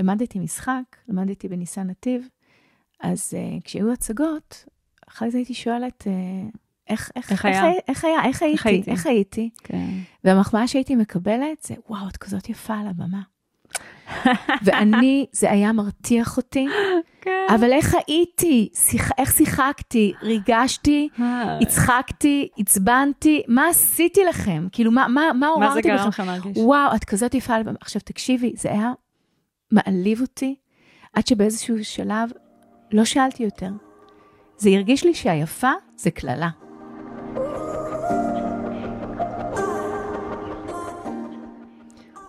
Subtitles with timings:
[0.00, 2.28] למדתי משחק, למדתי בניסן נתיב,
[3.00, 4.64] אז uh, כשהיו הצגות,
[5.08, 6.56] אחרי זה הייתי שואלת, uh,
[6.88, 7.66] איך, איך, איך, היה?
[7.66, 8.24] איך, איך היה?
[8.24, 8.56] איך הייתי?
[8.56, 8.90] איך הייתי?
[8.90, 9.50] איך הייתי?
[9.64, 9.88] כן.
[10.24, 13.20] והמחמאה שהייתי מקבלת זה, וואו, את כזאת יפה על הבמה.
[14.64, 16.66] ואני, זה היה מרתיח אותי,
[17.20, 17.46] כן.
[17.54, 18.68] אבל איך הייתי?
[18.74, 20.12] שיח, איך שיחקתי?
[20.22, 21.08] ריגשתי.
[21.62, 24.66] הצחקתי, עצבנתי, מה עשיתי לכם?
[24.72, 25.88] כאילו, מה, מה, מה עוררתי בכם?
[25.88, 26.58] מה זה גרם לכם להרגיש?
[26.58, 27.76] וואו, את כזאת יפה על הבמה.
[27.80, 28.92] עכשיו, תקשיבי, זה היה
[29.72, 30.54] מעליב אותי,
[31.12, 32.30] עד שבאיזשהו שלב
[32.92, 33.70] לא שאלתי יותר.
[34.56, 36.50] זה הרגיש לי שהיפה זה קללה.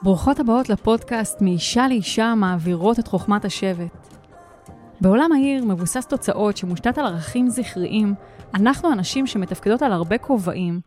[0.04, 4.08] ברוכות הבאות לפודקאסט מאישה לאישה מעבירות את חוכמת השבט.
[5.02, 8.14] בעולם העיר מבוסס תוצאות שמושתת על ערכים זכריים,
[8.54, 10.82] אנחנו אנשים שמתפקדות על הרבה כובעים,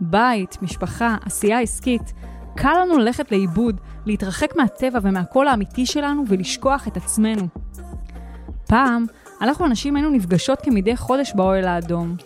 [0.00, 2.12] בית, משפחה, עשייה עסקית,
[2.56, 7.48] קל לנו ללכת לאיבוד, להתרחק מהטבע ומהקול האמיתי שלנו ולשכוח את עצמנו.
[8.66, 9.06] פעם,
[9.40, 12.16] אנחנו הנשים היינו נפגשות כמדי חודש באוהל האדום.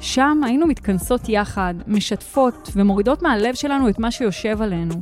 [0.00, 4.94] שם היינו מתכנסות יחד, משתפות ומורידות מהלב שלנו את מה שיושב עלינו.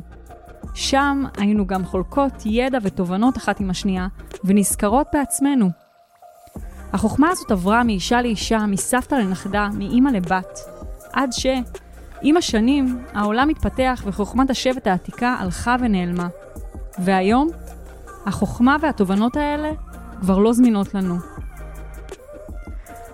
[0.73, 4.07] שם היינו גם חולקות ידע ותובנות אחת עם השנייה,
[4.43, 5.69] ונזכרות בעצמנו.
[6.93, 10.59] החוכמה הזאת עברה מאישה לאישה, מסבתא לנכדה, מאימא לבת,
[11.13, 11.45] עד ש...
[12.23, 16.27] עם השנים, העולם התפתח וחוכמת השבט העתיקה הלכה ונעלמה.
[16.99, 17.49] והיום,
[18.25, 19.71] החוכמה והתובנות האלה
[20.21, 21.15] כבר לא זמינות לנו.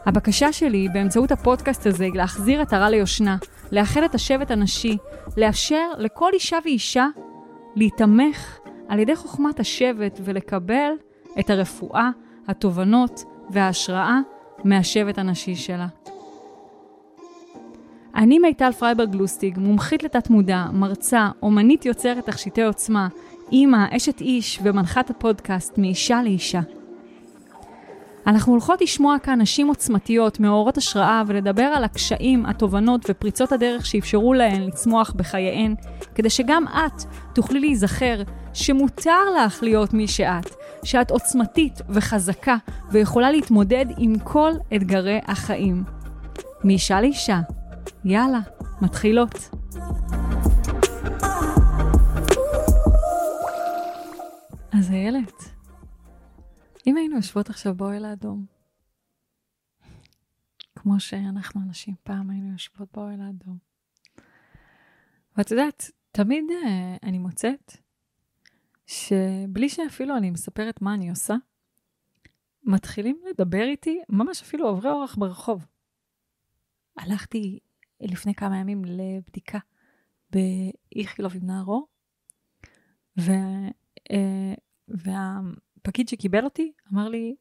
[0.05, 3.37] הבקשה שלי באמצעות הפודקאסט הזה היא להחזיר הרע ליושנה,
[3.71, 4.97] לאחד את השבט הנשי,
[5.37, 7.07] לאפשר לכל אישה ואישה
[7.75, 10.91] להיתמך על ידי חוכמת השבט ולקבל
[11.39, 12.09] את הרפואה,
[12.47, 14.19] התובנות וההשראה
[14.63, 15.87] מהשבט הנשי שלה.
[18.17, 23.07] אני מיטל פרייברג גלוסטיג, מומחית לתת מודע, מרצה, אומנית יוצרת תכשיטי עוצמה,
[23.51, 26.61] אימא, אשת איש ומנחת הפודקאסט מאישה לאישה.
[28.27, 34.33] אנחנו הולכות לשמוע כאן נשים עוצמתיות, מעוררות השראה, ולדבר על הקשיים, התובנות ופריצות הדרך שאפשרו
[34.33, 35.75] להן לצמוח בחייהן,
[36.15, 38.21] כדי שגם את תוכלי להיזכר
[38.53, 42.55] שמותר לך להיות מי שאת, שאת עוצמתית וחזקה
[42.91, 45.83] ויכולה להתמודד עם כל אתגרי החיים.
[46.63, 47.39] מאישה לאישה.
[48.05, 48.39] יאללה,
[48.81, 49.33] מתחילות.
[54.73, 55.43] אז איילת,
[56.87, 58.45] אם היינו יושבות עכשיו באוהל האדום,
[60.75, 63.57] כמו שאנחנו אנשים פעם היינו יושבות באוהל האדום,
[65.37, 66.67] ואת יודעת, תמיד uh,
[67.03, 67.77] אני מוצאת
[68.85, 71.35] שבלי שאפילו אני מספרת מה אני עושה,
[72.63, 75.65] מתחילים לדבר איתי ממש אפילו עוברי אורח ברחוב.
[76.97, 77.59] הלכתי
[78.01, 79.59] לפני כמה ימים לבדיקה
[80.29, 81.87] באיכילוב עם נערו,
[83.19, 83.31] ו,
[84.09, 84.13] uh,
[84.87, 85.39] וה...
[85.87, 87.35] הפקיד שקיבל אותי אמר לי,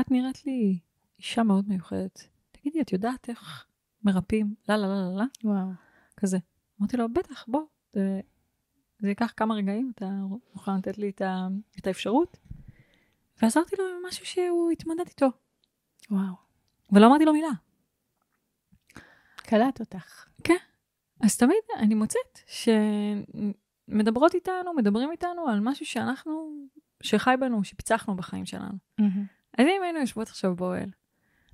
[0.00, 0.78] את נראית לי
[1.18, 2.28] אישה מאוד מיוחדת.
[2.52, 3.66] תגידי, את יודעת איך
[4.04, 4.54] מרפאים?
[4.68, 5.50] לא, לא, לא, לא, לא.
[5.50, 5.68] וואו.
[6.16, 6.38] כזה.
[6.80, 8.20] אמרתי לו, בטח, בוא, זה,
[8.98, 10.06] זה ייקח כמה רגעים, אתה
[10.54, 11.48] מוכן לתת לי את, ה,
[11.78, 12.38] את האפשרות?
[13.42, 15.28] ועזרתי לו עם משהו שהוא התמודד איתו.
[16.10, 16.34] וואו.
[16.92, 17.52] ולא אמרתי לו מילה.
[19.52, 20.26] קלט אותך.
[20.44, 20.56] כן.
[21.20, 22.38] אז תמיד אני מוצאת
[23.88, 26.52] שמדברות איתנו, מדברים איתנו על משהו שאנחנו
[27.02, 28.78] שחי בנו, שפיצחנו בחיים שלנו.
[29.00, 29.04] Mm-hmm.
[29.58, 30.90] אז אם היינו יושבות עכשיו באוהל,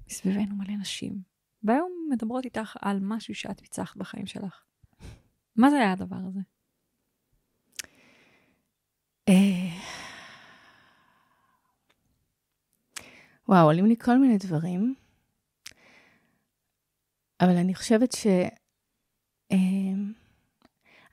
[0.06, 1.22] מסביבנו מלא נשים,
[1.62, 4.62] והיום מדברות איתך על משהו שאת פיצחת בחיים שלך,
[5.56, 6.40] מה זה היה הדבר הזה?
[9.28, 9.78] אה,
[13.48, 14.94] וואו, עולים לי כל מיני דברים,
[17.40, 18.26] אבל אני חושבת ש...
[19.52, 19.56] אה,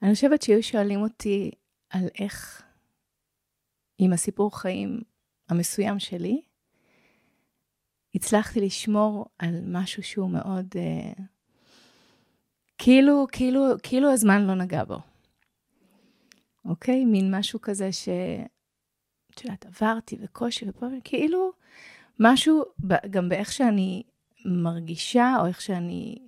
[0.01, 1.51] אני חושבת שהיו שואלים אותי
[1.89, 2.63] על איך
[3.97, 5.01] עם הסיפור חיים
[5.49, 6.41] המסוים שלי,
[8.15, 11.21] הצלחתי לשמור על משהו שהוא מאוד, uh,
[12.77, 14.97] כאילו, כאילו, כאילו הזמן לא נגע בו.
[16.65, 17.05] אוקיי?
[17.05, 18.09] מין משהו כזה ש...
[19.33, 21.51] את יודעת, עברתי וקושי ופה, כאילו
[22.19, 22.63] משהו,
[23.09, 24.03] גם באיך שאני
[24.45, 26.27] מרגישה, או איך שאני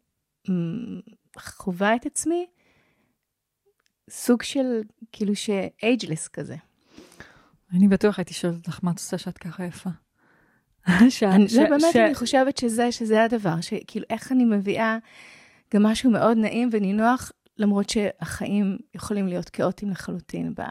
[1.38, 2.48] חווה את עצמי,
[4.10, 4.82] סוג של,
[5.12, 6.56] כאילו ש-ageless כזה.
[7.74, 9.90] אני בטוח הייתי שואלת אותך, מה את עושה שאת ככה יפה?
[10.88, 11.96] אני, ש, לא, באמת, ש...
[11.96, 14.98] אני חושבת שזה, שזה הדבר, שכאילו, איך אני מביאה
[15.74, 20.62] גם משהו מאוד נעים ונינוח, למרות שהחיים יכולים להיות כאוטיים לחלוטין ב,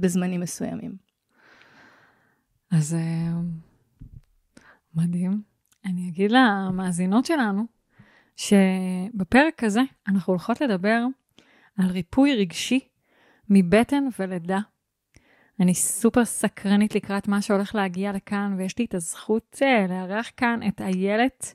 [0.00, 0.96] בזמנים מסוימים.
[2.70, 3.32] אז אה,
[4.94, 5.42] מדהים.
[5.84, 7.64] אני אגיד למאזינות שלנו,
[8.36, 11.04] שבפרק הזה אנחנו הולכות לדבר
[11.78, 12.80] על ריפוי רגשי
[13.50, 14.58] מבטן ולידה
[15.60, 20.60] אני סופר סקרנית לקראת מה שהולך להגיע לכאן, ויש לי את הזכות אה, לארח כאן
[20.68, 21.54] את איילת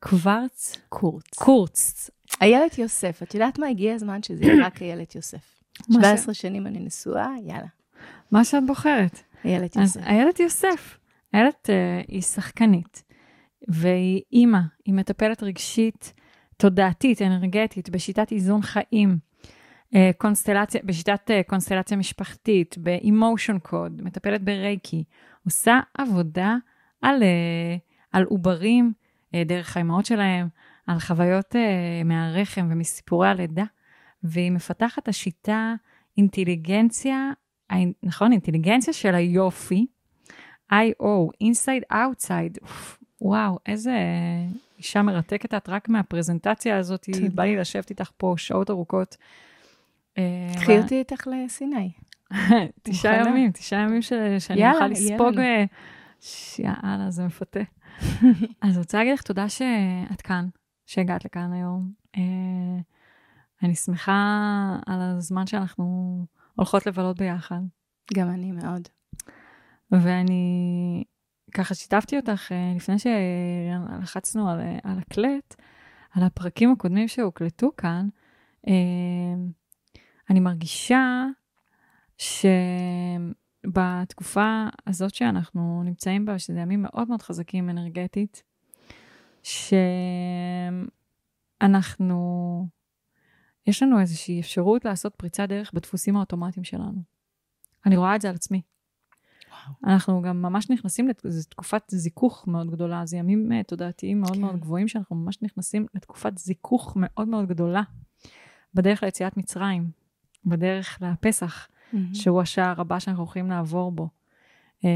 [0.00, 0.76] קוורץ.
[0.88, 1.34] קורץ.
[1.34, 2.10] קורץ.
[2.40, 3.68] איילת יוסף, את יודעת מה?
[3.68, 5.62] הגיע הזמן שזה יהיה רק איילת יוסף.
[5.92, 7.66] 17 שנים אני נשואה, יאללה.
[8.30, 9.20] מה שאת בוחרת.
[9.44, 9.96] איילת יוסף.
[10.00, 10.98] אז איילת יוסף.
[11.34, 13.02] איילת uh, היא שחקנית,
[13.68, 16.12] והיא אימא, היא מטפלת רגשית,
[16.56, 19.18] תודעתית, אנרגטית, בשיטת איזון חיים,
[19.94, 25.04] uh, קונסטלציה, בשיטת uh, קונסטלציה משפחתית, באמושן קוד, מטפלת ברייקי,
[25.44, 26.56] עושה עבודה
[27.02, 27.80] על, uh,
[28.12, 28.92] על עוברים
[29.46, 30.48] דרך האימהות שלהם,
[30.86, 31.54] על חוויות
[32.04, 33.64] מהרחם ומסיפורי הלידה,
[34.22, 35.74] והיא מפתחת את השיטה
[36.16, 37.30] אינטליגנציה,
[38.02, 38.32] נכון?
[38.32, 39.86] אינטליגנציה של היופי,
[40.72, 42.66] I.O, Inside Outside,
[43.20, 43.96] וואו, איזה
[44.78, 49.16] אישה מרתקת את רק מהפרזנטציה הזאת, בא לי לשבת איתך פה שעות ארוכות.
[50.18, 51.90] אה, קחי אותי איתך לסיני.
[52.82, 55.38] תשעה ימים, תשעה ימים שאני אוכל לספוג.
[55.38, 55.64] אה,
[56.58, 57.60] יאללה, זה מפתה.
[58.62, 60.48] אז אני רוצה להגיד לך תודה שאת כאן,
[60.86, 61.90] שהגעת לכאן היום.
[62.16, 62.22] אה,
[63.62, 66.18] אני שמחה על הזמן שאנחנו
[66.54, 67.60] הולכות לבלות ביחד.
[68.14, 68.88] גם אני מאוד.
[69.90, 71.04] ואני
[71.56, 75.54] ככה שיתפתי אותך אה, לפני שלחצנו על, אה, על הקלט,
[76.10, 78.08] על הפרקים הקודמים שהוקלטו כאן.
[78.68, 78.72] אה,
[80.30, 81.24] אני מרגישה
[83.64, 88.42] שבתקופה הזאת שאנחנו נמצאים בה, שזה ימים מאוד מאוד חזקים אנרגטית,
[91.62, 92.68] שאנחנו,
[93.66, 97.02] יש לנו איזושהי אפשרות לעשות פריצת דרך בדפוסים האוטומטיים שלנו.
[97.86, 98.62] אני רואה את זה על עצמי.
[99.84, 104.40] אנחנו גם ממש נכנסים לתקופת זיכוך מאוד גדולה, זה ימים uh, תודעתיים מאוד כן.
[104.40, 107.82] מאוד גבוהים, שאנחנו ממש נכנסים לתקופת זיכוך מאוד מאוד גדולה,
[108.74, 109.90] בדרך ליציאת מצרים,
[110.44, 111.96] בדרך לפסח, mm-hmm.
[112.12, 114.08] שהוא השער הבא שאנחנו הולכים לעבור בו.
[114.80, 114.86] Uh,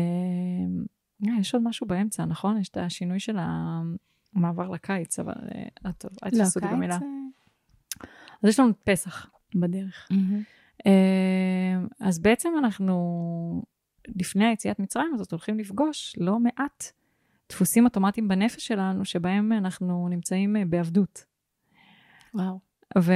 [1.40, 2.58] יש עוד משהו באמצע, נכון?
[2.58, 3.37] יש את השינוי של
[4.34, 6.99] המעבר לקיץ, אבל uh, טוב, אל לא, תעשו לי במילה.
[8.43, 10.08] אז יש לנו פסח בדרך.
[10.12, 10.61] Mm-hmm.
[12.00, 13.62] אז בעצם אנחנו
[14.17, 16.93] לפני היציאת מצרים הזאת הולכים לפגוש לא מעט
[17.51, 21.25] דפוסים אוטומטיים בנפש שלנו, שבהם אנחנו נמצאים אה, בעבדות.
[22.35, 22.61] וואו.
[22.99, 23.12] ו,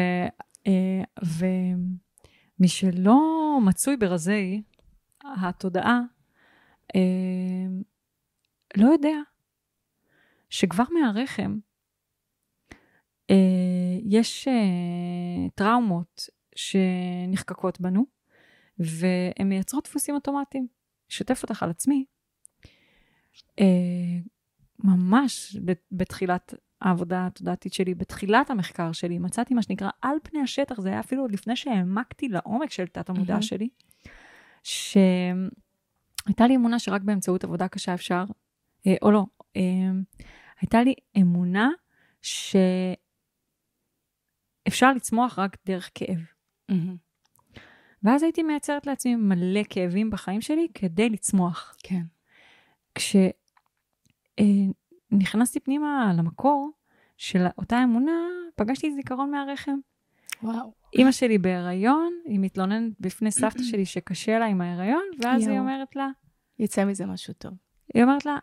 [0.67, 3.21] אה, ומי שלא
[3.67, 4.63] מצוי ברזי
[5.25, 6.01] התודעה,
[6.97, 7.01] אה,
[8.77, 9.17] לא יודע
[10.51, 11.59] שכבר מהרחם
[14.05, 14.49] יש
[15.55, 18.07] טראומות שנחקקות בנו,
[18.79, 20.67] והן מייצרות דפוסים אוטומטיים.
[21.15, 22.05] אשתף אותך על עצמי.
[23.61, 23.65] אה,
[24.79, 25.57] ממש
[25.93, 31.01] בתחילת העבודה התודעתית שלי, בתחילת המחקר שלי, מצאתי מה שנקרא על פני השטח, זה היה
[31.01, 33.43] אפילו עוד לפני שהעמקתי לעומק של תת המודע mm-hmm.
[33.43, 33.69] שלי,
[34.63, 38.25] שהייתה לי אמונה שרק באמצעות עבודה קשה אפשר,
[38.87, 39.25] אה, או לא,
[39.57, 39.63] אה,
[40.61, 41.69] הייתה לי אמונה
[44.63, 46.19] שאפשר לצמוח רק דרך כאב.
[46.71, 47.04] Mm-hmm.
[48.05, 51.77] ואז הייתי מייצרת לעצמי מלא כאבים בחיים שלי כדי לצמוח.
[51.83, 52.03] כן.
[52.95, 56.71] כשנכנסתי אה, פנימה למקור
[57.17, 58.21] של אותה אמונה,
[58.57, 59.77] פגשתי זיכרון מהרחם.
[60.43, 60.73] וואו.
[60.93, 65.51] אימא שלי בהיריון, היא מתלוננת בפני סבתא שלי שקשה לה עם ההיריון, ואז יו.
[65.51, 66.09] היא אומרת לה...
[66.59, 67.53] יצא מזה משהו טוב.
[67.95, 68.37] היא אומרת לה,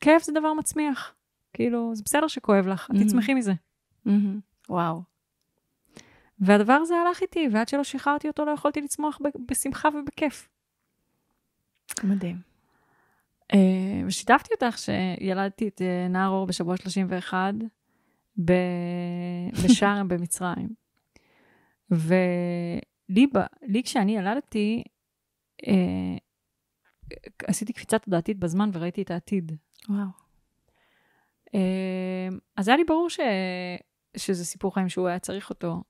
[0.00, 1.14] כאב זה דבר מצמיח.
[1.52, 3.52] כאילו, זה בסדר שכואב לך, את תצמחי מזה.
[4.68, 5.11] וואו.
[6.42, 9.18] והדבר הזה הלך איתי, ועד שלא שחררתי אותו לא יכולתי לצמוח
[9.48, 10.48] בשמחה ובכיף.
[12.04, 12.36] מדהים.
[13.52, 13.56] Uh,
[14.06, 17.54] ושיתפתי אותך שילדתי את uh, נער אור בשבוע 31
[18.44, 18.52] ב...
[19.64, 20.68] בשארם במצרים.
[21.90, 23.26] ולי
[23.62, 24.82] לי כשאני ילדתי,
[25.62, 25.66] uh,
[27.46, 29.52] עשיתי קפיצה תודעתית בזמן וראיתי את העתיד.
[29.88, 30.22] וואו.
[32.56, 33.20] אז היה לי ברור ש...
[34.16, 35.82] שזה סיפור חיים שהוא היה צריך אותו,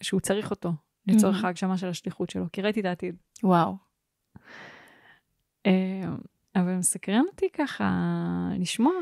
[0.00, 0.72] שהוא צריך אותו
[1.06, 1.46] לצורך mm-hmm.
[1.46, 3.16] ההגשמה של השליחות שלו, כי ראיתי את העתיד.
[3.42, 3.76] וואו.
[5.66, 6.04] אה,
[6.56, 7.90] אבל מסקרן אותי ככה
[8.58, 8.92] לשמוע,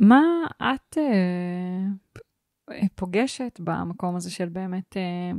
[0.00, 0.22] מה
[0.56, 5.36] את uh, פוגשת במקום הזה של באמת, uh,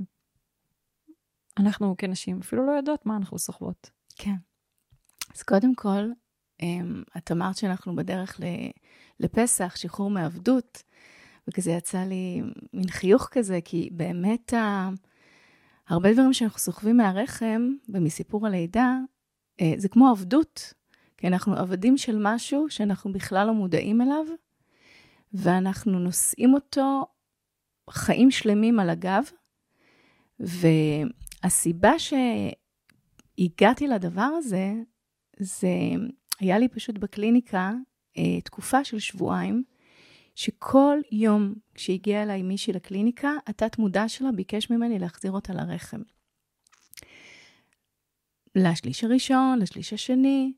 [1.59, 3.89] אנחנו כנשים אפילו לא יודעות מה אנחנו סוחבות.
[4.15, 4.35] כן.
[5.35, 6.11] אז קודם כל,
[7.17, 8.39] את אמרת שאנחנו בדרך
[9.19, 10.83] לפסח, שחרור מעבדות.
[11.49, 12.41] וכזה יצא לי
[12.73, 14.89] מין חיוך כזה, כי באמת ה...
[15.89, 18.97] הרבה דברים שאנחנו סוחבים מהרחם ומסיפור הלידה,
[19.61, 20.73] אה, זה כמו עבדות,
[21.17, 24.25] כי אנחנו עבדים של משהו שאנחנו בכלל לא מודעים אליו,
[25.33, 27.05] ואנחנו נושאים אותו
[27.89, 29.23] חיים שלמים על הגב,
[30.39, 31.91] והסיבה
[33.39, 34.73] הגעתי לדבר הזה,
[35.39, 35.69] זה
[36.39, 37.73] היה לי פשוט בקליניקה
[38.17, 39.63] אה, תקופה של שבועיים,
[40.37, 46.01] שכל יום כשהגיעה אליי מישהי לקליניקה, התת מודע שלה ביקש ממני להחזיר אותה לרחם.
[48.55, 50.53] לשליש הראשון, לשליש השני,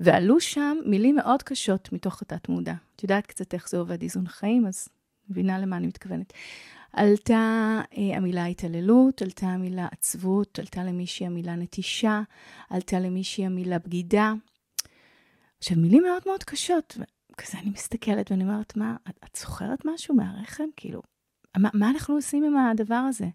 [0.00, 2.74] ועלו שם מילים מאוד קשות מתוך התת מודע.
[2.96, 4.88] את יודעת קצת איך זה עובד איזון חיים, אז
[5.28, 6.32] מבינה למה אני מתכוונת.
[6.92, 12.22] עלתה אה, המילה התעללות, עלתה המילה עצבות, עלתה למישהי המילה נטישה,
[12.70, 14.32] עלתה למישהי המילה בגידה.
[15.58, 16.96] עכשיו, מילים מאוד מאוד קשות,
[17.34, 20.64] וכזה אני מסתכלת ואני אומרת, מה, את, את זוכרת משהו מהרחם?
[20.76, 21.02] כאילו,
[21.56, 23.26] מה, מה אנחנו עושים עם הדבר הזה?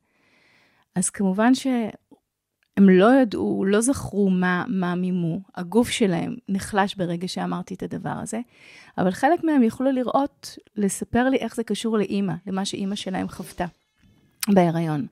[0.96, 7.74] אז כמובן שהם לא ידעו, לא זכרו מה, מה מימו, הגוף שלהם נחלש ברגע שאמרתי
[7.74, 8.40] את הדבר הזה,
[8.98, 13.66] אבל חלק מהם יכלו לראות, לספר לי איך זה קשור לאימא, למה שאימא שלהם חוותה
[14.50, 15.08] בהיריון.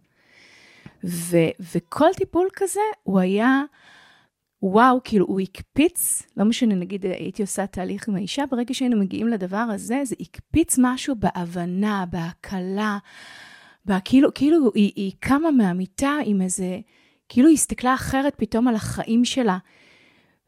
[1.04, 1.38] ו,
[1.76, 3.62] וכל טיפול כזה, הוא היה
[4.62, 9.28] וואו, כאילו הוא הקפיץ, לא משנה, נגיד הייתי עושה תהליך עם האישה, ברגע שהיינו מגיעים
[9.28, 12.98] לדבר הזה, זה הקפיץ משהו בהבנה, בהקלה,
[14.06, 16.80] כאילו, כאילו היא, היא קמה מהמיטה עם איזה,
[17.30, 19.58] כאילו היא הסתכלה אחרת פתאום על החיים שלה.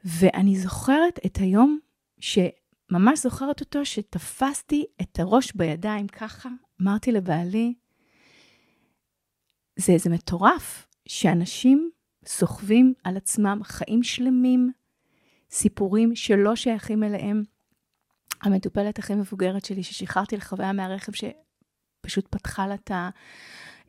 [0.06, 1.80] ואני זוכרת את היום,
[2.20, 6.50] שממש זוכרת אותו, שתפסתי את הראש בידיים ככה,
[6.82, 7.74] אמרתי לבעלי,
[9.80, 11.90] זה, זה מטורף שאנשים
[12.30, 14.72] סוחבים על עצמם חיים שלמים,
[15.52, 17.44] סיפורים שלא שייכים אליהם.
[18.42, 23.10] המטופלת הכי מבוגרת שלי, ששחררתי לחוויה מהרכב, שפשוט פתחה לה את ה...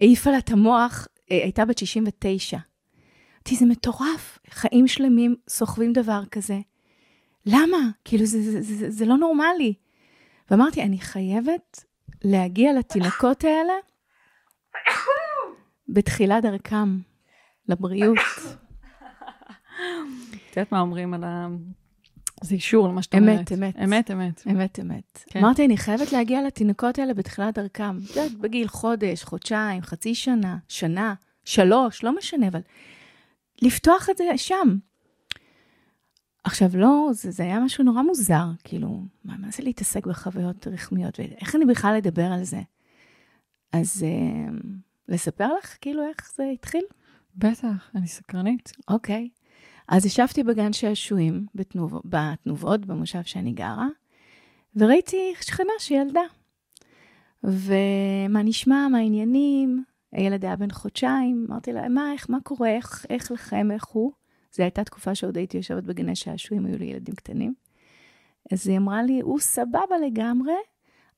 [0.00, 2.58] העיפה לה את המוח, אה, הייתה בת 69.
[3.36, 6.58] אמרתי, זה מטורף, חיים שלמים סוחבים דבר כזה.
[7.46, 7.78] למה?
[8.04, 9.74] כאילו, זה, זה, זה, זה, זה לא נורמלי.
[10.50, 11.84] ואמרתי, אני חייבת
[12.24, 13.72] להגיע לתינוקות האלה
[15.88, 17.09] בתחילת דרכם.
[17.70, 18.18] לבריאות.
[20.50, 21.48] את יודעת מה אומרים על ה...
[22.42, 23.52] זה אישור למה שאת אומרת.
[23.52, 23.76] אמת, אמת.
[23.84, 24.42] אמת, אמת.
[24.50, 25.24] אמת, אמת.
[25.26, 25.38] כן.
[25.38, 27.96] אמרתי, אני חייבת להגיע לתינוקות האלה בתחילת דרכם.
[27.96, 32.60] את יודעת, בגיל חודש, חודשיים, חצי שנה, שנה, שלוש, לא משנה, אבל
[33.62, 34.78] לפתוח את זה שם.
[36.44, 41.20] עכשיו, לא, זה, זה היה משהו נורא מוזר, כאילו, מה, מה זה להתעסק בחוויות רחמיות,
[41.20, 42.60] ואיך אני בכלל אדבר על זה?
[43.72, 44.52] אז אה,
[45.08, 46.82] לספר לך, כאילו, איך זה התחיל?
[47.34, 48.72] בטח, אני סקרנית.
[48.88, 49.28] אוקיי.
[49.88, 53.88] אז ישבתי בגן שעשועים בתנוב, בתנובות, במושב שאני גרה,
[54.76, 56.20] וראיתי שכנה שילדה.
[57.44, 59.84] ומה נשמע, מה העניינים?
[60.12, 64.12] הילד היה בן חודשיים, אמרתי לה, מה, איך, מה קורה, איך, איך לכם, איך הוא?
[64.52, 67.54] זו הייתה תקופה שעוד הייתי יושבת בגני שעשועים, היו לי ילדים קטנים.
[68.52, 70.54] אז היא אמרה לי, הוא סבבה לגמרי,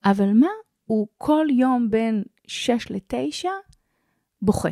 [0.05, 0.51] אבל מה,
[0.85, 3.49] הוא כל יום בין 6 ל-9
[4.43, 4.71] בוכה.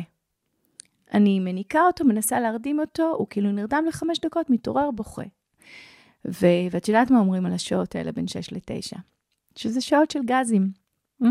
[1.13, 5.23] אני מניקה אותו, מנסה להרדים אותו, הוא כאילו נרדם לחמש דקות, מתעורר, בוכה.
[6.25, 8.97] ו- ואת יודעת מה אומרים על השעות האלה בין 6 ל-9?
[9.55, 10.71] שזה שעות של גזים.
[11.23, 11.25] Mm.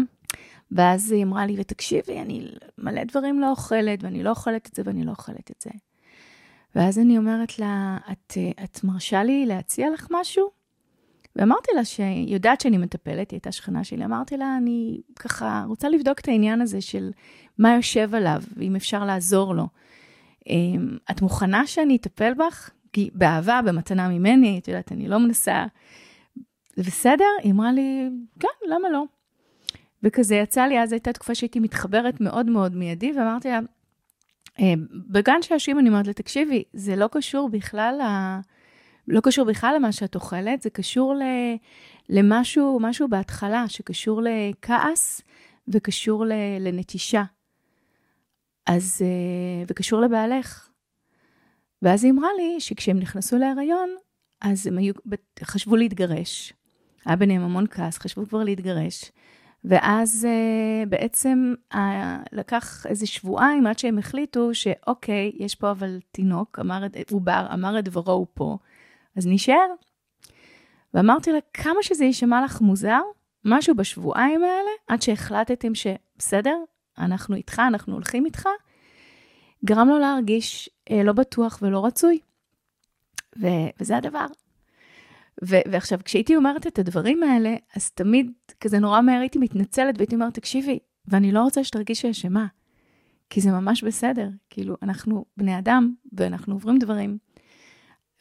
[0.73, 4.83] ואז היא אמרה לי, ותקשיבי, אני מלא דברים לא אוכלת, ואני לא אוכלת את זה
[4.85, 5.71] ואני לא אוכלת את זה.
[6.75, 8.33] ואז אני אומרת לה, את,
[8.65, 10.60] את מרשה לי להציע לך משהו?
[11.37, 15.89] ואמרתי לה שהיא יודעת שאני מטפלת, היא הייתה שכנה שלי, אמרתי לה, אני ככה רוצה
[15.89, 17.11] לבדוק את העניין הזה של
[17.59, 19.67] מה יושב עליו, ואם אפשר לעזור לו.
[20.47, 22.71] אמ, את מוכנה שאני אטפל בך?
[22.93, 25.67] כי באהבה, במתנה ממני, את יודעת, אני לא מנסה...
[26.77, 27.25] זה בסדר?
[27.43, 28.09] היא אמרה לי,
[28.41, 29.05] כן, למה לא?
[30.03, 33.61] וכזה יצא לי, אז הייתה תקופה שהייתי מתחברת מאוד מאוד מיידי, ואמרתי לה,
[34.59, 38.05] אמ, בגן שעשועים אני אומרת לה, תקשיבי, זה לא קשור בכלל ל...
[39.09, 41.23] לא קשור בכלל למה שאת אוכלת, זה קשור ל,
[42.09, 45.21] למשהו משהו בהתחלה, שקשור לכעס
[45.69, 47.23] וקשור ל, לנטישה.
[48.67, 50.69] אז, אה, וקשור לבעלך.
[51.83, 53.89] ואז היא אמרה לי שכשהם נכנסו להיריון,
[54.41, 54.95] אז הם היו,
[55.43, 56.53] חשבו להתגרש.
[57.05, 59.13] היה ביניהם המון כעס, חשבו כבר להתגרש.
[59.65, 61.77] ואז uh, בעצם uh,
[62.33, 67.85] לקח איזה שבועיים עד שהם החליטו שאוקיי, יש פה אבל תינוק, אמר, עובר, אמר את
[67.85, 68.59] דברו הוא פה,
[69.17, 69.67] אז נשאר.
[70.95, 73.01] ואמרתי לה, כמה שזה יישמע לך מוזר,
[73.45, 76.57] משהו בשבועיים האלה, עד שהחלטתם שבסדר,
[76.99, 78.49] אנחנו איתך, אנחנו הולכים איתך,
[79.65, 82.19] גרם לו להרגיש אה, לא בטוח ולא רצוי.
[83.39, 84.27] ו- וזה הדבר.
[85.45, 90.15] ו- ועכשיו, כשהייתי אומרת את הדברים האלה, אז תמיד כזה נורא מהר הייתי מתנצלת והייתי
[90.15, 92.47] אומרת, תקשיבי, ואני לא רוצה שתרגישי אשמה,
[93.31, 94.29] כי זה ממש בסדר.
[94.51, 97.19] כאילו, אנחנו בני אדם ואנחנו עוברים דברים.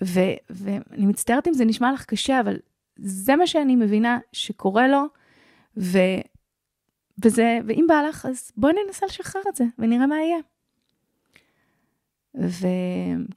[0.01, 2.57] ואני מצטערת אם זה נשמע לך קשה, אבל
[2.95, 5.03] זה מה שאני מבינה שקורה לו,
[5.77, 6.21] ו-
[7.23, 10.39] וזה, ואם בא לך, אז בואי ננסה לשחרר את זה, ונראה מה יהיה.
[12.37, 12.67] ו...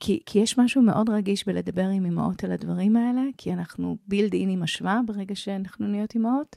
[0.01, 4.35] כי, כי יש משהו מאוד רגיש בלדבר עם אמהות על הדברים האלה, כי אנחנו בילד
[4.35, 6.57] אין עם השוואה ברגע שאנחנו נהיות אמהות.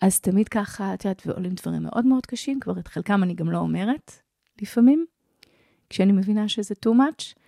[0.00, 3.50] אז תמיד ככה, את יודעת, ועולים דברים מאוד מאוד קשים, כבר את חלקם אני גם
[3.50, 4.12] לא אומרת,
[4.62, 5.06] לפעמים,
[5.90, 7.41] כשאני מבינה שזה too much,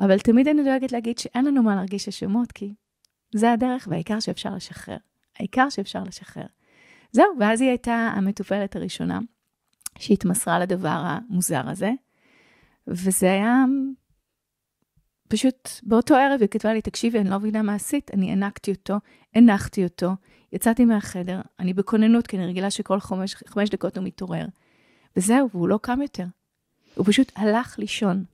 [0.00, 2.74] אבל תמיד אני דואגת להגיד שאין לנו מה להרגיש אשמות, כי
[3.34, 4.96] זה הדרך, והעיקר שאפשר לשחרר.
[5.38, 6.46] העיקר שאפשר לשחרר.
[7.12, 9.18] זהו, ואז היא הייתה המטופלת הראשונה
[9.98, 11.90] שהתמסרה לדבר המוזר הזה,
[12.86, 13.64] וזה היה
[15.28, 18.96] פשוט באותו ערב היא כתבה לי, תקשיבי, אני לא מבינה מה עשית, אני הענקתי אותו,
[19.34, 20.10] הנחתי אותו,
[20.52, 24.46] יצאתי מהחדר, אני בכוננות, כי אני רגילה שכל חמש, חמש דקות הוא מתעורר.
[25.16, 26.24] וזהו, והוא לא קם יותר.
[26.94, 28.24] הוא פשוט הלך לישון.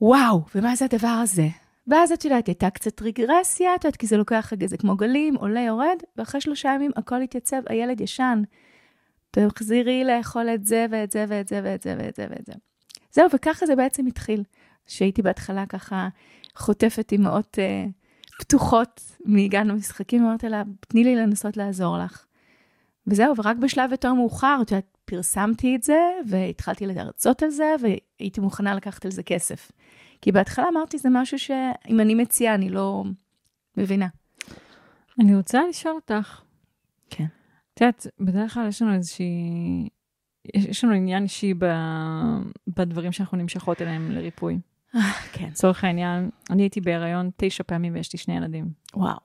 [0.00, 1.48] וואו, ומה זה הדבר הזה?
[1.86, 5.34] ואז את יודעת, הייתה קצת רגרסיה, את יודעת, כי זה לוקח רגע, זה כמו גלים,
[5.34, 8.42] עולה, יורד, ואחרי שלושה ימים הכל התייצב, הילד ישן.
[9.30, 12.52] תחזירי לאכול את זה ואת זה ואת זה ואת זה ואת זה ואת זה.
[13.12, 14.42] זהו, וככה זה בעצם התחיל.
[14.86, 16.08] שהייתי בהתחלה ככה
[16.56, 17.84] חוטפת אימהות אה,
[18.38, 22.26] פתוחות מגן המשחקים, אמרתי לה, תני לי לנסות לעזור לך.
[23.06, 28.40] וזהו, ורק בשלב יותר מאוחר, את יודעת, פרסמתי את זה, והתחלתי להרצות על זה, והייתי
[28.40, 29.70] מוכנה לקחת על זה כסף.
[30.24, 33.04] כי בהתחלה אמרתי, זה משהו שאם אני מציעה, אני לא
[33.76, 34.06] מבינה.
[35.20, 36.40] אני רוצה לשאול אותך.
[37.10, 37.26] כן.
[37.74, 39.88] את יודעת, בדרך כלל יש לנו איזושהי...
[40.54, 41.64] יש לנו עניין אישי ב...
[42.68, 44.58] בדברים שאנחנו נמשכות אליהם לריפוי.
[44.94, 45.00] אה,
[45.32, 45.48] כן.
[45.48, 48.68] לצורך העניין, אני הייתי בהיריון תשע פעמים ויש לי שני ילדים.
[48.94, 49.18] וואו.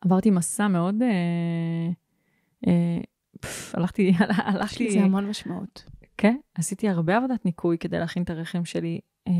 [0.00, 1.02] עברתי מסע מאוד...
[1.02, 1.90] אה,
[2.66, 3.00] אה,
[3.40, 4.12] פף, הלכתי,
[4.52, 4.90] הלכתי...
[4.90, 5.84] זה המון משמעות.
[6.18, 9.32] כן, עשיתי הרבה עבודת ניקוי כדי להכין את הרחם שלי אה,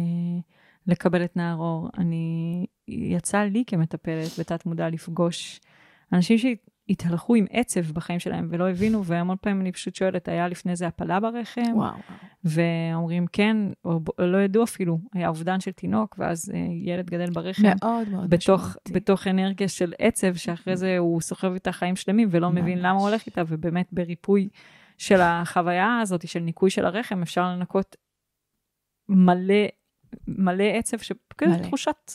[0.86, 1.88] לקבל את נער אור.
[1.98, 5.60] אני, יצא לי כמטפלת בתת מודע לפגוש
[6.12, 6.38] אנשים
[6.88, 10.86] התהלכו עם עצב בחיים שלהם ולא הבינו, והמון פעמים אני פשוט שואלת, היה לפני זה
[10.86, 11.72] הפלה ברחם?
[11.74, 11.94] וואו.
[12.44, 17.62] ואומרים כן, או לא ידעו אפילו, היה אובדן של תינוק, ואז אה, ילד גדל ברחם.
[17.62, 18.92] מאוד מאוד בתוך, משמעותי.
[18.92, 22.62] בתוך אנרגיה של עצב, שאחרי זה הוא סוחב איתה חיים שלמים ולא ממש.
[22.62, 24.49] מבין למה הוא הולך איתה, ובאמת בריפוי
[24.99, 27.97] של החוויה הזאת, של ניקוי של הרחם, אפשר לנקות
[29.08, 29.64] מלא,
[30.28, 32.12] מלא עצב, שכאילו תחושת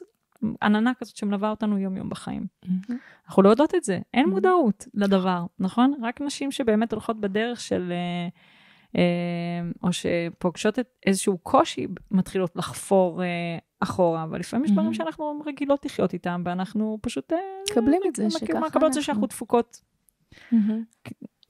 [0.61, 2.45] עננה כזאת שמלווה אותנו יום-יום בחיים.
[2.65, 2.93] Mm-hmm.
[3.27, 4.29] אנחנו לא יודעות את זה, אין mm-hmm.
[4.29, 5.93] מודעות לדבר, נכון?
[6.03, 7.91] רק נשים שבאמת הולכות בדרך של...
[7.91, 8.27] אה,
[8.97, 13.27] אה, או שפוגשות את איזשהו קושי, מתחילות לחפור אה,
[13.79, 17.33] אחורה, אבל לפעמים יש דברים שאנחנו רגילות לחיות איתם, ואנחנו פשוט...
[17.71, 18.67] מקבלים את זה שככה אנחנו...
[18.67, 19.81] מקבלות את זה שאנחנו דפוקות.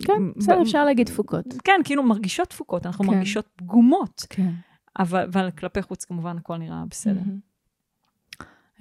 [0.05, 1.45] כן, בסדר, אפשר להגיד תפוקות.
[1.63, 3.11] כן, כאילו מרגישות תפוקות, אנחנו כן.
[3.11, 4.25] מרגישות פגומות.
[4.29, 4.51] כן.
[4.99, 7.21] אבל כלפי חוץ כמובן הכל נראה בסדר.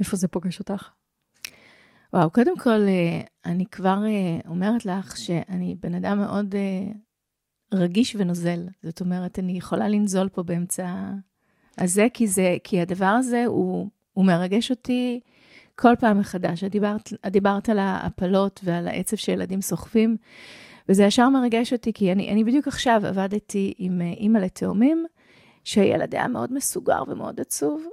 [0.00, 0.90] איפה זה פוגש אותך?
[2.12, 6.92] וואו, קודם כל, אה, אני כבר אה, אומרת לך שאני בן אדם מאוד אה,
[7.78, 8.66] רגיש ונוזל.
[8.82, 11.10] זאת אומרת, אני יכולה לנזול פה באמצע
[11.78, 15.20] הזה, כי, זה, כי הדבר הזה הוא, הוא מרגש אותי
[15.74, 16.64] כל פעם מחדש.
[16.64, 20.16] את דיברת, את דיברת על ההפלות ועל העצב שילדים סוחבים,
[20.88, 25.06] וזה ישר מרגש אותי, כי אני, אני בדיוק עכשיו עבדתי עם אימא לתאומים,
[25.68, 27.86] שהילד היה מאוד מסוגר ומאוד עצוב,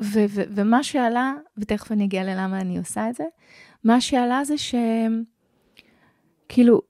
[0.00, 3.24] ו- ו- ומה שעלה, ותכף אני אגיע ללמה אני עושה את זה,
[3.84, 4.54] מה שעלה זה
[6.46, 6.80] שכאילו,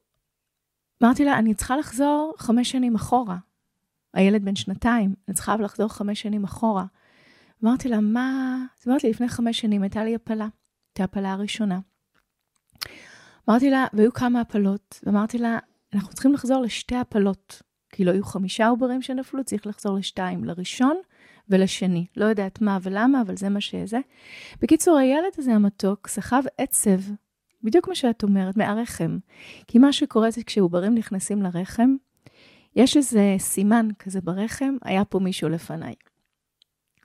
[1.03, 3.37] אמרתי לה, אני צריכה לחזור חמש שנים אחורה.
[4.15, 6.85] הילד בן שנתיים, אני צריכה לחזור חמש שנים אחורה.
[7.65, 8.59] אמרתי לה, מה...
[8.81, 10.49] אז אמרתי לי, לפני חמש שנים הייתה לי הפלה,
[10.91, 11.79] הייתה הפלה הראשונה.
[13.49, 15.59] אמרתי לה, והיו כמה הפלות, ואמרתי לה,
[15.95, 17.70] אנחנו צריכים לחזור לשתי הפלות.
[17.93, 20.45] כי לא היו חמישה עוברים שנפלו, צריך לחזור לשתיים.
[20.45, 20.97] לראשון
[21.49, 22.07] ולשני.
[22.17, 23.99] לא יודעת מה ולמה, אבל זה מה שזה.
[24.61, 27.01] בקיצור, הילד הזה המתוק סחב עצב,
[27.63, 29.19] בדיוק מה שאת אומרת, מהרחם.
[29.67, 31.97] כי מה שקורה זה כשעוברים נכנסים לרחם,
[32.77, 35.95] יש איזה סימן כזה ברחם, היה פה מישהו לפניי.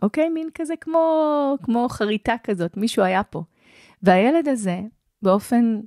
[0.01, 0.29] אוקיי?
[0.29, 3.43] מין כזה כמו, כמו חריטה כזאת, מישהו היה פה.
[4.03, 4.81] והילד הזה,
[5.21, 5.79] באופן,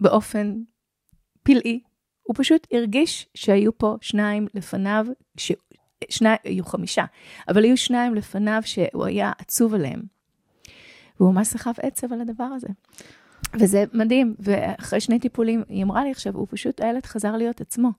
[0.00, 0.54] באופן
[1.42, 1.80] פלאי,
[2.28, 5.52] הוא פשוט הרגיש שהיו פה שניים לפניו, ש...
[6.08, 7.04] שניים, היו חמישה,
[7.48, 10.00] אבל היו שניים לפניו שהוא היה עצוב עליהם.
[11.20, 12.68] והוא ממש סחב עצב על הדבר הזה.
[13.54, 17.90] וזה מדהים, ואחרי שני טיפולים, היא אמרה לי עכשיו, הוא פשוט, הילד חזר להיות עצמו.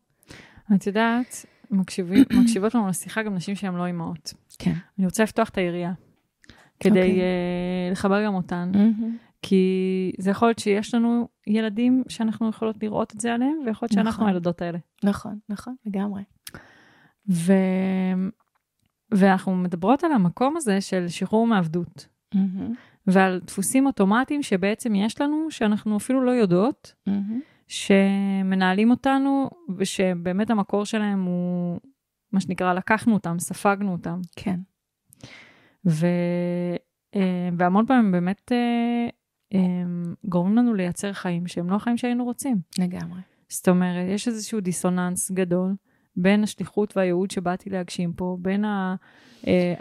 [0.75, 4.33] את יודעת, מקשיבים, מקשיבות לנו לשיחה גם נשים שהן לא אימהות.
[4.59, 4.73] כן.
[4.99, 5.93] אני רוצה לפתוח את היריעה,
[6.79, 6.97] כדי okay.
[6.97, 7.19] אוקיי.
[7.89, 8.71] uh, לחבר גם אותן.
[8.73, 9.28] Mm-hmm.
[9.41, 13.93] כי זה יכול להיות שיש לנו ילדים שאנחנו יכולות לראות את זה עליהם, ויכול להיות
[13.93, 14.27] שאנחנו נכון.
[14.27, 14.77] הילדות האלה.
[15.03, 16.23] נכון, נכון, לגמרי.
[17.29, 17.53] ו...
[19.11, 22.07] ואנחנו מדברות על המקום הזה של שחרור מעבדות.
[22.35, 22.71] Mm-hmm.
[23.07, 27.11] ועל דפוסים אוטומטיים שבעצם יש לנו, שאנחנו אפילו לא יודעות, mm-hmm.
[27.67, 31.79] שמנהלים אותנו, ושבאמת המקור שלהם הוא,
[32.31, 34.19] מה שנקרא, לקחנו אותם, ספגנו אותם.
[34.35, 34.59] כן.
[35.85, 36.07] ו,
[37.15, 38.51] אה, והמון פעמים באמת
[39.53, 39.63] אה, אה,
[40.25, 42.57] גורמים לנו לייצר חיים שהם לא החיים שהיינו רוצים.
[42.79, 43.19] לגמרי.
[43.49, 45.75] זאת אומרת, יש איזשהו דיסוננס גדול
[46.15, 48.95] בין השליחות והייעוד שבאתי להגשים פה, בין, ה,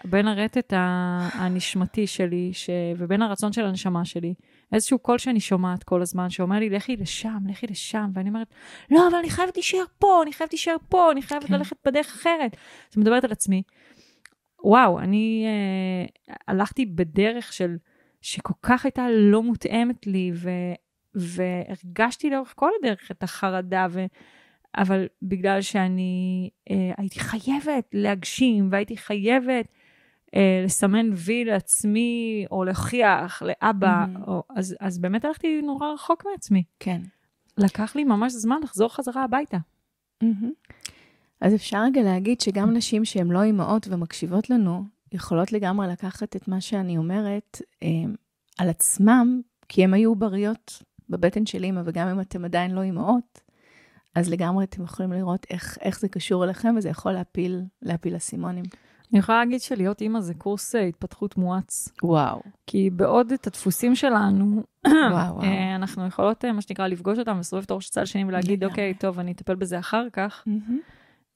[0.04, 0.72] בין הרטט
[1.32, 4.34] הנשמתי שלי ש, ובין הרצון של הנשמה שלי.
[4.72, 8.46] איזשהו קול שאני שומעת כל הזמן, שאומר לי, לכי לשם, לכי לשם, ואני אומרת,
[8.90, 11.54] לא, אבל אני חייבת להישאר פה, אני חייבת להישאר פה, אני חייבת כן.
[11.54, 12.56] ללכת בדרך אחרת.
[12.92, 13.62] אז מדברת על עצמי.
[14.64, 17.76] וואו, אני אה, הלכתי בדרך של,
[18.20, 20.50] שכל כך הייתה לא מותאמת לי, ו,
[21.14, 24.06] והרגשתי לאורך כל הדרך את החרדה, ו,
[24.76, 29.66] אבל בגלל שאני אה, הייתי חייבת להגשים, והייתי חייבת
[30.34, 34.28] אה, לסמן וי לעצמי, או להוכיח לאבא, mm-hmm.
[34.28, 36.64] או, אז, אז באמת הלכתי נורא רחוק מעצמי.
[36.80, 37.00] כן.
[37.58, 39.56] לקח לי ממש זמן לחזור חזרה הביתה.
[40.24, 40.74] Mm-hmm.
[41.40, 46.48] אז אפשר רגע להגיד שגם נשים שהן לא אימהות ומקשיבות לנו, יכולות לגמרי לקחת את
[46.48, 47.88] מה שאני אומרת אה,
[48.58, 53.40] על עצמם, כי הן היו בריות בבטן של אימא, וגם אם אתן עדיין לא אימהות,
[54.14, 58.64] אז לגמרי אתם יכולים לראות איך, איך זה קשור אליכם, וזה יכול להפיל, להפיל אסימונים.
[59.12, 61.88] אני יכולה להגיד שלהיות אימא זה קורס אה, התפתחות מואץ.
[62.02, 62.42] וואו.
[62.66, 65.42] כי בעוד את הדפוסים שלנו, וואו, וואו.
[65.42, 69.18] אה, אנחנו יכולות, מה שנקרא, לפגוש אותם, לסובב את הראש הצד השני ולהגיד, אוקיי, טוב,
[69.18, 70.44] אני אטפל בזה אחר כך.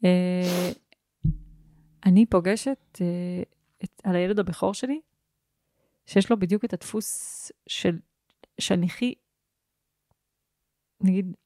[0.04, 0.70] אה,
[2.06, 2.98] אני פוגשת
[3.84, 5.00] את, על הילד הבכור שלי,
[6.06, 7.98] שיש לו בדיוק את הדפוס של,
[8.60, 9.14] שאני הכי,
[11.00, 11.36] נגיד,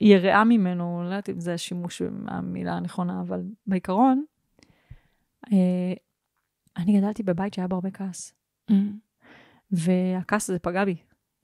[0.00, 4.24] יראה ממנו, לא יודעת אם זה השימוש מהמילה הנכונה, אבל בעיקרון,
[5.52, 5.94] אה,
[6.76, 8.32] אני גדלתי בבית שהיה בו הרבה כעס.
[8.70, 8.74] Mm.
[9.70, 10.96] והכעס הזה פגע בי.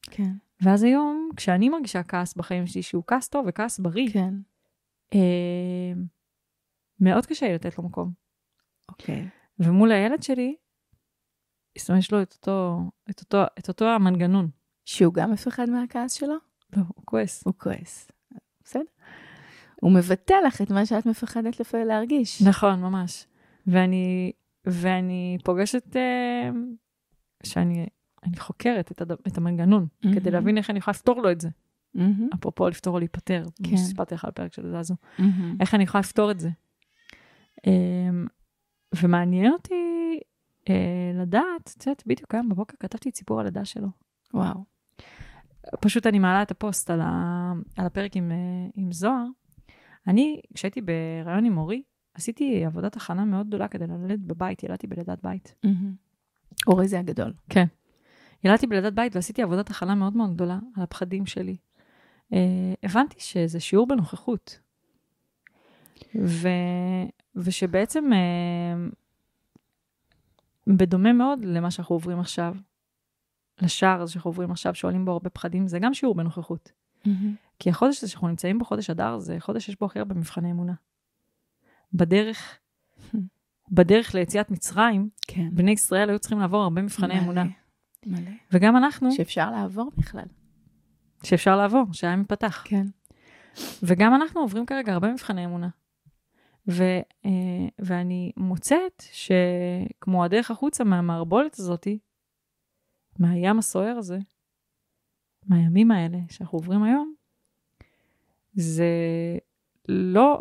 [0.02, 0.32] כן.
[0.60, 4.34] ואז היום, כשאני מרגישה כעס בחיים שלי, שהוא כעס טוב וכעס בריא, כן.
[5.14, 5.92] אה,
[7.00, 8.12] מאוד קשה לי לתת לו מקום.
[8.88, 9.28] אוקיי.
[9.64, 10.56] ומול הילד שלי,
[11.76, 12.78] יש לו את אותו,
[13.10, 14.48] את אותו, את אותו המנגנון.
[14.84, 16.34] שהוא גם מפחד מהכעס שלו?
[16.76, 17.42] לא, הוא כועס.
[17.46, 18.10] הוא כועס.
[18.64, 18.82] בסדר.
[19.80, 22.42] הוא מבטא לך את מה שאת מפחדת לפעמים להרגיש.
[22.42, 23.26] נכון, ממש.
[23.66, 24.32] ואני,
[24.64, 26.50] ואני פוגשת, אה,
[27.42, 27.86] שאני
[28.24, 29.12] אני חוקרת את, הד...
[29.12, 30.14] את המנגנון, mm-hmm.
[30.14, 31.48] כדי להבין איך אני יכולה לפתור לו את זה.
[31.96, 32.34] Mm-hmm.
[32.34, 33.76] אפרופו לפתור או להיפטר, כן.
[33.76, 34.94] סיפרתי לך על הפרק של זזו.
[35.18, 35.22] Mm-hmm.
[35.60, 36.50] איך אני יכולה לפתור את זה.
[37.60, 38.28] Um,
[39.00, 40.20] ומעניין אותי
[40.60, 40.72] uh,
[41.20, 43.88] לדעת, את יודעת, בדיוק היום בבוקר כתבתי את סיפור הלידה שלו.
[44.34, 44.64] וואו.
[45.80, 49.24] פשוט אני מעלה את הפוסט על, ה, על הפרק עם, uh, עם זוהר.
[50.06, 51.82] אני, כשהייתי בריאיון עם מורי,
[52.14, 55.54] עשיתי עבודת הכנה מאוד גדולה כדי ללדת בבית, ילדתי בלידת בית.
[56.66, 57.32] אורי זה הגדול.
[57.48, 57.64] כן.
[58.44, 61.56] ילדתי בלידת בית ועשיתי עבודת הכנה מאוד מאוד גדולה על הפחדים שלי.
[62.32, 62.34] Uh,
[62.82, 64.60] הבנתי שזה שיעור בנוכחות.
[66.14, 66.48] ו...
[67.36, 68.94] ושבעצם uh,
[70.66, 72.54] בדומה מאוד למה שאנחנו עוברים עכשיו,
[73.62, 76.72] לשער הזה שאנחנו עוברים עכשיו, שואלים בו הרבה פחדים, זה גם שיעור בנוכחות.
[77.04, 77.08] Mm-hmm.
[77.58, 80.50] כי החודש הזה שאנחנו נמצאים בו, חודש אדר, זה חודש שיש בו הכי הרבה מבחני
[80.50, 80.72] אמונה.
[81.92, 82.58] בדרך,
[83.70, 85.48] בדרך ליציאת מצרים, כן.
[85.52, 87.44] בני ישראל היו צריכים לעבור הרבה מבחני מלא, אמונה.
[88.06, 88.30] מלא.
[88.52, 89.12] וגם אנחנו...
[89.12, 90.24] שאפשר לעבור בכלל.
[91.22, 92.62] שאפשר לעבור, שהיה מתפתח.
[92.64, 92.86] כן.
[93.82, 95.68] וגם אנחנו עוברים כרגע הרבה מבחני אמונה.
[96.68, 96.82] ו,
[97.26, 101.98] אה, ואני מוצאת שכמו הדרך החוצה מהמערבולת הזאתי,
[103.18, 104.18] מהים הסוער הזה,
[105.46, 107.14] מהימים האלה שאנחנו עוברים היום,
[108.54, 108.94] זה
[109.88, 110.40] לא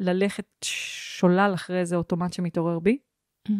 [0.00, 2.98] ללכת שולל אחרי איזה אוטומט שמתעורר בי,
[3.48, 3.52] mm-hmm.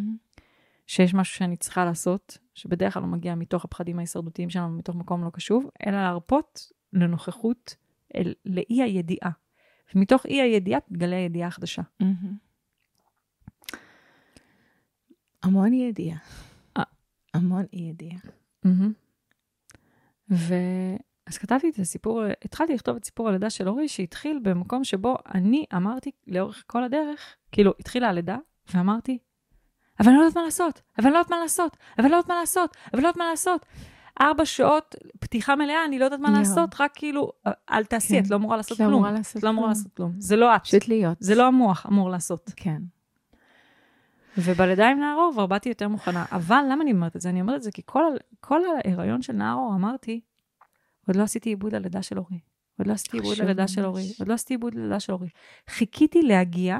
[0.86, 5.24] שיש משהו שאני צריכה לעשות, שבדרך כלל לא מגיע מתוך הפחדים ההישרדותיים שלנו, מתוך מקום
[5.24, 7.76] לא קשוב, אלא להרפות לנוכחות,
[8.14, 9.30] אל, לאי הידיעה.
[9.94, 11.82] ומתוך אי הידיעה תגלה הידיעה החדשה.
[15.42, 16.18] המון אי ידיעה.
[16.76, 16.82] אה.
[17.34, 18.18] המון אי ידיעה.
[18.66, 18.92] Mm-hmm.
[21.26, 25.64] אז כתבתי את הסיפור, התחלתי לכתוב את סיפור הלידה של אורי, שהתחיל במקום שבו אני
[25.76, 28.36] אמרתי לאורך כל הדרך, כאילו, התחילה הלידה,
[28.74, 29.18] ואמרתי,
[30.00, 32.16] אבל אני לא יודעת מה לעשות, אבל אני לא יודעת מה לעשות, אבל אני לא
[32.16, 33.66] יודעת מה לעשות, אבל אני לא יודעת מה לעשות.
[34.20, 37.32] ארבע שעות פתיחה מלאה, אני לא יודעת מה לעשות, רק כאילו,
[37.70, 38.24] אל תעשי, כן.
[38.24, 39.04] את לא אמורה לעשות לא כלום.
[39.36, 40.12] את לא אמורה לעשות כלום.
[40.18, 40.62] זה לא את.
[40.64, 41.16] פשוט להיות.
[41.20, 42.52] זה לא המוח אמור לעשות.
[42.56, 42.82] כן.
[44.38, 46.24] ובלידה עם נערור כבר באתי יותר מוכנה.
[46.32, 47.28] אבל למה אני אומרת את זה?
[47.28, 50.20] אני אומרת את זה כי כל, כל ההיריון של נערור אמרתי,
[51.08, 52.38] עוד לא עשיתי עיבוד ללידה של אורי.
[52.78, 54.12] עוד לא עשיתי עיבוד ללידה של אורי.
[54.18, 55.28] עוד לא עשיתי עיבוד ללידה של אורי.
[55.70, 56.78] חיכיתי להגיע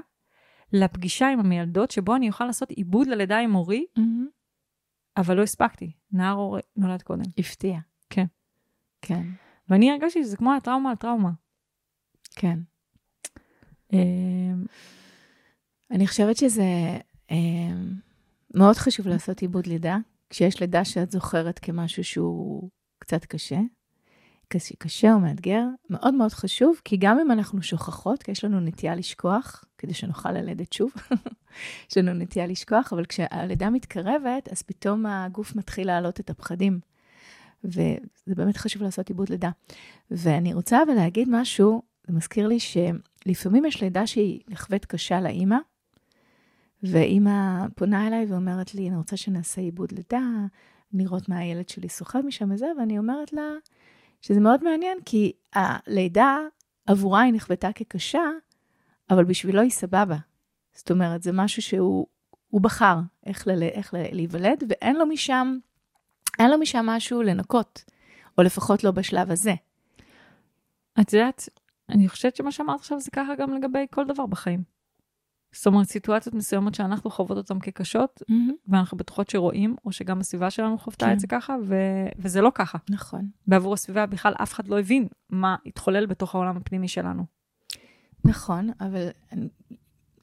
[0.73, 3.87] לפגישה עם המילדות, שבו אני אוכל לעשות עיבוד ללידה עם אורי,
[5.17, 5.93] אבל לא הספקתי.
[6.13, 7.23] נער נולד קודם.
[7.39, 7.79] הפתיע.
[8.11, 8.27] כן.
[9.03, 9.23] כן.
[9.69, 11.31] ואני הרגשתי שזה כמו הטראומה על טראומה.
[12.37, 12.59] כן.
[13.93, 14.65] אמ,
[15.91, 16.99] אני חושבת שזה
[17.31, 17.37] אה,
[18.55, 19.97] מאוד חשוב לעשות עיבוד לידה,
[20.31, 23.59] כשיש לידה שאת זוכרת כמשהו שהוא קצת קשה,
[24.49, 28.61] קשה, קשה או מאתגר, מאוד מאוד חשוב, כי גם אם אנחנו שוכחות, כי יש לנו
[28.61, 30.93] נטייה לשכוח, כדי שנוכל ללדת שוב,
[31.91, 36.81] יש לנו נטייה לשכוח, אבל כשהלידה מתקרבת, אז פתאום הגוף מתחיל להעלות את הפחדים.
[37.65, 39.51] וזה באמת חשוב לעשות עיבוד לידה.
[40.11, 45.57] ואני רוצה אבל להגיד משהו, זה מזכיר לי שלפעמים יש לידה שהיא נחווית קשה לאימא,
[46.83, 50.23] ואימא פונה אליי ואומרת לי, אני רוצה שנעשה עיבוד לידה,
[50.93, 53.51] לראות מה הילד שלי סוחב משם וזה, ואני אומרת לה
[54.21, 56.39] שזה מאוד מעניין, כי הלידה
[56.87, 58.23] עבורה היא נחוותה כקשה,
[59.11, 60.17] אבל בשבילו היא סבבה.
[60.75, 62.07] זאת אומרת, זה משהו שהוא
[62.61, 65.57] בחר איך, ל, איך ל, להיוולד, ואין לו משם,
[66.39, 67.85] אין לו משם משהו לנקות,
[68.39, 69.55] או לפחות לא בשלב הזה.
[71.01, 71.49] את יודעת,
[71.89, 74.76] אני חושבת שמה שאמרת עכשיו זה ככה גם לגבי כל דבר בחיים.
[75.57, 78.53] זאת אומרת, סיטואציות מסוימות שאנחנו חוות אותן כקשות, mm-hmm.
[78.69, 81.13] ואנחנו בטוחות שרואים, או שגם הסביבה שלנו חוותה כן.
[81.13, 82.79] את זה ככה, ו- וזה לא ככה.
[82.91, 83.29] נכון.
[83.47, 87.25] בעבור הסביבה בכלל אף אחד לא הבין מה התחולל בתוך העולם הפנימי שלנו.
[88.25, 89.09] נכון, אבל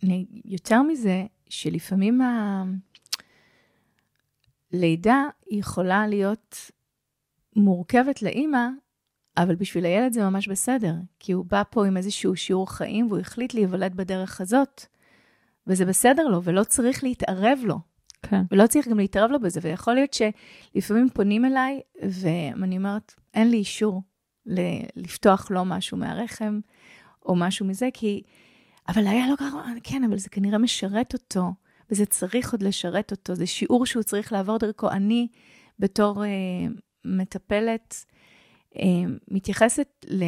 [0.03, 2.21] אני, יותר מזה, שלפעמים
[4.73, 6.71] הלידה יכולה להיות
[7.55, 8.67] מורכבת לאימא,
[9.37, 13.19] אבל בשביל הילד זה ממש בסדר, כי הוא בא פה עם איזשהו שיעור חיים והוא
[13.19, 14.85] החליט להיוולד בדרך הזאת.
[15.67, 17.79] וזה בסדר לו, ולא צריך להתערב לו.
[18.21, 18.41] כן.
[18.51, 23.57] ולא צריך גם להתערב לו בזה, ויכול להיות שלפעמים פונים אליי, ואני אומרת, אין לי
[23.57, 24.01] אישור
[24.95, 26.59] לפתוח לו משהו מהרחם,
[27.25, 28.21] או משהו מזה, כי...
[28.87, 31.53] אבל היה לו ככה, כן, אבל זה כנראה משרת אותו,
[31.91, 34.89] וזה צריך עוד לשרת אותו, זה שיעור שהוא צריך לעבור דרכו.
[34.89, 35.27] אני,
[35.79, 36.29] בתור אה,
[37.05, 38.05] מטפלת,
[38.79, 38.83] אה,
[39.27, 40.23] מתייחסת ל,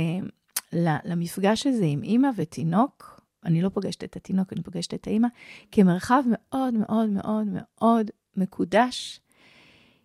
[0.74, 3.15] ל, למפגש הזה עם אימא ותינוק,
[3.46, 5.28] אני לא פוגשת את התינוק, אני פוגשת את האימא,
[5.72, 9.20] כמרחב מאוד מאוד מאוד מאוד מקודש,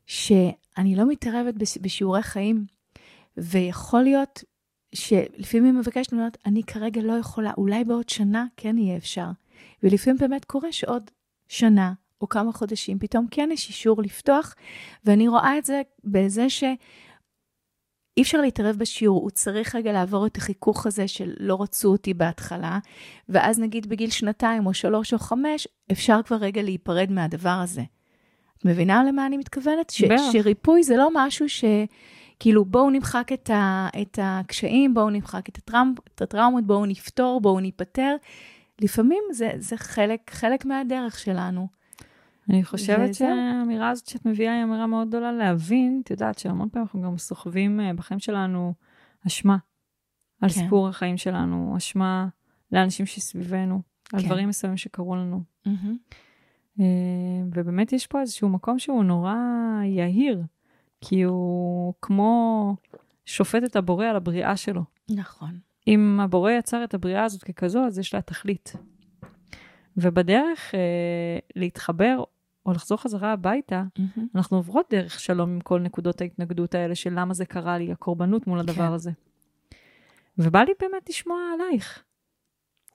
[0.06, 2.66] שאני לא מתערבת בשיעורי חיים.
[3.36, 4.44] ויכול להיות
[4.94, 9.26] שלפעמים היא מבקשת, אומרת, אני כרגע לא יכולה, אולי בעוד שנה כן יהיה אפשר.
[9.82, 11.10] ולפעמים באמת קורה שעוד
[11.48, 14.54] שנה או כמה חודשים פתאום כן יש אישור לפתוח,
[15.04, 16.64] ואני רואה את זה בזה ש...
[18.20, 22.14] אי אפשר להתערב בשיעור, הוא צריך רגע לעבור את החיכוך הזה של לא רצו אותי
[22.14, 22.78] בהתחלה,
[23.28, 27.82] ואז נגיד בגיל שנתיים או שלוש או חמש, אפשר כבר רגע להיפרד מהדבר הזה.
[28.58, 29.90] את מבינה למה אני מתכוונת?
[29.90, 30.02] ש-
[30.32, 31.64] שריפוי זה לא משהו ש...
[32.40, 37.40] כאילו, בואו נמחק את, ה, את הקשיים, בואו נמחק את, הטראומ, את הטראומות, בואו נפתור,
[37.40, 38.16] בואו ניפטר.
[38.80, 41.68] לפעמים זה, זה חלק, חלק מהדרך שלנו.
[42.50, 46.86] אני חושבת שהאמירה הזאת שאת מביאה היא אמירה מאוד גדולה להבין, את יודעת שהמון פעמים
[46.86, 48.74] אנחנו גם סוחבים אה, בחיים שלנו
[49.26, 49.56] אשמה
[50.40, 50.54] על כן.
[50.54, 52.28] סיפור החיים שלנו, אשמה
[52.72, 54.16] לאנשים שסביבנו, כן.
[54.16, 55.42] על דברים מסוימים שקרו לנו.
[55.68, 56.82] Mm-hmm.
[57.52, 59.34] ובאמת יש פה איזשהו מקום שהוא נורא
[59.84, 60.42] יהיר,
[61.00, 62.76] כי הוא כמו
[63.26, 64.84] שופט את הבורא על הבריאה שלו.
[65.10, 65.58] נכון.
[65.88, 68.72] אם הבורא יצר את הבריאה הזאת ככזו, אז יש לה תכלית.
[69.96, 72.22] ובדרך אה, להתחבר
[72.66, 74.20] או לחזור חזרה הביתה, mm-hmm.
[74.34, 78.46] אנחנו עוברות דרך שלום עם כל נקודות ההתנגדות האלה של למה זה קרה לי, הקורבנות
[78.46, 78.92] מול הדבר כן.
[78.92, 79.10] הזה.
[80.38, 82.04] ובא לי באמת לשמוע עלייך,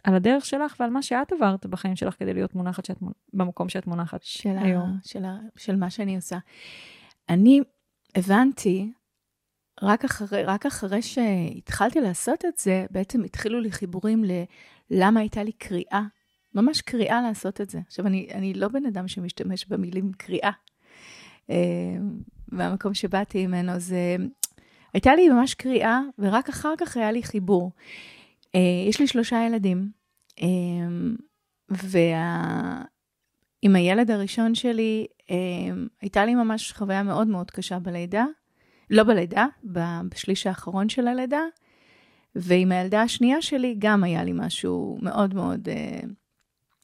[0.04, 2.98] על הדרך שלך ועל מה שאת עברת בחיים שלך כדי להיות מונחת שאת,
[3.34, 4.90] במקום שאת מונחת של היום.
[4.90, 6.38] ה, של, ה, של מה שאני עושה.
[7.30, 7.62] אני
[8.16, 8.92] הבנתי,
[9.82, 14.24] רק אחרי, רק אחרי שהתחלתי לעשות את זה, בעצם התחילו לי חיבורים
[14.90, 16.02] ללמה הייתה לי קריאה
[16.56, 17.80] ממש קריאה לעשות את זה.
[17.88, 20.52] עכשיו, אני, אני לא בן אדם שמשתמש במילים קריאה.
[21.50, 21.96] אה,
[22.52, 24.16] מהמקום שבאתי ממנו, זה...
[24.94, 27.72] הייתה לי ממש קריאה, ורק אחר כך היה לי חיבור.
[28.56, 29.90] אה, יש לי שלושה ילדים,
[30.42, 30.48] אה,
[31.70, 32.86] ועם
[33.76, 35.08] הילד הראשון שלי,
[36.02, 38.26] הייתה לי ממש חוויה מאוד מאוד קשה בלידה.
[38.90, 39.46] לא בלידה,
[40.10, 41.42] בשליש האחרון של הלידה.
[42.36, 45.70] ועם הילדה השנייה שלי גם היה לי משהו מאוד מאוד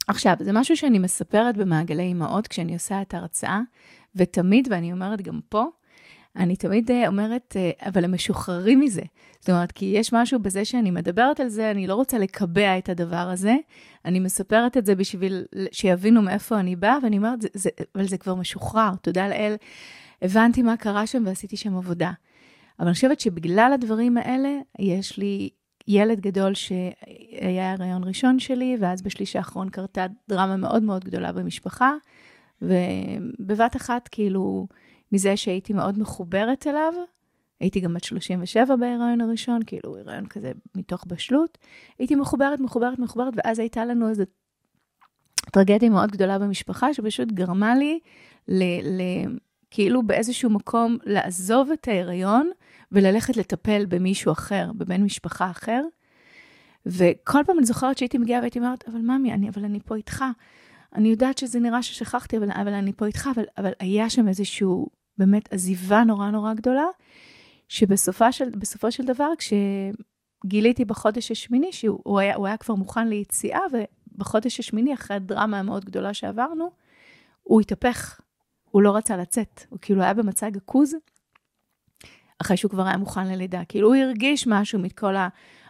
[0.08, 3.60] עכשיו, זה משהו שאני מספרת במעגלי אימהות כשאני עושה את ההרצאה,
[4.16, 5.66] ותמיד, ואני אומרת גם פה,
[6.36, 9.02] אני תמיד אה, אומרת, אה, אבל הם משוחררים מזה.
[9.40, 12.90] זאת אומרת, כי יש משהו בזה שאני מדברת על זה, אני לא רוצה לקבע את
[12.90, 13.56] הדבר הזה,
[14.06, 18.18] אני מספרת את זה בשביל שיבינו מאיפה אני באה, ואני אומרת, זה, זה, אבל זה
[18.18, 19.56] כבר משוחרר, תודה לאל,
[20.22, 22.12] הבנתי מה קרה שם ועשיתי שם עבודה.
[22.80, 25.50] אבל אני חושבת שבגלל הדברים האלה, יש לי
[25.91, 31.93] ילד גדול שהיה הריון ראשון שלי, ואז בשליש האחרון קרתה דרמה מאוד מאוד גדולה במשפחה,
[32.62, 34.67] ובבת אחת, כאילו,
[35.12, 36.93] מזה שהייתי מאוד מחוברת אליו,
[37.60, 41.58] הייתי גם בת 37 בהיריון הראשון, כאילו, הריון כזה מתוך בשלות,
[41.99, 44.23] הייתי מחוברת, מחוברת, מחוברת, ואז הייתה לנו איזו
[45.51, 47.99] טרגדיה מאוד גדולה במשפחה, שפשוט גרמה לי
[48.47, 48.63] ל...
[48.84, 49.01] ל
[49.71, 52.49] כאילו באיזשהו מקום לעזוב את ההיריון
[52.91, 55.82] וללכת לטפל במישהו אחר, בבן משפחה אחר.
[56.86, 60.23] וכל פעם אני זוכרת שהייתי מגיעה והייתי אומרת, אבל ממי, אני, אבל אני פה איתך.
[60.95, 64.88] אני יודעת שזה נראה ששכחתי, אבל, אבל אני פה איתך, אבל, אבל היה שם איזשהו,
[65.17, 66.86] באמת, עזיבה נורא נורא גדולה,
[67.67, 68.49] שבסופו של,
[68.89, 75.60] של דבר, כשגיליתי בחודש השמיני, שהוא היה, היה כבר מוכן ליציאה, ובחודש השמיני, אחרי הדרמה
[75.60, 76.71] המאוד גדולה שעברנו,
[77.43, 78.21] הוא התהפך,
[78.71, 80.95] הוא לא רצה לצאת, הוא כאילו היה במצג עכוז,
[82.41, 83.65] אחרי שהוא כבר היה מוכן ללידה.
[83.65, 85.15] כאילו הוא הרגיש משהו מכל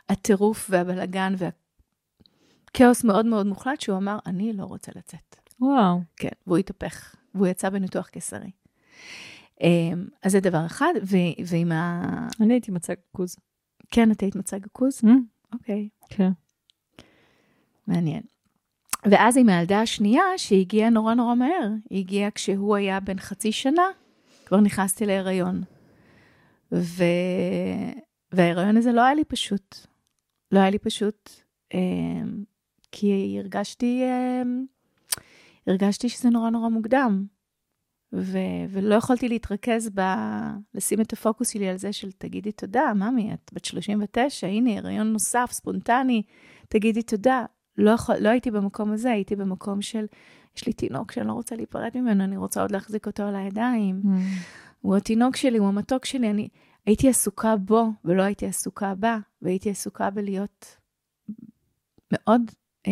[0.09, 5.39] הטירוף והבלגן והכאוס מאוד מאוד מוחלט, שהוא אמר, אני לא רוצה לצאת.
[5.59, 6.01] וואו.
[6.17, 8.51] כן, והוא התהפך, והוא יצא בניתוח קיסרי.
[9.61, 12.03] אמ, אז זה דבר אחד, ו- ועם ה...
[12.41, 13.35] אני הייתי מצג עכוז.
[13.91, 15.01] כן, את היית מצג עכוז?
[15.03, 15.07] Mm.
[15.53, 15.89] אוקיי.
[16.09, 16.31] כן.
[17.87, 18.21] מעניין.
[19.05, 23.83] ואז עם הילדה השנייה, שהגיעה נורא נורא מהר, היא הגיעה כשהוא היה בן חצי שנה,
[24.45, 25.63] כבר נכנסתי להיריון.
[26.73, 27.03] ו...
[28.31, 29.75] וההיריון הזה לא היה לי פשוט.
[30.51, 31.29] לא היה לי פשוט,
[31.73, 31.79] אה,
[32.91, 34.41] כי הרגשתי, אה,
[35.67, 37.25] הרגשתי שזה נורא נורא מוקדם.
[38.13, 40.01] ו- ולא יכולתי להתרכז ב...
[40.73, 45.13] לשים את הפוקוס שלי על זה של תגידי תודה, ממי, את בת 39, הנה, הריון
[45.13, 46.23] נוסף, ספונטני,
[46.69, 47.45] תגידי תודה.
[47.77, 50.05] לא, יכול, לא הייתי במקום הזה, הייתי במקום של,
[50.57, 54.01] יש לי תינוק שאני לא רוצה להיפרד ממנו, אני רוצה עוד להחזיק אותו על הידיים.
[54.03, 54.07] Mm.
[54.81, 56.47] הוא התינוק שלי, הוא המתוק שלי, אני
[56.85, 60.77] הייתי עסוקה בו ולא הייתי עסוקה בה, והייתי עסוקה בלהיות
[62.11, 62.41] מאוד,
[62.87, 62.91] אה,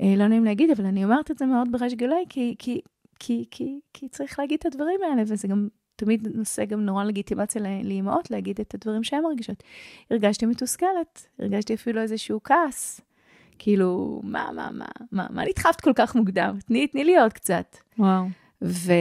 [0.00, 2.80] אה, לא נעים להגיד, אבל אני אומרת את זה מאוד בריש גלי, כי, כי,
[3.18, 7.62] כי, כי, כי צריך להגיד את הדברים האלה, וזה גם תמיד נושא גם נורא לגיטימציה
[7.84, 9.62] לאימהות להגיד את הדברים שהן מרגישות.
[10.10, 13.00] הרגשתי מתוסכלת, הרגשתי אפילו איזשהו כעס.
[13.58, 16.58] כאילו, מה, מה, מה, מה, מה נדחפת כל כך מוקדם?
[16.66, 17.76] תני, תני לי עוד קצת.
[17.98, 18.24] וואו.
[18.62, 18.92] ו...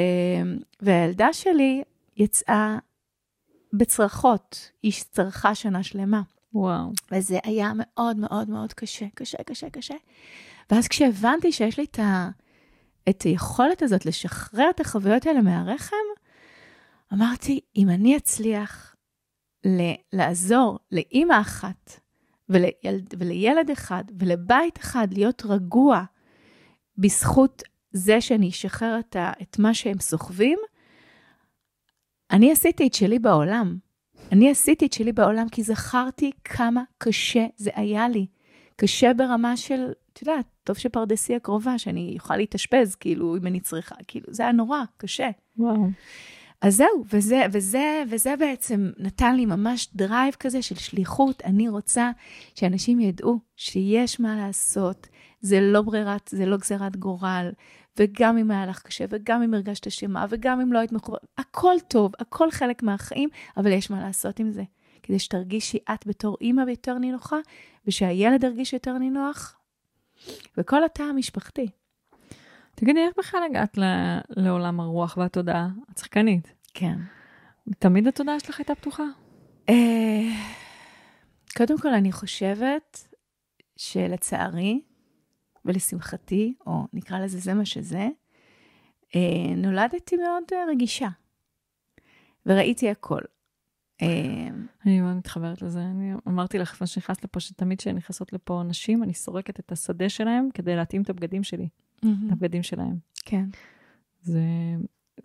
[0.81, 1.83] והילדה שלי
[2.17, 2.77] יצאה
[3.73, 6.21] בצרחות, היא צרחה שנה שלמה.
[6.53, 6.91] וואו.
[7.11, 9.95] וזה היה מאוד מאוד מאוד קשה, קשה, קשה, קשה.
[10.71, 12.29] ואז כשהבנתי שיש לי את, ה...
[13.09, 15.95] את היכולת הזאת לשחרר את החוויות האלה מהרחם,
[17.13, 18.95] אמרתי, אם אני אצליח
[19.65, 19.81] ל...
[20.13, 21.99] לעזור לאימא אחת
[22.49, 26.03] ולילד, ולילד אחד ולבית אחד להיות רגוע
[26.97, 27.63] בזכות
[27.97, 30.59] זה שאני אשחרר את, ה, את מה שהם סוחבים,
[32.31, 33.77] אני עשיתי את שלי בעולם.
[34.31, 38.25] אני עשיתי את שלי בעולם כי זכרתי כמה קשה זה היה לי.
[38.75, 43.95] קשה ברמה של, את יודעת, טוב שפרדסיה קרובה, שאני אוכל להתאשפז, כאילו, אם אני צריכה,
[44.07, 45.29] כאילו, זה היה נורא, קשה.
[45.57, 45.87] וואו.
[46.61, 51.41] אז זהו, וזה, וזה, וזה בעצם נתן לי ממש drive כזה של שליחות.
[51.45, 52.11] אני רוצה
[52.55, 55.07] שאנשים ידעו שיש מה לעשות,
[55.41, 57.51] זה לא ברירת, זה לא גזירת גורל,
[57.99, 61.75] וגם אם היה לך קשה, וגם אם הרגשת אשמה, וגם אם לא היית מחובר, הכל
[61.87, 64.63] טוב, הכל חלק מהחיים, אבל יש מה לעשות עם זה.
[65.03, 67.37] כדי שתרגישי את בתור אימא יותר נינוחה,
[67.87, 69.55] ושהילד ירגיש יותר נינוח,
[70.57, 71.67] וכל התא המשפחתי.
[72.75, 73.77] תגידי, איך בכלל הגעת
[74.29, 75.67] לעולם הרוח והתודעה?
[75.91, 76.53] את שחקנית.
[76.73, 76.95] כן.
[77.79, 79.03] תמיד התודעה שלך הייתה פתוחה?
[79.69, 79.75] אה,
[81.57, 83.07] קודם כל, אני חושבת
[83.77, 84.81] שלצערי,
[85.65, 88.07] ולשמחתי, או נקרא לזה זה מה שזה,
[89.15, 91.09] אה, נולדתי מאוד אה, רגישה,
[92.45, 93.21] וראיתי הכל.
[94.85, 95.79] אני מאוד מתחברת לזה.
[95.79, 100.49] אני אמרתי לך לפני שנכנסת לפה, שתמיד כשנכנסות לפה נשים, אני סורקת את השדה שלהם
[100.53, 101.67] כדי להתאים את הבגדים שלי.
[102.05, 102.31] mm-hmm.
[102.31, 102.97] לבגדים שלהם.
[103.25, 103.45] כן.
[104.21, 104.41] זה,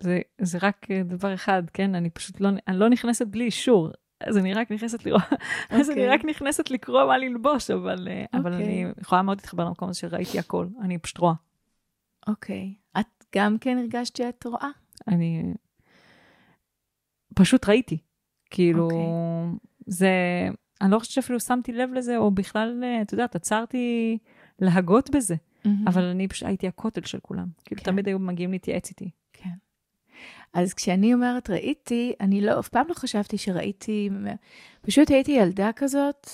[0.00, 1.94] זה, זה רק דבר אחד, כן?
[1.94, 3.90] אני פשוט לא, אני לא נכנסת בלי אישור.
[4.20, 5.37] אז אני רק נכנסת לראות, okay.
[5.80, 6.09] אז אני אוקיי.
[6.09, 8.38] רק נכנסת לקרוא מה ללבוש, אבל, okay.
[8.38, 9.02] אבל אני אוקיי.
[9.02, 11.35] יכולה מאוד להתחבר למקום הזה שראיתי הכל, אני פשוט רואה.
[12.28, 12.74] אוקיי.
[12.96, 13.00] Okay.
[13.00, 14.68] את גם כן הרגשת שאת רואה?
[15.09, 15.54] אני
[17.35, 17.98] פשוט ראיתי.
[18.50, 18.94] כאילו, okay.
[18.94, 19.68] אוקיי.
[19.87, 20.11] זה,
[20.80, 24.18] אני לא חושבת שאפילו שמתי לב לזה, או בכלל, את יודעת, עצרתי
[24.59, 25.34] להגות בזה.
[25.34, 25.68] Mm-hmm.
[25.86, 27.47] אבל אני פשוט הייתי הכותל של כולם.
[27.64, 27.90] כאילו, כן.
[27.90, 29.11] תמיד היו מגיעים להתייעץ איתי.
[30.53, 34.11] אז כשאני אומרת ראיתי, אני לא, אף פעם לא חשבתי שראיתי,
[34.83, 36.29] פשוט הייתי ילדה כזאת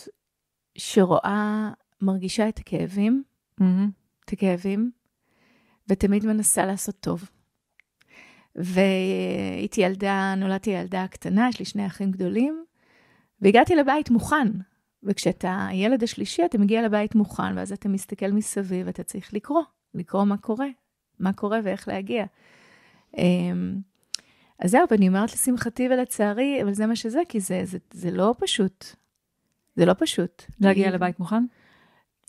[0.78, 1.70] שרואה,
[2.03, 3.22] מרגישה את הכאבים,
[3.61, 3.64] mm-hmm.
[4.24, 4.91] את הכאבים,
[5.89, 7.30] ותמיד מנסה לעשות טוב.
[8.55, 12.64] והייתי ילדה, נולדתי ילדה קטנה, יש לי שני אחים גדולים,
[13.41, 14.49] והגעתי לבית מוכן.
[15.03, 19.62] וכשאתה הילד השלישי, אתה מגיע לבית מוכן, ואז אתה מסתכל מסביב, ואתה צריך לקרוא,
[19.95, 20.66] לקרוא מה קורה,
[21.20, 22.24] מה קורה ואיך להגיע.
[23.18, 23.76] אמ,
[24.58, 28.34] אז זהו, ואני אומרת לשמחתי ולצערי, אבל זה מה שזה, כי זה, זה, זה לא
[28.38, 28.84] פשוט.
[29.76, 30.42] זה לא פשוט.
[30.60, 30.90] להגיע.
[30.90, 31.44] לבית מוכן?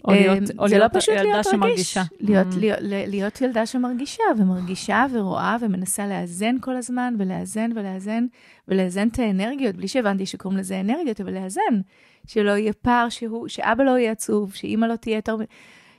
[0.06, 2.02] או להיות, או זה להיות לא פשוט ילדה להיות שמרגישה.
[2.02, 2.58] רגיש, להיות, Mm.
[2.58, 8.26] להיות, להיות ילדה שמרגישה, ומרגישה ורואה ומנסה לאזן כל הזמן, ולאזן ולאזן,
[8.68, 11.82] ולאזן את האנרגיות, בלי שהבנתי שקוראים לזה אנרגיות, אבל לאזן.
[12.28, 15.36] שלא יהיה פער, שהוא, שאבא לא יהיה עצוב, שאימא לא תהיה יותר...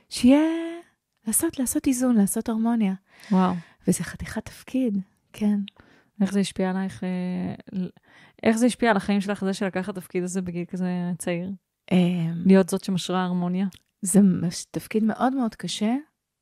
[0.09, 0.41] שיהיה...
[1.27, 2.93] לעשות, לעשות איזון, לעשות הרמוניה.
[3.31, 3.53] וואו.
[3.89, 4.97] וזה חתיכת תפקיד,
[5.33, 5.59] כן.
[6.21, 7.83] איך זה השפיע עלייך, אה,
[8.43, 11.51] איך זה השפיע על החיים שלך, זה שלקחת תפקיד הזה בגיל כזה צעיר?
[11.91, 13.67] אמ, להיות זאת שמשרה הרמוניה?
[14.01, 14.19] זה
[14.71, 15.95] תפקיד מאוד מאוד קשה.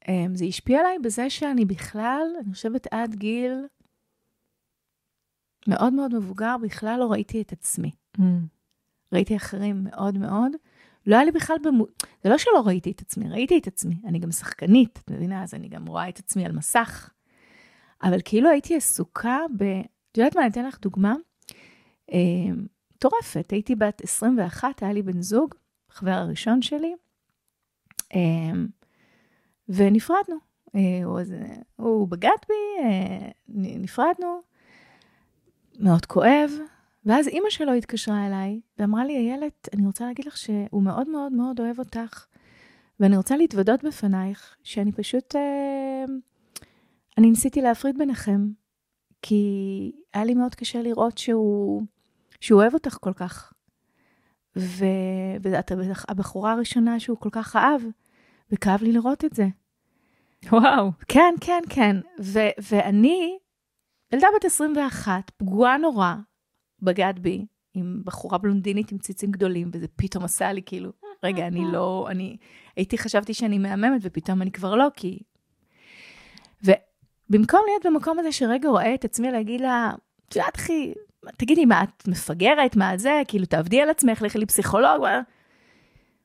[0.07, 3.65] אמ, זה השפיע עליי בזה שאני בכלל, אני חושבת עד גיל
[5.67, 7.91] מאוד מאוד מבוגר, בכלל לא ראיתי את עצמי.
[8.17, 8.21] Mm.
[9.13, 10.51] ראיתי אחרים מאוד מאוד.
[11.07, 11.85] לא היה לי בכלל במו...
[12.23, 13.95] זה לא שלא ראיתי את עצמי, ראיתי את עצמי.
[14.05, 15.43] אני גם שחקנית, את מבינה?
[15.43, 17.09] אז אני גם רואה את עצמי על מסך.
[18.03, 19.63] אבל כאילו הייתי עסוקה ב...
[20.11, 21.15] את יודעת מה, אני אתן לך דוגמה.
[22.13, 22.17] אה,
[22.95, 25.55] מטורפת, הייתי בת 21, היה לי בן זוג,
[25.91, 26.95] החבר הראשון שלי,
[28.15, 28.51] אה,
[29.69, 30.35] ונפרדנו.
[30.75, 31.19] אה, הוא,
[31.75, 32.83] הוא בגד בי,
[33.47, 34.41] נפרדנו,
[35.79, 36.51] מאוד כואב.
[37.07, 41.31] ואז אימא שלו התקשרה אליי ואמרה לי, איילת, אני רוצה להגיד לך שהוא מאוד מאוד
[41.31, 42.25] מאוד אוהב אותך,
[42.99, 46.05] ואני רוצה להתוודות בפנייך שאני פשוט, אה,
[47.18, 48.47] אני ניסיתי להפריד ביניכם,
[49.22, 51.84] כי היה לי מאוד קשה לראות שהוא,
[52.41, 53.53] שהוא אוהב אותך כל כך.
[54.57, 54.86] ו...
[55.41, 55.72] ואת
[56.07, 57.82] הבחורה הראשונה שהוא כל כך אהב,
[58.51, 59.47] וכאב לי לראות את זה.
[60.51, 60.91] וואו.
[61.07, 61.95] כן, כן, כן.
[62.24, 63.38] ו- ואני,
[64.13, 66.15] ילדה בת 21, פגועה נורא,
[66.82, 70.91] בגד בי, עם בחורה בלונדינית עם ציצים גדולים, וזה פתאום עשה לי כאילו,
[71.24, 72.38] רגע, אני לא, אני,
[72.76, 75.20] הייתי, חשבתי שאני מהממת, ופתאום אני כבר לא, כי...
[77.30, 79.91] ובמקום להיות במקום הזה שרגע רואה את עצמי להגיד לה,
[80.30, 80.93] את יודעת, אחי,
[81.38, 85.21] תגידי, מה, את מפגרת, מה את זה, כאילו, תעבדי על עצמך, לכי לפסיכולוג, מה...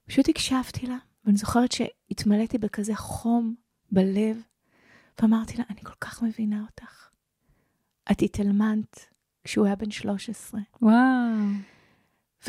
[0.07, 3.55] פשוט הקשבתי לה, ואני זוכרת שהתמלאתי בכזה חום
[3.92, 4.42] בלב,
[5.22, 7.09] ואמרתי לה, אני כל כך מבינה אותך.
[8.12, 9.07] את התאלמנת
[9.44, 10.94] כשהוא היה בן 13, וואו.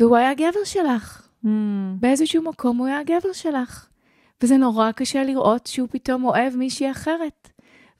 [0.00, 1.28] והוא היה גבר שלך.
[1.44, 1.48] Mm.
[2.00, 3.88] באיזשהו מקום הוא היה הגבר שלך.
[4.42, 7.48] וזה נורא קשה לראות שהוא פתאום אוהב מישהי אחרת.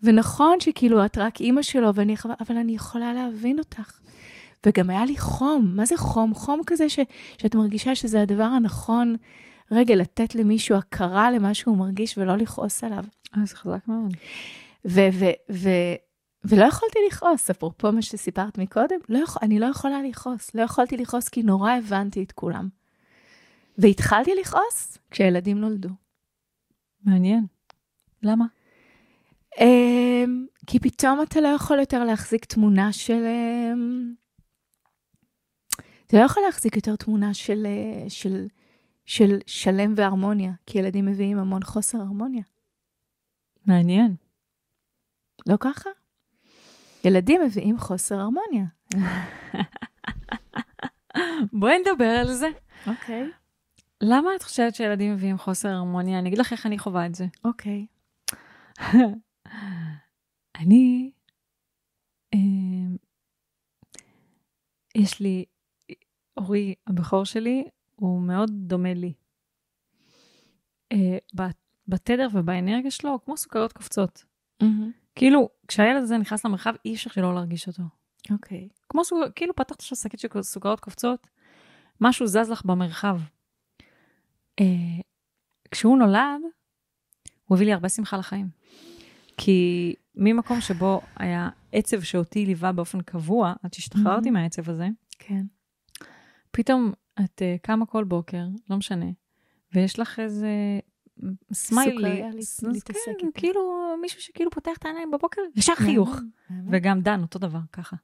[0.02, 4.00] ונכון שכאילו את רק אימא שלו, ואני, אבל אני יכולה להבין אותך.
[4.66, 6.34] וגם היה לי חום, מה זה חום?
[6.34, 6.98] חום כזה ש,
[7.38, 9.16] שאת מרגישה שזה הדבר הנכון,
[9.70, 13.04] רגע, לתת למישהו הכרה למה שהוא מרגיש ולא לכעוס עליו.
[13.36, 14.16] אה, זה חזק מאוד.
[14.84, 15.94] ו- ו- ו-
[16.44, 20.54] ולא יכולתי לכעוס, אפרופו מה שסיפרת מקודם, לא יכול, אני לא יכולה לכעוס.
[20.54, 22.68] לא יכולתי לכעוס כי נורא הבנתי את כולם.
[23.78, 25.88] והתחלתי לכעוס כשהילדים נולדו.
[27.04, 27.46] מעניין.
[28.22, 28.44] למה?
[29.54, 30.30] Um,
[30.66, 33.24] כי פתאום אתה לא יכול יותר להחזיק תמונה של...
[33.24, 34.24] Um,
[36.06, 38.46] אתה לא יכול להחזיק יותר תמונה של, uh, של,
[39.04, 42.42] של שלם והרמוניה, כי ילדים מביאים המון חוסר הרמוניה.
[43.66, 44.16] מעניין.
[45.46, 45.90] לא ככה?
[47.04, 48.64] ילדים מביאים חוסר הרמוניה.
[51.60, 52.48] בואי נדבר על זה.
[52.86, 53.30] אוקיי.
[54.00, 56.18] למה את חושבת שילדים מביאים חוסר הרמוניה?
[56.18, 57.26] אני אגיד לך איך אני חווה את זה.
[57.44, 57.86] אוקיי.
[60.56, 61.12] אני,
[62.34, 62.38] אה,
[64.94, 65.44] יש לי,
[66.36, 67.64] אורי הבכור שלי,
[67.96, 69.12] הוא מאוד דומה לי.
[70.92, 71.18] אה,
[71.88, 74.24] בתדר ובאנרגיה שלו, הוא כמו סוכריות קופצות.
[75.14, 77.82] כאילו, כשהילד הזה נכנס למרחב, אי אפשר שלא להרגיש אותו.
[78.30, 78.68] אוקיי.
[78.88, 81.26] כמו סוכר, כאילו פתחת עכשיו שקית של סוכריות קופצות,
[82.00, 83.20] משהו זז לך במרחב.
[84.60, 85.00] אה,
[85.70, 86.40] כשהוא נולד,
[87.44, 88.48] הוא הביא לי הרבה שמחה לחיים.
[89.36, 94.32] כי ממקום שבו היה עצב שאותי ליווה באופן קבוע, עד שהשתחררתי Mhm.
[94.32, 95.42] מהעצב הזה, כן.
[96.50, 96.92] פתאום
[97.24, 99.06] את uh, קמה כל בוקר, לא משנה,
[99.74, 100.48] ויש לך איזה
[101.52, 103.40] סמיילי, אז להתעסק כן, איתה.
[103.40, 103.60] כאילו
[104.00, 106.16] מישהו שכאילו פותח את העיניים בבוקר, ישר חיוך.
[106.70, 107.96] וגם דן, אותו דבר, ככה.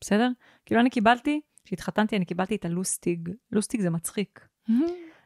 [0.00, 0.28] בסדר?
[0.66, 3.28] כאילו אני קיבלתי, כשהתחתנתי אני קיבלתי את הלוסטיג.
[3.52, 4.48] לוסטיג זה מצחיק.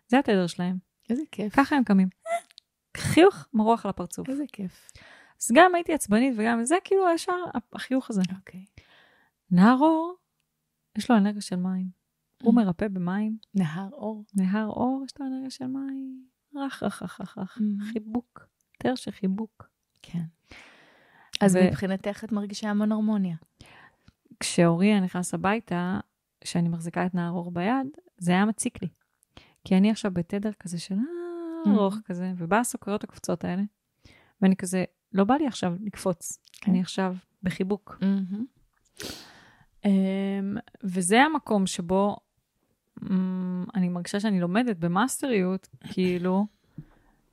[0.08, 0.76] זה התדר שלהם.
[1.10, 1.56] איזה כיף.
[1.56, 2.08] ככה הם קמים.
[2.96, 4.28] חיוך מרוח על הפרצוף.
[4.28, 4.90] איזה כיף.
[5.42, 7.32] אז גם הייתי עצבנית וגם זה כאילו ישר
[7.72, 8.22] החיוך הזה.
[8.38, 8.64] אוקיי.
[9.50, 10.14] נהר אור,
[10.98, 11.86] יש לו אנרגיה של מים.
[12.42, 12.56] הוא Mm.
[12.56, 13.36] מרפא במים.
[13.54, 14.24] נהר אור.
[14.34, 16.24] נהר אור, יש לו אנרגיה של מים.
[16.56, 17.58] רך, רך, רך, רך, רך.
[17.58, 17.84] Mm.
[17.92, 18.46] חיבוק.
[18.78, 19.68] תדר של חיבוק.
[20.02, 20.22] כן.
[21.40, 23.36] אז ו- מבחינתך את מרגישה המון הרמוניה.
[24.40, 26.00] כשאורי נכנס הביתה,
[26.44, 27.86] שאני מחזיקה את נהר אור ביד,
[28.18, 28.88] זה היה מציק לי.
[29.64, 31.68] כי אני עכשיו בתדר כזה של Mhm.
[31.68, 33.62] ארוך כזה, ובאה הסוכריות הקופצות האלה,
[34.42, 34.84] ואני כזה,
[35.14, 36.70] לא בא לי עכשיו לקפוץ, כן.
[36.70, 37.98] אני עכשיו בחיבוק.
[39.84, 42.16] אמ, וזה המקום שבו
[43.10, 46.46] אמ, אני מרגישה שאני לומדת במאסטריות, כאילו,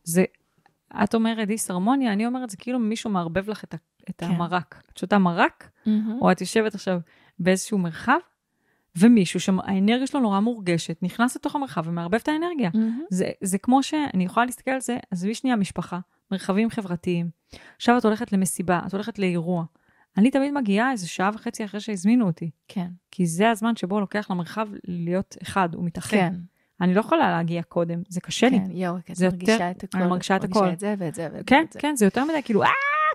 [0.03, 0.23] זה,
[1.03, 3.75] את אומרת דיסהרמוניה, אני אומרת, זה כאילו מישהו מערבב לך את,
[4.09, 4.25] את כן.
[4.25, 4.83] המרק.
[4.91, 5.89] את שותה מרק, mm-hmm.
[6.21, 6.99] או את יושבת עכשיו
[7.39, 8.19] באיזשהו מרחב,
[8.95, 12.69] ומישהו שהאנרגיה שלו נורא מורגשת, נכנס לתוך המרחב ומערבב את האנרגיה.
[12.73, 13.03] Mm-hmm.
[13.09, 15.99] זה, זה כמו שאני יכולה להסתכל על זה, עזבי שנייה משפחה,
[16.31, 17.29] מרחבים חברתיים.
[17.75, 19.63] עכשיו את הולכת למסיבה, את הולכת לאירוע.
[20.17, 22.51] אני תמיד מגיעה איזה שעה וחצי אחרי שהזמינו אותי.
[22.67, 22.87] כן.
[23.11, 26.17] כי זה הזמן שבו לוקח למרחב להיות אחד, הוא מתאחד.
[26.17, 26.33] כן.
[26.81, 28.59] אני לא יכולה להגיע קודם, זה קשה לי.
[28.59, 29.97] כן, יואו, כי את מרגישה יותר, את הכל.
[29.97, 30.59] אני מרגישה את הכל.
[30.59, 31.79] מרגישה את זה ואת זה ואת כן, זה.
[31.79, 32.69] כן, זה יותר מדי, כאילו, אה,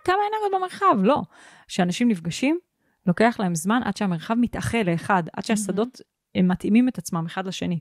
[0.05, 1.03] כמה אנרגיות במרחב.
[1.03, 1.23] לא.
[1.67, 2.59] כשאנשים נפגשים,
[3.07, 6.01] לוקח להם זמן עד שהמרחב מתאחה לאחד, עד שהשדות
[6.35, 7.79] הם מתאימים את עצמם אחד לשני.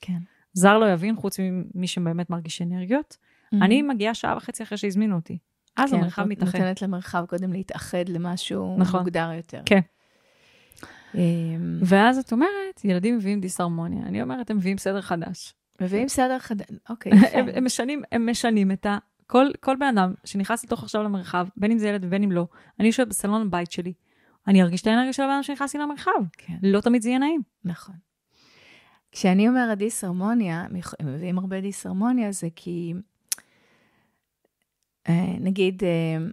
[0.00, 0.18] כן.
[0.52, 3.16] זר לא יבין, חוץ ממי שבאמת מרגיש אנרגיות.
[3.62, 5.38] אני מגיעה שעה וחצי אחרי שהזמינו אותי.
[5.76, 6.52] אז כן, המרחב מתאחד.
[6.52, 9.00] כן, נותנת למרחב קודם להתאחד למשהו נכון.
[9.00, 9.62] מוגדר יותר.
[9.66, 9.80] כן.
[11.14, 14.06] אמ, ואז את אומרת, ילדים מביאים דיסהרמוניה.
[14.06, 15.54] אני אומרת, הם מביאים סדר חדש.
[15.80, 17.12] מביאים סדר חדש, אוקיי.
[17.12, 18.98] הם, הם, משנים, הם משנים את ה...
[19.26, 22.46] כל, כל בן אדם שנכנס לתוך עכשיו למרחב, בין אם זה ילד ובין אם לא,
[22.80, 23.92] אני יושבת בסלון הבית שלי,
[24.48, 26.10] אני ארגיש את האנרגיה של הבן אדם שנכנסתי למרחב.
[26.32, 26.56] כן.
[26.62, 27.42] לא תמיד זה יהיה נעים.
[27.64, 27.94] נכון.
[29.12, 30.66] כשאני אומרת דיסהרמוניה,
[31.00, 32.94] הם מביאים הרבה דיסהרמוניה, זה כי,
[35.40, 36.26] נגיד, אה,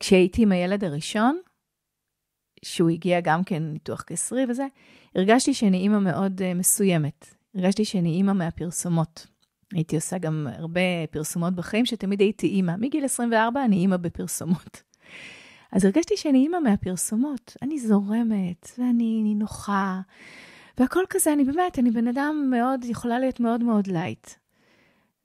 [0.00, 1.38] כשהייתי עם הילד הראשון,
[2.64, 4.66] שהוא הגיע גם כן ניתוח כסרי וזה,
[5.14, 7.34] הרגשתי שאני אימא מאוד uh, מסוימת.
[7.54, 9.26] הרגשתי שאני אימא מהפרסומות.
[9.72, 12.72] הייתי עושה גם הרבה פרסומות בחיים, שתמיד הייתי אימא.
[12.78, 14.82] מגיל 24 אני אימא בפרסומות.
[15.72, 17.56] אז הרגשתי שאני אימא מהפרסומות.
[17.62, 20.00] אני זורמת, ואני נוחה,
[20.78, 24.30] והכל כזה, אני באמת, אני בן אדם מאוד, יכולה להיות מאוד מאוד light.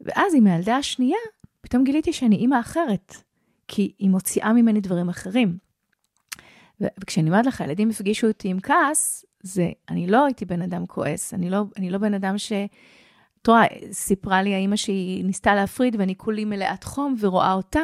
[0.02, 1.18] ואז עם הילדה השנייה,
[1.64, 3.16] פתאום גיליתי שאני אימא אחרת,
[3.68, 5.58] כי היא מוציאה ממני דברים אחרים.
[6.82, 11.34] וכשאני אומרת לך, ילדים הפגישו אותי עם כעס, זה, אני לא הייתי בן אדם כועס,
[11.34, 12.52] אני לא, אני לא בן אדם ש...
[13.42, 17.82] את רואה, סיפרה לי האימא שהיא ניסתה להפריד ואני כולי מלאת חום ורואה אותה,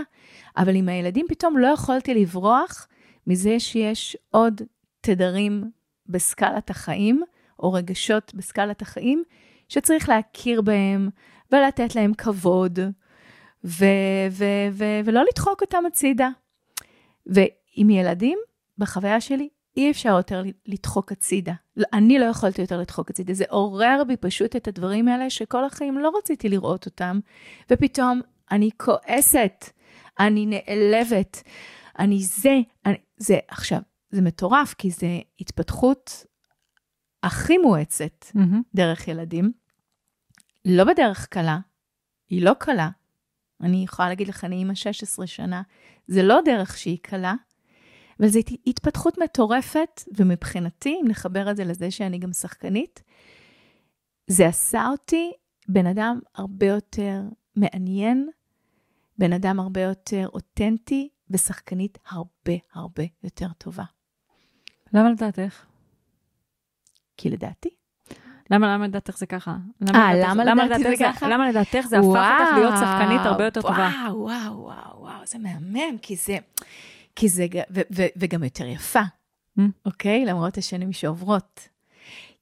[0.57, 2.87] אבל עם הילדים פתאום לא יכולתי לברוח
[3.27, 4.61] מזה שיש עוד
[5.01, 5.71] תדרים
[6.07, 7.21] בסקלת החיים,
[7.59, 9.23] או רגשות בסקלת החיים,
[9.69, 11.09] שצריך להכיר בהם
[11.51, 12.79] ולתת להם כבוד,
[13.63, 16.29] ו- ו- ו- ולא לדחוק אותם הצידה.
[17.25, 18.39] ועם ילדים,
[18.77, 21.53] בחוויה שלי, אי אפשר יותר לדחוק הצידה.
[21.77, 23.33] לא, אני לא יכולתי יותר לדחוק הצידה.
[23.33, 27.19] זה עורר בי פשוט את הדברים האלה שכל החיים לא רציתי לראות אותם,
[27.71, 29.65] ופתאום אני כועסת,
[30.19, 31.43] אני נעלבת,
[31.99, 33.79] אני זה, אני, זה, עכשיו,
[34.09, 36.25] זה מטורף, כי זה התפתחות
[37.23, 38.55] הכי מואצת mm-hmm.
[38.75, 39.51] דרך ילדים.
[40.65, 41.59] לא בדרך קלה,
[42.29, 42.89] היא לא קלה.
[43.61, 45.61] אני יכולה להגיד לך, אני אימא 16 שנה,
[46.07, 47.33] זה לא דרך שהיא קלה,
[48.19, 53.03] אבל זו התפתחות מטורפת, ומבחינתי, אם נחבר את זה לזה שאני גם שחקנית,
[54.27, 55.31] זה עשה אותי
[55.67, 57.21] בן אדם הרבה יותר
[57.55, 58.29] מעניין,
[59.17, 63.83] בן אדם הרבה יותר אותנטי, ושחקנית הרבה הרבה יותר טובה.
[64.93, 65.65] למה לדעתך?
[67.17, 67.78] כי לדעתי.
[68.51, 69.55] למה, למה לדעתך זה ככה?
[69.95, 71.27] אה, למה לדעתי זה ככה?
[71.27, 73.89] למה לדעתך זה הפך אותך להיות שחקנית הרבה יותר טובה?
[74.03, 76.37] וואו, וואו, וואו, וואו, זה מהמם, כי זה...
[77.15, 79.01] כי זה, ו, ו, וגם יותר יפה,
[79.59, 79.61] mm.
[79.85, 80.25] אוקיי?
[80.25, 81.69] למרות השנים שעוברות.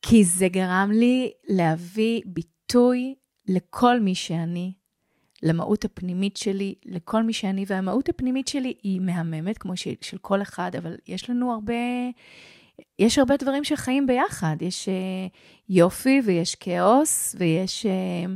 [0.02, 3.16] כי זה גרם לי להביא ביטוי
[3.48, 4.74] לכל מי שאני,
[5.44, 10.76] למהות הפנימית שלי, לכל מי שאני, והמהות הפנימית שלי היא מהממת, כמו של כל אחד,
[10.76, 11.74] אבל יש לנו הרבה,
[13.00, 14.56] יש הרבה דברים שחיים ביחד.
[14.62, 15.38] יש uh,
[15.70, 18.30] יופי ויש כאוס ויש uh,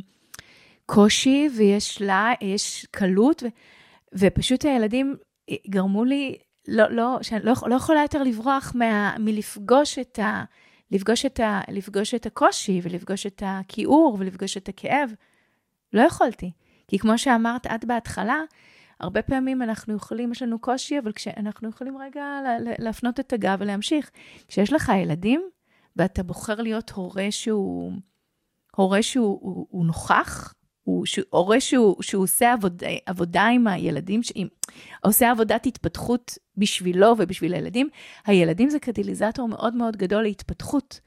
[0.85, 3.47] קושי ויש לה, יש קלות, ו,
[4.13, 5.15] ופשוט הילדים
[5.69, 6.37] גרמו לי,
[6.67, 10.43] לא, לא, שאני לא, לא יכולה יותר לברוח מה, מלפגוש את ה...
[10.91, 15.13] לפגוש את, ה, לפגוש את הקושי ולפגוש את הכיעור ולפגוש את הכאב.
[15.93, 16.51] לא יכולתי.
[16.87, 18.39] כי כמו שאמרת את בהתחלה,
[19.01, 22.23] הרבה פעמים אנחנו יכולים, יש לנו קושי, אבל כשאנחנו יכולים רגע
[22.79, 24.11] להפנות את הגב ולהמשיך.
[24.47, 25.41] כשיש לך ילדים,
[25.95, 27.91] ואתה בוחר להיות הורה שהוא,
[28.75, 34.47] הורה שהוא הוא, הוא נוכח, הוא הורה שהוא, שהוא עושה עבודה, עבודה עם הילדים, עם,
[35.03, 37.89] עושה עבודת התפתחות בשבילו ובשביל הילדים,
[38.25, 40.99] הילדים זה קטליזטור מאוד מאוד גדול להתפתחות,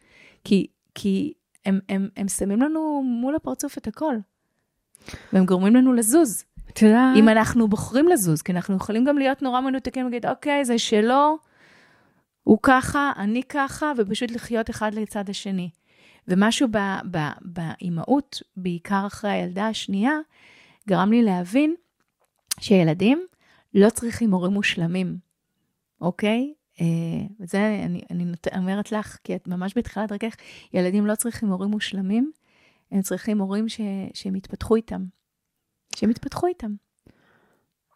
[0.44, 1.32] כי, כי
[1.66, 4.14] הם, הם, הם שמים לנו מול הפרצוף את הכל,
[5.32, 6.44] והם גורמים לנו לזוז.
[6.74, 7.12] תודה.
[7.16, 11.38] אם אנחנו בוחרים לזוז, כי אנחנו יכולים גם להיות נורא מנותקים ולהגיד, אוקיי, זה שלו,
[12.42, 15.70] הוא ככה, אני ככה, ופשוט לחיות אחד לצד השני.
[16.28, 16.68] ומשהו
[17.42, 20.12] באימהות, בעיקר אחרי הילדה השנייה,
[20.88, 21.74] גרם לי להבין
[22.60, 23.26] שילדים
[23.74, 25.18] לא צריכים הורים מושלמים,
[26.00, 26.52] אוקיי?
[26.80, 26.86] אה,
[27.40, 28.24] וזה אני, אני
[28.56, 30.36] אומרת לך, כי את ממש בתחילת דרכך,
[30.72, 32.32] ילדים לא צריכים הורים מושלמים,
[32.90, 33.80] הם צריכים הורים ש,
[34.14, 35.04] שהם יתפתחו איתם.
[35.96, 36.74] שהם יתפתחו איתם.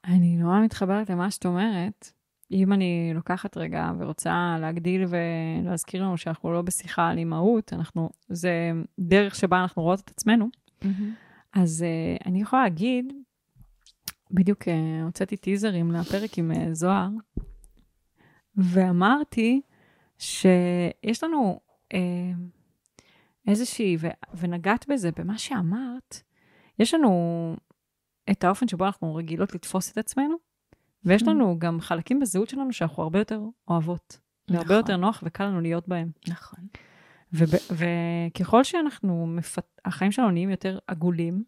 [0.04, 2.12] אני נורא מתחברת למה שאת אומרת.
[2.50, 8.70] אם אני לוקחת רגע ורוצה להגדיל ולהזכיר לנו שאנחנו לא בשיחה על אימהות, אנחנו, זה
[8.98, 10.48] דרך שבה אנחנו רואות את עצמנו.
[10.82, 10.86] Mm-hmm.
[11.52, 13.12] אז uh, אני יכולה להגיד,
[14.30, 17.08] בדיוק uh, הוצאתי טיזרים לפרק עם uh, זוהר,
[18.56, 19.60] ואמרתי
[20.18, 21.60] שיש לנו
[21.92, 21.96] uh,
[23.48, 26.22] איזושהי, ו, ונגעת בזה, במה שאמרת,
[26.78, 27.56] יש לנו
[28.30, 30.36] את האופן שבו אנחנו רגילות לתפוס את עצמנו,
[31.04, 31.30] ויש mm.
[31.30, 34.18] לנו גם חלקים בזהות שלנו שאנחנו הרבה יותר אוהבות,
[34.48, 34.56] נכון.
[34.56, 36.10] והרבה יותר נוח וקל לנו להיות בהם.
[36.28, 36.66] נכון.
[37.32, 39.80] וככל שאנחנו, מפת...
[39.84, 41.44] החיים שלנו נהיים יותר עגולים,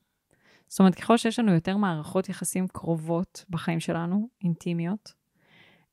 [0.68, 5.12] זאת אומרת, ככל שיש לנו יותר מערכות יחסים קרובות בחיים שלנו, אינטימיות,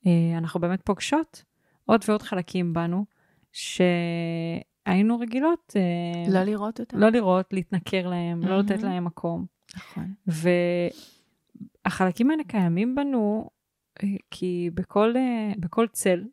[0.06, 1.44] אה, אנחנו באמת פוגשות
[1.86, 3.06] עוד ועוד חלקים בנו,
[3.52, 5.74] שהיינו רגילות...
[5.76, 6.98] אה, לא לראות אותם.
[6.98, 8.48] לא לראות, להתנכר להם, mm-hmm.
[8.48, 9.57] לא לתת להם מקום.
[9.76, 10.14] נכון.
[11.86, 13.50] והחלקים האלה קיימים בנו,
[14.04, 15.14] אה, כי בכל,
[15.60, 16.24] בכל צל,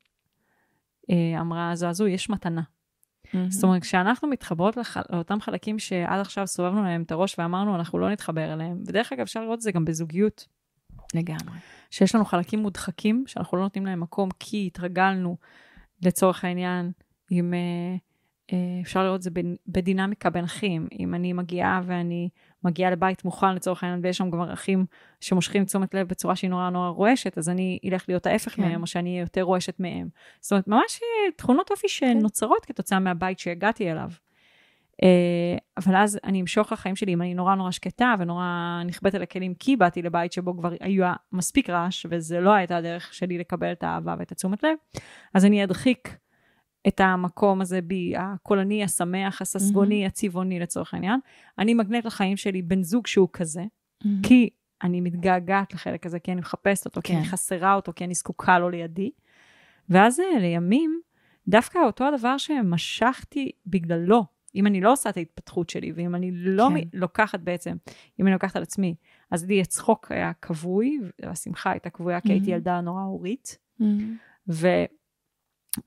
[1.41, 2.62] אמרה זעזוע, יש מתנה.
[3.35, 3.51] Mm-hmm.
[3.51, 4.97] זאת אומרת, כשאנחנו מתחברות לח...
[5.11, 9.20] לאותם חלקים שעד עכשיו סובבנו להם את הראש ואמרנו, אנחנו לא נתחבר אליהם, ודרך אגב,
[9.20, 10.47] אפשר לראות את זה גם בזוגיות.
[11.14, 11.59] לגמרי.
[11.91, 15.37] שיש לנו חלקים מודחקים, שאנחנו לא נותנים להם מקום, כי התרגלנו,
[16.03, 16.93] לצורך העניין,
[17.30, 17.55] עם...
[17.55, 17.97] אה, אה,
[18.82, 19.30] אפשר לראות את זה
[19.66, 20.88] בדינמיקה בין אחים.
[21.01, 22.28] אם אני מגיעה ואני
[22.64, 24.86] מגיעה לבית מוכן לצורך העניין, ויש שם כבר אחים
[25.20, 28.62] שמושכים תשומת לב בצורה שהיא נורא נורא רועשת, אז אני אלך להיות ההפך כן.
[28.62, 30.09] מהם, או שאני אהיה יותר רועשת מהם.
[30.40, 32.72] זאת אומרת, ממש אה, תכונות אופי שנוצרות כן.
[32.72, 34.11] כתוצאה מהבית שהגעתי אליו.
[35.03, 39.22] אה, אבל אז אני אמשוך לחיים שלי, אם אני נורא נורא שקטה ונורא נכבדת על
[39.22, 43.72] הכלים, כי באתי לבית שבו כבר היה מספיק רעש, וזה לא הייתה הדרך שלי לקבל
[43.72, 44.76] את האהבה ואת התשומת לב,
[45.34, 46.16] אז אני אדחיק
[46.89, 50.09] את המקום הזה בי, הקולני, השמח, הססגוני, mm-hmm.
[50.09, 51.20] הצבעוני לצורך העניין.
[51.59, 54.09] אני מגנט לחיים שלי בן זוג שהוא כזה, mm-hmm.
[54.22, 54.51] כי
[54.82, 57.09] אני מתגעגעת לחלק הזה, כי אני מחפשת אותו, כן.
[57.09, 57.30] כי אני כן.
[57.30, 59.11] חסרה אותו, כי אני זקוקה לו לידי.
[59.89, 61.01] ואז אה, לימים,
[61.49, 64.24] דווקא אותו הדבר שמשכתי בגללו,
[64.55, 66.89] אם אני לא עושה את ההתפתחות שלי, ואם אני לא כן.
[66.93, 67.76] לוקחת בעצם,
[68.20, 68.95] אם אני לוקחת על עצמי,
[69.30, 72.32] אז לי הצחוק היה כבוי, והשמחה הייתה כבויה, כי mm-hmm.
[72.32, 73.59] הייתי ילדה נורא הורית.
[73.80, 73.85] Mm-hmm.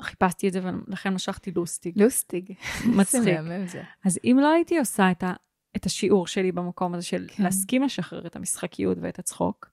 [0.01, 2.01] חיפשתי את זה ולכן משכתי לוסטיג.
[2.01, 2.53] לוסטיג.
[2.85, 3.37] מצחיק.
[4.05, 5.33] אז אם לא הייתי עושה את, ה,
[5.75, 7.43] את השיעור שלי במקום הזה של כן.
[7.43, 9.69] להסכים לשחרר את המשחקיות ואת הצחוק,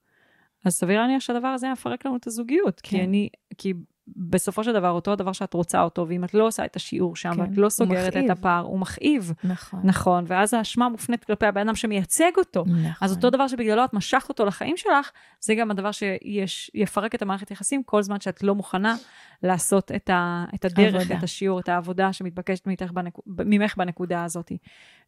[0.65, 2.81] אז סביר להניח שהדבר הזה יפרק לנו את הזוגיות.
[2.83, 2.89] כן.
[2.89, 3.73] כי אני, כי
[4.07, 7.33] בסופו של דבר, אותו הדבר שאת רוצה אותו, ואם את לא עושה את השיעור שם,
[7.33, 9.33] כן, ואת לא סוגרת את הפער, הוא מכאיב.
[9.43, 9.79] נכון.
[9.83, 12.63] נכון, ואז האשמה מופנית כלפי הבן אדם שמייצג אותו.
[12.67, 12.91] נכון.
[13.01, 17.51] אז אותו דבר שבגללו את משכת אותו לחיים שלך, זה גם הדבר שיפרק את המערכת
[17.51, 18.95] יחסים כל זמן שאת לא מוכנה
[19.43, 21.17] לעשות את, ה, את הדרך, עבודה.
[21.17, 24.51] את השיעור, את העבודה שמתבקשת בנק, ממך בנקודה הזאת.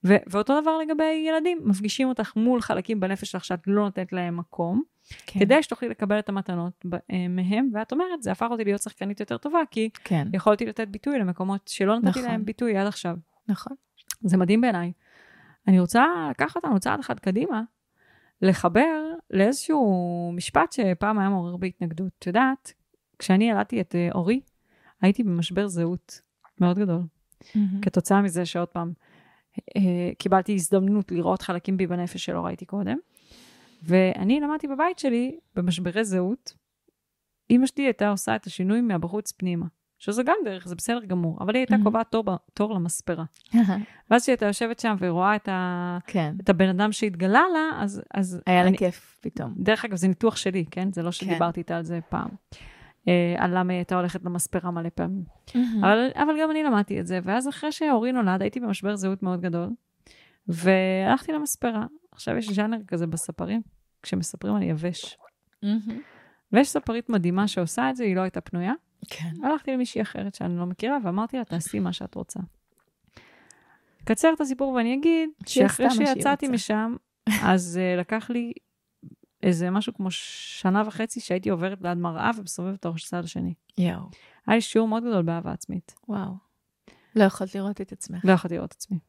[0.05, 4.37] ו, ואותו דבר לגבי ילדים, מפגישים אותך מול חלקים בנפש שלך שאת לא נותנת להם
[4.37, 4.96] מקום.
[5.25, 5.39] כן.
[5.39, 9.37] כדי שתוכלי לקבל את המתנות אה, מהם, ואת אומרת, זה הפך אותי להיות שחקנית יותר
[9.37, 10.27] טובה, כי כן.
[10.33, 12.23] יכולתי לתת ביטוי למקומות שלא נתתי נכון.
[12.23, 13.17] להם ביטוי עד עכשיו.
[13.47, 13.73] נכון.
[14.21, 14.91] זה מדהים בעיניי.
[15.67, 17.61] אני רוצה לקחת אותנו צעד אחד קדימה,
[18.41, 22.11] לחבר לאיזשהו משפט שפעם היה מעורר בהתנגדות.
[22.19, 22.73] את יודעת,
[23.19, 24.41] כשאני ילדתי את אה, אורי,
[25.01, 26.21] הייתי במשבר זהות
[26.59, 27.01] מאוד גדול.
[27.41, 27.57] Mm-hmm.
[27.81, 28.93] כתוצאה מזה שעוד פעם,
[29.77, 32.97] אה, קיבלתי הזדמנות לראות חלקים בי בנפש שלא ראיתי קודם.
[33.84, 36.53] ואני למדתי בבית שלי, במשברי זהות,
[37.49, 39.65] אמא שלי הייתה עושה את השינוי מהבחוץ פנימה.
[39.99, 42.23] שזה גם דרך, זה בסדר גמור, אבל היא הייתה קובעת תור,
[42.53, 43.23] תור למספרה.
[44.11, 45.97] ואז כשהיא הייתה יושבת שם ורואה את, ה...
[46.07, 46.36] כן.
[46.43, 48.01] את הבן אדם שהתגלה לה, אז...
[48.13, 49.53] אז היה לה כיף פתאום.
[49.57, 50.91] דרך אגב, זה ניתוח שלי, כן?
[50.93, 51.11] זה לא כן.
[51.11, 51.59] שדיברתי כן.
[51.59, 52.30] איתה על זה פעם.
[53.07, 55.23] אה, על למה היא הייתה הולכת למספרה מלא פעמים.
[55.80, 59.41] אבל, אבל גם אני למדתי את זה, ואז אחרי שאורי נולד, הייתי במשבר זהות מאוד
[59.41, 59.69] גדול,
[60.47, 61.86] והלכתי למספרה.
[62.18, 63.61] עכשיו יש ז'אנר כזה בספרים,
[64.03, 65.18] כשמספרים על יבש.
[65.65, 65.91] Mm-hmm.
[66.51, 68.74] ויש ספרית מדהימה שעושה את זה, היא לא הייתה פנויה.
[69.09, 69.32] כן.
[69.43, 72.39] הלכתי למישהי אחרת שאני לא מכירה, ואמרתי לה, תעשי מה שאת רוצה.
[74.03, 76.95] קצר את הסיפור ואני אגיד, שאחרי שיצאתי משם,
[77.43, 78.53] אז uh, לקח לי
[79.43, 83.53] איזה משהו כמו שנה וחצי שהייתי עוברת ליד מראה ומסובבת את הראש השני.
[83.78, 84.09] יואו.
[84.47, 85.95] היה לי שיעור מאוד גדול באהבה עצמית.
[86.07, 86.34] וואו.
[87.15, 88.26] לא יכולת לראות את עצמך.
[88.26, 88.99] לא יכולתי לראות את עצמי.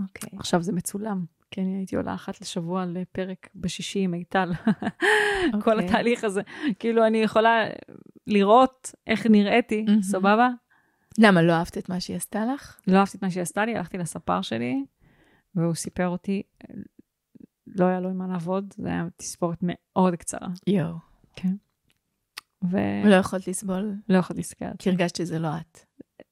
[0.00, 0.30] אוקיי.
[0.32, 0.40] Okay.
[0.40, 1.24] עכשיו זה מצולם.
[1.50, 4.52] כי אני הייתי עולה אחת לשבוע לפרק בשישי עם מיטל.
[4.52, 4.70] Okay.
[5.64, 5.86] כל אוקיי.
[5.86, 6.42] התהליך הזה.
[6.78, 7.64] כאילו, אני יכולה
[8.26, 10.02] לראות איך נראיתי, mm-hmm.
[10.02, 10.48] סבבה?
[11.18, 12.80] למה, לא אהבת את מה שהיא עשתה לך?
[12.86, 14.84] לא אהבתי את מה שהיא עשתה לי, הלכתי לספר שלי,
[15.54, 16.42] והוא סיפר אותי,
[17.66, 20.48] לא היה לו עם מה לעבוד, זה היה תספורת מאוד קצרה.
[20.66, 20.96] יואו.
[21.36, 21.54] כן.
[22.64, 22.76] ו...
[23.04, 23.94] ולא יכולת לסבול?
[24.08, 24.64] לא יכולת להסתכל.
[24.78, 25.84] כי הרגשת שזה לא את.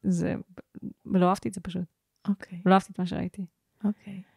[0.03, 0.35] זה,
[1.05, 1.85] לא אהבתי את זה פשוט.
[2.29, 2.63] אוקיי.
[2.67, 3.47] לא אהבתי את מה שראיתי.
[3.85, 4.15] אוקיי.
[4.15, 4.36] אמ,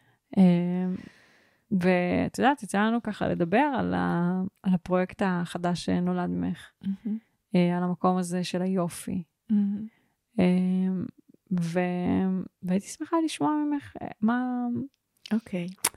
[1.72, 7.58] ואת יודעת, יצא לנו ככה לדבר על, ה, על הפרויקט החדש שנולד ממך, mm-hmm.
[7.78, 9.24] על המקום הזה של היופי.
[9.52, 10.42] Mm-hmm.
[11.62, 11.80] ו...
[12.64, 14.68] והייתי שמחה לשמוע ממך מה...
[15.34, 15.68] אוקיי.
[15.68, 15.90] Okay.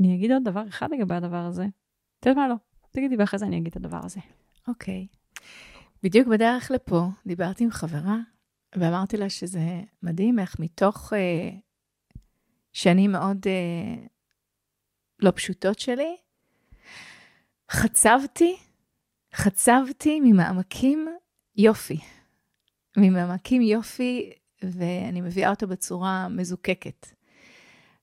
[0.00, 1.66] אני אגיד עוד דבר אחד לגבי הדבר הזה.
[2.20, 2.48] את יודעת מה?
[2.48, 2.54] לא.
[2.90, 4.20] תגידי, ואחרי זה אני אגיד את הדבר הזה.
[4.68, 5.06] אוקיי.
[5.10, 5.40] Okay.
[6.02, 8.18] בדיוק בדרך לפה דיברתי עם חברה,
[8.76, 11.12] ואמרתי לה שזה מדהים איך מתוך
[12.72, 14.08] שנים מאוד uh,
[15.18, 16.16] לא פשוטות שלי,
[17.70, 18.56] חצבתי,
[19.34, 21.08] חצבתי ממעמקים
[21.56, 21.98] יופי.
[22.96, 27.06] ממעמקים יופי, ואני מביאה אותו בצורה מזוקקת.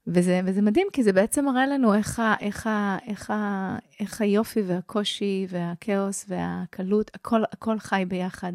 [0.07, 4.22] וזה, וזה מדהים, כי זה בעצם מראה לנו איך, ה, איך, ה, איך, ה, איך
[4.22, 8.53] היופי והקושי והכאוס והקלות, הכל, הכל חי ביחד.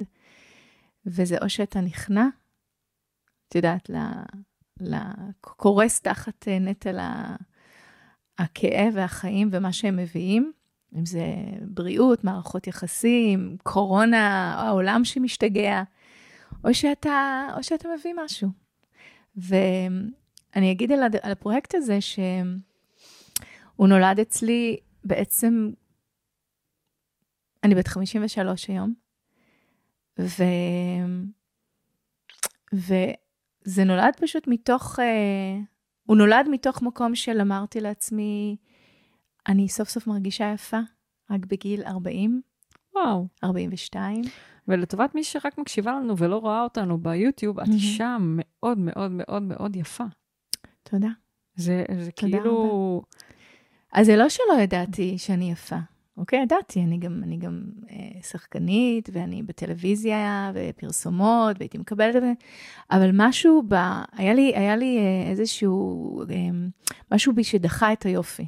[1.07, 2.27] וזה או שאתה נכנע,
[3.49, 3.91] את יודעת,
[5.41, 7.37] קורס תחת נטל ה,
[8.39, 10.53] הכאב והחיים ומה שהם מביאים,
[10.99, 11.25] אם זה
[11.63, 15.83] בריאות, מערכות יחסים, קורונה, העולם שמשתגע,
[16.65, 18.49] או שאתה, או שאתה מביא משהו.
[19.37, 19.55] ו...
[20.57, 25.71] אני אגיד על, הפרויקט הזה שהוא נולד אצלי בעצם,
[27.65, 28.95] אני בת 53 היום,
[30.19, 30.43] ו...
[33.67, 35.03] וזה נולד פשוט מתוך, uh,
[36.07, 38.57] הוא נולד מתוך מקום של אמרתי לעצמי,
[39.49, 40.81] אני סוף סוף מרגישה יפה,
[41.31, 42.43] רק בגיל 40.
[42.95, 43.27] וואו.
[43.45, 44.23] 42.
[44.69, 49.77] ולטובת מי שרק מקשיבה לנו ולא רואה אותנו ביוטיוב, את אישה מאוד מאוד מאוד מאוד
[49.77, 50.05] יפה.
[50.83, 51.09] תודה.
[51.55, 52.97] זה, זה תודה כאילו...
[52.97, 53.07] רבה.
[53.93, 55.79] אז זה לא שלא ידעתי שאני יפה.
[56.17, 62.33] אוקיי, ידעתי, אני גם, אני גם אה, שחקנית, ואני בטלוויזיה, ופרסומות, והייתי מקבלת את זה,
[62.91, 63.75] אבל משהו ב...
[64.13, 66.23] היה לי, היה לי אה, איזשהו...
[66.31, 66.37] אה,
[67.13, 68.47] משהו בי שדחה את היופי.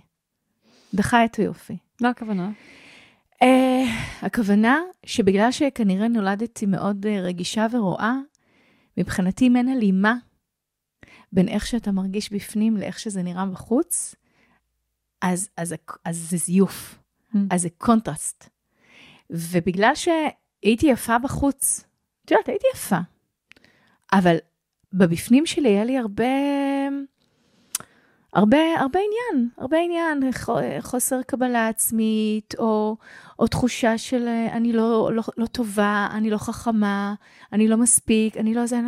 [0.95, 1.77] דחה את היופי.
[2.01, 2.51] מה הכוונה?
[3.43, 3.85] אה,
[4.23, 8.14] הכוונה שבגלל שכנראה נולדתי מאוד אה, רגישה ורואה,
[8.97, 10.14] מבחינתי אם אין הלימה
[11.33, 14.14] בין איך שאתה מרגיש בפנים לאיך שזה נראה בחוץ,
[15.23, 16.99] אז, אז, אז זה זיוף.
[17.51, 18.49] אז זה קונטרסט.
[19.30, 21.84] ובגלל שהייתי יפה בחוץ,
[22.24, 22.99] את יודעת, הייתי יפה,
[24.12, 24.37] אבל
[24.93, 26.24] בבפנים שלי היה לי הרבה,
[28.32, 30.30] הרבה, הרבה עניין, הרבה עניין,
[30.80, 32.97] חוסר קבלה עצמית, או,
[33.39, 37.14] או תחושה של אני לא, לא, לא טובה, אני לא חכמה,
[37.53, 38.80] אני לא מספיק, אני לא זה.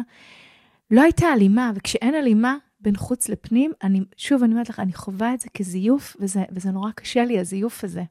[0.90, 5.34] לא הייתה הלימה, וכשאין הלימה בין חוץ לפנים, אני, שוב, אני אומרת לך, אני חווה
[5.34, 8.02] את זה כזיוף, וזה, וזה נורא קשה לי, הזיוף הזה.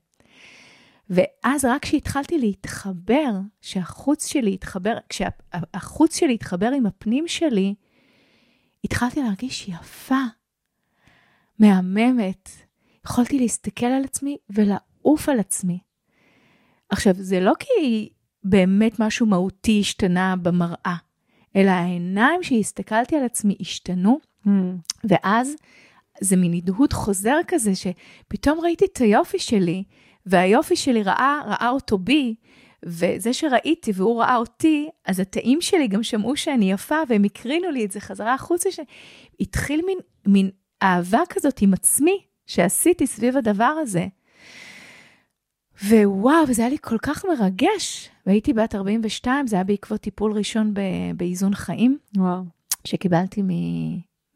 [1.09, 3.31] ואז רק כשהתחלתי להתחבר,
[3.61, 7.75] שהחוץ שלי התחבר, כשהחוץ שלי התחבר עם הפנים שלי,
[8.83, 10.21] התחלתי להרגיש יפה,
[11.59, 12.49] מהממת.
[13.05, 15.79] יכולתי להסתכל על עצמי ולעוף על עצמי.
[16.89, 18.09] עכשיו, זה לא כי
[18.43, 20.95] באמת משהו מהותי השתנה במראה,
[21.55, 24.49] אלא העיניים שהסתכלתי על עצמי השתנו, mm.
[25.03, 25.55] ואז
[26.21, 29.83] זה מין הדהוד חוזר כזה, שפתאום ראיתי את היופי שלי,
[30.27, 32.35] והיופי שלי ראה, ראה אותו בי,
[32.85, 37.85] וזה שראיתי והוא ראה אותי, אז התאים שלי גם שמעו שאני יפה, והם הקרינו לי
[37.85, 40.49] את זה חזרה החוצה, שהתחיל מין, מין
[40.83, 44.07] אהבה כזאת עם עצמי, שעשיתי סביב הדבר הזה.
[45.83, 48.09] ווואו, זה היה לי כל כך מרגש.
[48.25, 50.73] והייתי בת 42, זה היה בעקבות טיפול ראשון
[51.15, 51.97] באיזון חיים.
[52.17, 52.43] וואו.
[52.87, 53.41] שקיבלתי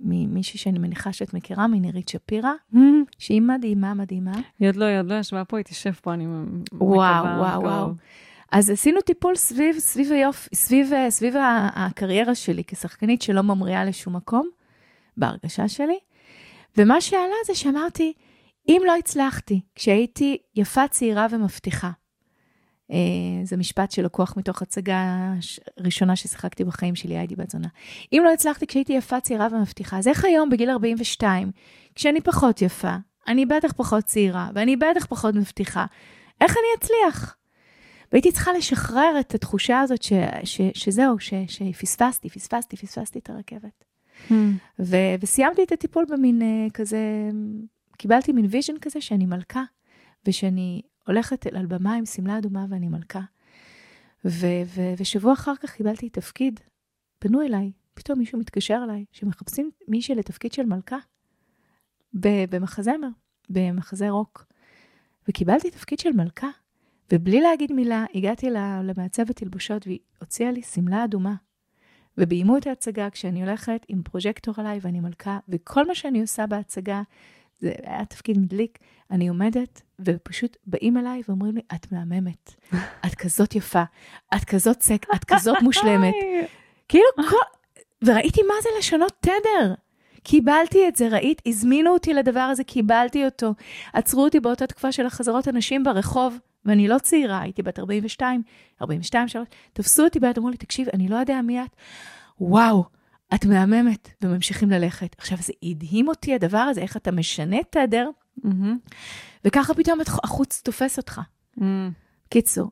[0.04, 2.78] ממישהי שאני מניחה שאת מכירה, מנירית שפירא, mm.
[3.18, 4.34] שהיא מדהימה, מדהימה.
[4.60, 6.28] היא עוד לא, היא עוד לא ישבה פה, היא תשב פה, אני
[6.72, 7.38] וואו, מקווה.
[7.40, 7.94] וואו, וואו.
[8.52, 11.36] אז עשינו טיפול סביב, סביב היופי, סביב, סביב
[11.76, 14.50] הקריירה שלי כשחקנית שלא ממריאה לשום מקום,
[15.18, 16.00] בהרגשה שלי.
[16.78, 18.14] ומה שעלה זה שאמרתי,
[18.68, 21.92] אם לא הצלחתי, כשהייתי יפה, צעירה ומבטיחה, אה,
[23.44, 25.34] זה משפט שלקוח מתוך הצגה
[25.80, 27.68] ראשונה ששיחקתי בחיים שלי, הייתי בת זונה.
[28.14, 31.52] אם לא הצלחתי כשהייתי יפה, צעירה ומבטיחה, אז איך היום, בגיל 42,
[31.96, 32.96] כשאני פחות יפה,
[33.28, 35.86] אני בטח פחות צעירה, ואני בטח פחות מבטיחה,
[36.42, 37.36] איך אני אצליח?
[38.12, 40.14] והייתי צריכה לשחרר את התחושה הזאת ש,
[40.44, 43.86] ש, שזהו, ש, שפספסתי, פספסתי, פספסתי את הרכבת.
[44.30, 44.34] Hmm.
[44.80, 47.00] ו, וסיימתי את הטיפול במין uh, כזה
[47.98, 49.64] קיבלתי מין vision כזה שאני מלכה,
[50.28, 50.82] ושאני
[51.12, 53.22] הולכת על במה עם שמלה אדומה ואני מלכה.
[54.26, 56.60] ו- ו- ושבוע אחר כך קיבלתי תפקיד,
[57.20, 60.98] פנו אליי, פתאום מישהו מתקשר אליי, שמחפשים מישהי לתפקיד של מלכה,
[62.14, 63.08] במחזמר,
[63.50, 64.46] במחזה רוק.
[65.28, 66.50] וקיבלתי תפקיד של מלכה,
[67.14, 68.50] ובלי להגיד מילה, הגעתי
[68.84, 71.36] למעצבת תלבושות והיא הוציאה לי שמלה אדומה.
[72.18, 77.02] וביימו את ההצגה כשאני הולכת עם פרוג'קטור עליי ואני מלכה, וכל מה שאני עושה בהצגה
[77.62, 78.78] זה היה תפקיד מדליק.
[79.12, 82.54] אני עומדת, ופשוט באים אליי ואומרים לי, את מהממת,
[83.06, 83.84] את כזאת יפה,
[84.36, 86.14] את כזאת סק, את כזאת מושלמת.
[86.90, 87.36] כאילו, כל...
[88.06, 89.74] וראיתי מה זה לשנות תדר.
[90.24, 91.42] קיבלתי את זה, ראית?
[91.46, 93.54] הזמינו אותי לדבר הזה, קיבלתי אותו.
[93.94, 98.44] עצרו אותי באותה תקופה של החזרות אנשים ברחוב, ואני לא צעירה, הייתי בת 42,
[98.82, 101.76] 42, 3, תפסו אותי ביד, אמרו לי, תקשיב, אני לא יודע מי את.
[102.42, 102.84] וואו,
[103.36, 105.16] את מהממת, וממשיכים ללכת.
[105.18, 108.10] עכשיו, זה הדהים אותי הדבר הזה, איך אתה משנה תדר,
[108.40, 108.92] mm-hmm.
[109.46, 111.22] וככה פתאום החוץ תופס אותך.
[111.60, 111.62] Mm.
[112.30, 112.72] קיצור,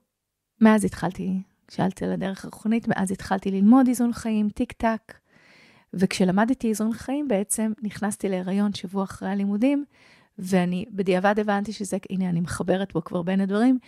[0.61, 1.41] מאז התחלתי,
[1.71, 5.13] שאלתי על הדרך הרוחנית, מאז התחלתי ללמוד איזון חיים, טיק טק.
[5.93, 9.85] וכשלמדתי איזון חיים, בעצם נכנסתי להיריון שבוע אחרי הלימודים,
[10.39, 13.79] ואני בדיעבד הבנתי שזה, הנה, אני מחברת בו כבר בין הדברים,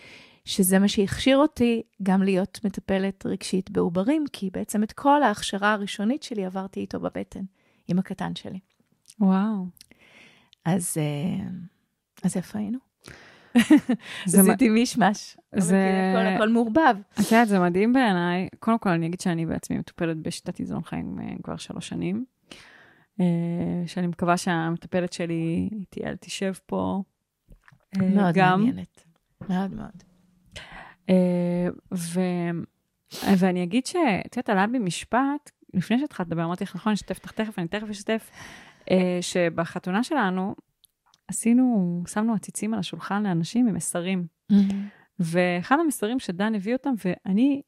[0.44, 6.22] שזה מה שהכשיר אותי גם להיות מטפלת רגשית בעוברים, כי בעצם את כל ההכשרה הראשונית
[6.22, 7.44] שלי עברתי איתו בבטן,
[7.88, 8.58] עם הקטן שלי.
[9.20, 9.66] וואו.
[10.64, 11.48] אז, אה,
[12.22, 12.78] אז איפה היינו?
[14.26, 15.36] עשיתי מישמש.
[15.56, 16.12] זה...
[16.14, 16.96] הכל, הכל מעורבב.
[17.12, 18.48] את יודעת, זה מדהים בעיניי.
[18.58, 22.24] קודם כל, אני אגיד שאני בעצמי מטופלת בשיטת איזון חיים אה, כבר שלוש שנים.
[23.20, 23.26] אה,
[23.86, 27.02] שאני מקווה שהמטפלת שלי, תהיה, תשב פה.
[27.98, 28.60] מאוד גם.
[28.60, 29.04] מעניינת.
[29.48, 30.11] מאוד מאוד.
[31.94, 32.20] ו...
[33.38, 37.32] ואני אגיד שאת יודעת, עלה בי משפט, לפני שהתחלת לדבר, אמרתי לך, נכון, אשתף אותך
[37.32, 38.30] תכף, אני תכף אשתף,
[39.20, 40.54] שבחתונה שלנו,
[41.28, 44.26] עשינו, שמנו עציצים על השולחן לאנשים עם מסרים.
[44.52, 44.74] Mm-hmm.
[45.18, 47.62] ואחד המסרים שדן הביא אותם, ואני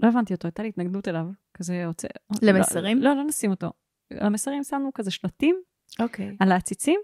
[0.00, 2.08] לא הבנתי אותו, הייתה לי התנגדות אליו, כזה יוצא...
[2.42, 2.98] למסרים?
[2.98, 3.70] לא, לא, לא נשים אותו.
[4.10, 5.56] למסרים שמנו כזה שלטים
[5.92, 6.02] okay.
[6.02, 6.36] אוקיי.
[6.40, 7.00] על העציצים,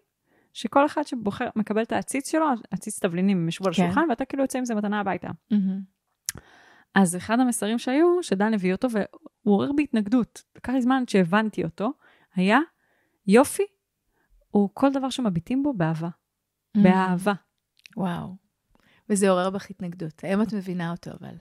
[0.53, 3.83] שכל אחד שבוחר, מקבל את העציץ שלו, עציץ תבלינים, הם ישבו על כן.
[3.83, 5.29] השולחן, ואתה כאילו יוצא עם זה מתנה הביתה.
[5.29, 6.41] Mm-hmm.
[6.95, 11.93] אז אחד המסרים שהיו, שדן הביא אותו, והוא עורר בהתנגדות, לקח לי זמן שהבנתי אותו,
[12.35, 12.59] היה
[13.27, 13.63] יופי
[14.51, 16.09] הוא כל דבר שמביטים בו באהבה.
[16.09, 16.81] Mm.
[16.83, 17.33] באהבה.
[17.97, 18.37] וואו.
[19.09, 20.25] וזה עורר בך התנגדות.
[20.25, 21.35] היום את מבינה אותו, אבל.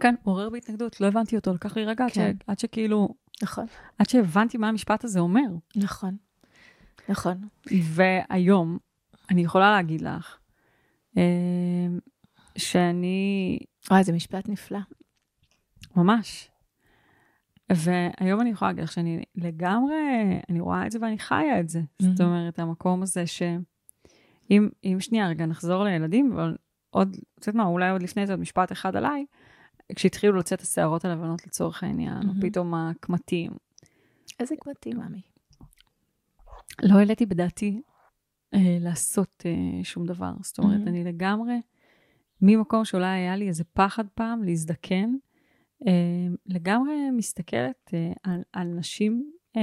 [0.00, 2.20] כן, עורר בהתנגדות, לא הבנתי אותו, לקח לי רגע כן.
[2.20, 2.44] עד, ש...
[2.46, 3.08] עד שכאילו...
[3.42, 3.66] נכון.
[3.98, 5.48] עד שהבנתי מה המשפט הזה אומר.
[5.76, 6.16] נכון,
[7.08, 7.48] נכון.
[7.82, 8.78] והיום,
[9.30, 10.36] אני יכולה להגיד לך,
[11.16, 11.22] אה,
[12.58, 13.58] שאני...
[13.90, 14.78] וואי, זה משפט נפלא.
[15.96, 16.50] ממש.
[17.72, 19.94] והיום אני יכולה להגיד לך שאני לגמרי,
[20.48, 21.80] אני רואה את זה ואני חיה את זה.
[21.80, 22.06] Mm-hmm.
[22.06, 26.56] זאת אומרת, המקום הזה שאם אם שנייה רגע נחזור לילדים, אבל
[26.90, 29.24] עוד, את יודעת מה, אולי עוד לפני זה עוד משפט אחד עליי,
[29.94, 32.42] כשהתחילו לצאת השערות הלבנות לצורך העניין, mm-hmm.
[32.42, 33.50] פתאום הקמטים.
[34.40, 35.20] איזה קמטים, ממי?
[36.82, 37.82] לא העליתי בדעתי
[38.54, 40.32] אה, לעשות אה, שום דבר.
[40.42, 40.88] זאת אומרת, mm-hmm.
[40.88, 41.60] אני לגמרי,
[42.42, 45.10] ממקום שאולי היה לי איזה פחד פעם להזדקן,
[45.86, 49.62] אה, לגמרי מסתכלת אה, על, על נשים, אה,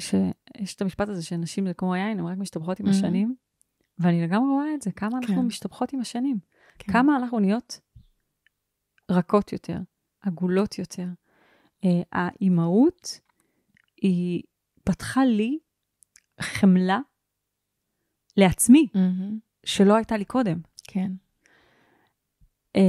[0.00, 2.90] שיש את המשפט הזה שנשים זה כמו יין, הן רק משתבחות עם mm-hmm.
[2.90, 3.34] השנים,
[3.98, 5.16] ואני לגמרי רואה את זה, כמה כן.
[5.16, 6.38] אנחנו משתבחות עם השנים.
[6.78, 6.92] כן.
[6.92, 7.80] כמה אנחנו נהיות
[9.10, 9.78] רכות יותר,
[10.20, 11.06] עגולות יותר.
[12.12, 13.20] האימהות,
[14.02, 14.42] היא
[14.88, 15.58] פתחה לי
[16.40, 16.98] חמלה
[18.36, 19.34] לעצמי, mm-hmm.
[19.64, 20.60] שלא הייתה לי קודם.
[20.84, 21.12] כן.
[22.76, 22.80] Uh,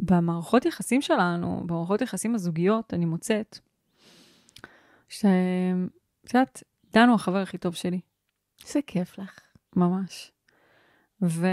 [0.00, 3.58] במערכות יחסים שלנו, במערכות יחסים הזוגיות, אני מוצאת
[5.08, 5.28] שאת
[6.34, 8.00] יודעת, דן הוא החבר הכי טוב שלי.
[8.66, 9.40] איזה כיף לך.
[9.76, 10.32] ממש.
[11.22, 11.46] ו...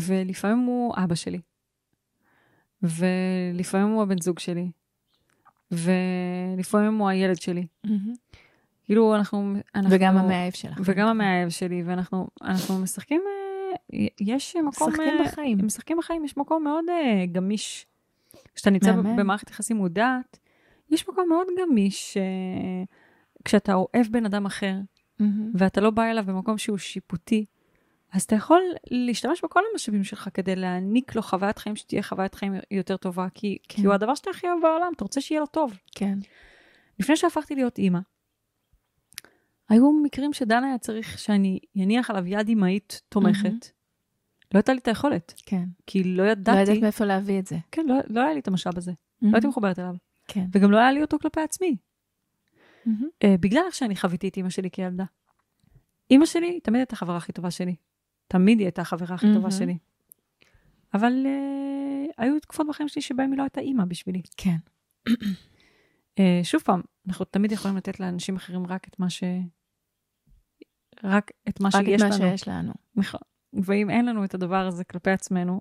[0.00, 1.40] ולפעמים הוא אבא שלי.
[2.82, 4.70] ולפעמים הוא הבן זוג שלי.
[5.70, 7.66] ולפעמים הוא הילד שלי.
[7.86, 8.27] Mm-hmm.
[8.88, 9.96] כאילו, אנחנו, אנחנו...
[9.96, 10.80] וגם המאהב שלך.
[10.84, 12.28] וגם המאהב שלי, ואנחנו
[12.82, 13.22] משחקים
[13.94, 14.88] אה, יש מקום...
[14.88, 15.58] משחקים uh, בחיים.
[15.62, 17.86] משחקים בחיים, יש מקום מאוד uh, גמיש.
[18.54, 18.92] כשאתה נמצא.
[18.92, 20.38] במערכת יחסים מודעת,
[20.90, 22.16] יש מקום מאוד גמיש
[23.44, 24.74] כשאתה אוהב בן אדם אחר,
[25.20, 25.24] mm-hmm.
[25.54, 27.44] ואתה לא בא אליו במקום שהוא שיפוטי,
[28.12, 32.54] אז אתה יכול להשתמש בכל המשאבים שלך כדי להעניק לו חוויית חיים שתהיה חוויית חיים
[32.70, 33.76] יותר טובה, כי, כן.
[33.76, 35.78] כי הוא הדבר שאתה הכי אוהב בעולם, אתה רוצה שיהיה לו טוב.
[35.92, 36.18] כן.
[36.98, 37.98] לפני שהפכתי להיות אימא,
[39.68, 43.50] היו מקרים שדן היה צריך שאני אניח עליו יד אמהית תומכת.
[43.50, 43.78] Mm-hmm.
[44.54, 45.34] לא הייתה לי את היכולת.
[45.46, 45.64] כן.
[45.86, 46.58] כי לא ידעתי...
[46.58, 47.56] לא ידעת מאיפה להביא את זה.
[47.72, 48.90] כן, לא, לא היה לי את המשאב הזה.
[48.90, 49.26] Mm-hmm.
[49.26, 49.94] לא הייתי מחוברת אליו.
[50.28, 50.46] כן.
[50.52, 51.76] וגם לא היה לי אותו כלפי עצמי.
[52.86, 52.90] Mm-hmm.
[53.24, 55.04] Uh, בגלל איך שאני חוויתי את אימא שלי כילדה.
[56.10, 57.74] אימא שלי תמיד הייתה החברה הכי טובה שלי.
[58.28, 59.34] תמיד היא הייתה החברה הכי mm-hmm.
[59.34, 59.78] טובה שלי.
[60.94, 64.22] אבל uh, היו תקופות בחיים שלי שבהם היא לא הייתה אימא בשבילי.
[64.36, 64.56] כן.
[65.08, 69.24] uh, שוב פעם, אנחנו תמיד יכולים לתת לאנשים אחרים רק את מה ש...
[71.04, 72.14] רק את מה רק שיש לנו.
[72.14, 72.72] את מה שיש לנו.
[72.96, 73.20] נכון.
[73.52, 75.60] ואם אין לנו את הדבר הזה כלפי עצמנו,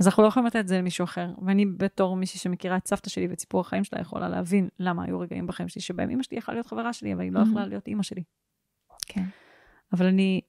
[0.00, 1.30] אז אנחנו לא יכולים לתת את זה למישהו אחר.
[1.46, 5.20] ואני בתור מישהי שמכירה את סבתא שלי ואת סיפור החיים שלה, יכולה להבין למה היו
[5.20, 7.88] רגעים בחיים שלי שבהם אמא שלי יכולה להיות חברה שלי, אבל היא לא יכולה להיות
[7.88, 8.22] אימא שלי.
[9.06, 9.24] כן.
[9.92, 10.40] אבל אני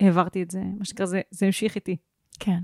[0.00, 1.96] העברתי את זה, מה שנקרא, זה, זה המשיך איתי.
[2.40, 2.58] כן.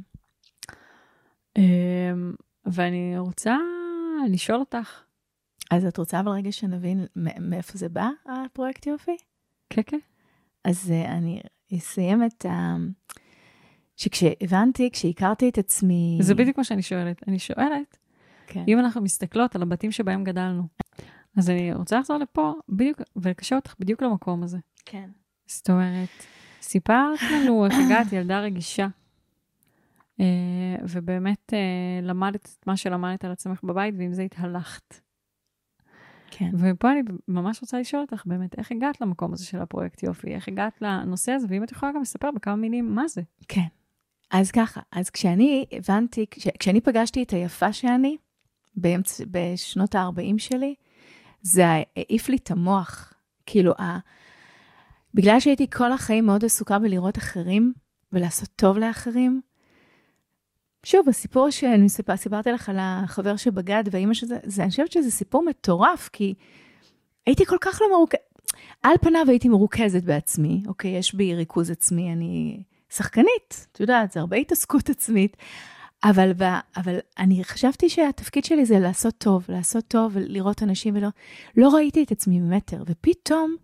[1.56, 2.32] אמ,
[2.64, 3.56] ואני רוצה
[4.30, 5.02] לשאול אותך.
[5.70, 7.06] אז את רוצה אבל רגע שנבין
[7.40, 9.16] מאיפה זה בא, הפרויקט יופי?
[9.70, 9.98] כן, כן.
[10.64, 11.40] אז uh, אני
[11.76, 12.76] אסיים את ה...
[13.96, 16.18] שכשהבנתי, כשהכרתי את עצמי...
[16.20, 17.28] זה בדיוק מה שאני שואלת.
[17.28, 17.98] אני שואלת,
[18.46, 18.64] כן.
[18.68, 20.62] אם אנחנו מסתכלות על הבתים שבהם גדלנו,
[21.36, 24.58] אז אני רוצה לחזור לפה בדיוק, ולקשר אותך בדיוק למקום הזה.
[24.84, 25.10] כן.
[25.46, 26.08] זאת אומרת,
[26.62, 28.86] סיפרת לנו איך הגעת ילדה רגישה,
[30.18, 30.22] uh,
[30.88, 34.94] ובאמת uh, למדת את מה שלמדת על עצמך בבית, ועם זה התהלכת.
[36.38, 36.50] כן.
[36.58, 40.34] ופה אני ממש רוצה לשאול אותך באמת, איך הגעת למקום הזה של הפרויקט יופי?
[40.34, 41.46] איך הגעת לנושא הזה?
[41.50, 43.22] ואם את יכולה גם לספר בכמה מילים מה זה.
[43.48, 43.66] כן.
[44.30, 48.16] אז ככה, אז כשאני הבנתי, כש, כשאני פגשתי את היפה שאני,
[48.76, 50.74] באמצ, בשנות ה-40 שלי,
[51.42, 53.12] זה העיף לי את המוח.
[53.46, 53.98] כאילו, ה...
[55.14, 57.72] בגלל שהייתי כל החיים מאוד עסוקה בלראות אחרים
[58.12, 59.40] ולעשות טוב לאחרים,
[60.86, 65.10] שוב, הסיפור שאני סיפר, סיפרתי לך על החבר שבגד והאימא שזה, זה, אני חושבת שזה
[65.10, 66.34] סיפור מטורף, כי
[67.26, 68.20] הייתי כל כך לא מרוכזת,
[68.82, 74.20] על פניו הייתי מרוכזת בעצמי, אוקיי, יש בי ריכוז עצמי, אני שחקנית, את יודעת, זה
[74.20, 75.36] הרבה התעסקות עצמית,
[76.04, 76.32] אבל,
[76.76, 81.08] אבל אני חשבתי שהתפקיד שלי זה לעשות טוב, לעשות טוב ולראות אנשים ולא,
[81.56, 83.56] לא ראיתי את עצמי במטר, ופתאום,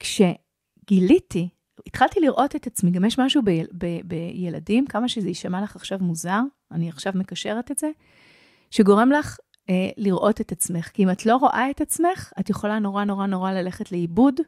[0.00, 1.48] כשגיליתי
[1.86, 5.98] התחלתי לראות את עצמי, גם יש משהו ב, ב, בילדים, כמה שזה יישמע לך עכשיו
[6.00, 6.40] מוזר,
[6.72, 7.90] אני עכשיו מקשרת את זה,
[8.70, 9.36] שגורם לך
[9.70, 10.88] אה, לראות את עצמך.
[10.88, 14.40] כי אם את לא רואה את עצמך, את יכולה נורא נורא נורא ללכת לאיבוד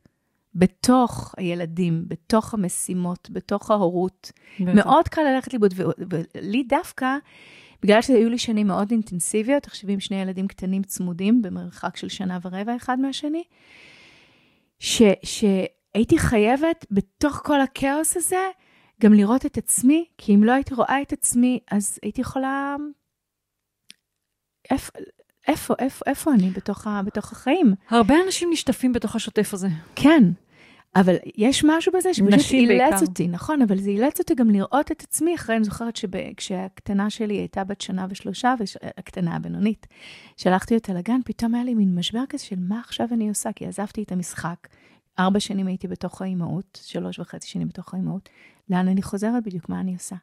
[0.55, 4.33] בתוך הילדים, בתוך המשימות, בתוך ההורות.
[4.61, 4.75] בטח.
[4.75, 5.75] מאוד קל ללכת לאיבוד,
[6.35, 7.17] ולי דווקא,
[7.83, 12.39] בגלל שהיו לי שנים מאוד אינטנסיביות, תחשבי עם שני ילדים קטנים צמודים במרחק של שנה
[12.43, 13.43] ורבע אחד מהשני,
[14.79, 15.45] ש, ש,
[15.95, 18.47] הייתי חייבת בתוך כל הכאוס הזה
[19.03, 22.77] גם לראות את עצמי, כי אם לא הייתי רואה את עצמי, אז הייתי יכולה...
[24.71, 24.93] איפה,
[25.49, 27.75] איפה, איפה, איפה אני בתוך, ה, בתוך החיים?
[27.89, 29.69] הרבה אנשים נשטפים בתוך השוטף הזה.
[29.97, 30.23] כן,
[30.97, 35.03] אבל יש משהו בזה שפשוט אילץ אותי, נכון, אבל זה אילץ אותי גם לראות את
[35.03, 38.55] עצמי אחרי, אני זוכרת שכשהקטנה שלי הייתה בת שנה ושלושה,
[38.99, 39.87] הקטנה הבינונית,
[40.37, 43.67] שלחתי אותה לגן, פתאום היה לי מין משבר כזה של מה עכשיו אני עושה, כי
[43.67, 44.69] עזבתי את המשחק,
[45.19, 48.29] ארבע שנים הייתי בתוך האימהות, שלוש וחצי שנים בתוך האימהות,
[48.71, 50.17] לאן אני חוזרת בדיוק, מה אני עושה.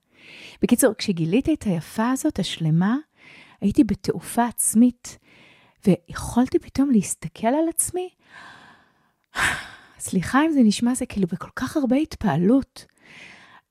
[0.62, 2.98] בקיצור, כשגיליתי את היפה הזאת, השלמה,
[3.62, 5.18] הייתי בתעופה עצמית,
[5.88, 8.10] ויכולתי פתאום להסתכל על עצמי,
[10.00, 12.86] סליחה אם זה נשמע זה כאילו בכל כך הרבה התפעלות,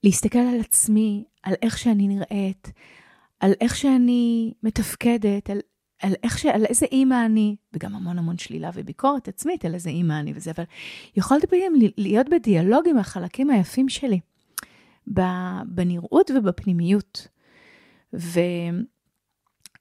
[0.05, 2.71] להסתכל על עצמי, על איך שאני נראית,
[3.41, 5.59] על איך שאני מתפקדת, על
[6.03, 6.47] על, איך ש...
[6.47, 10.51] על איזה אימא אני, וגם המון המון שלילה וביקורת עצמית על איזה אימא אני וזה,
[10.51, 10.65] אבל
[11.17, 14.21] יכולתי בעצם להיות בדיאלוג עם החלקים היפים שלי,
[15.67, 17.29] בנראות ובפנימיות.
[18.15, 18.41] ו...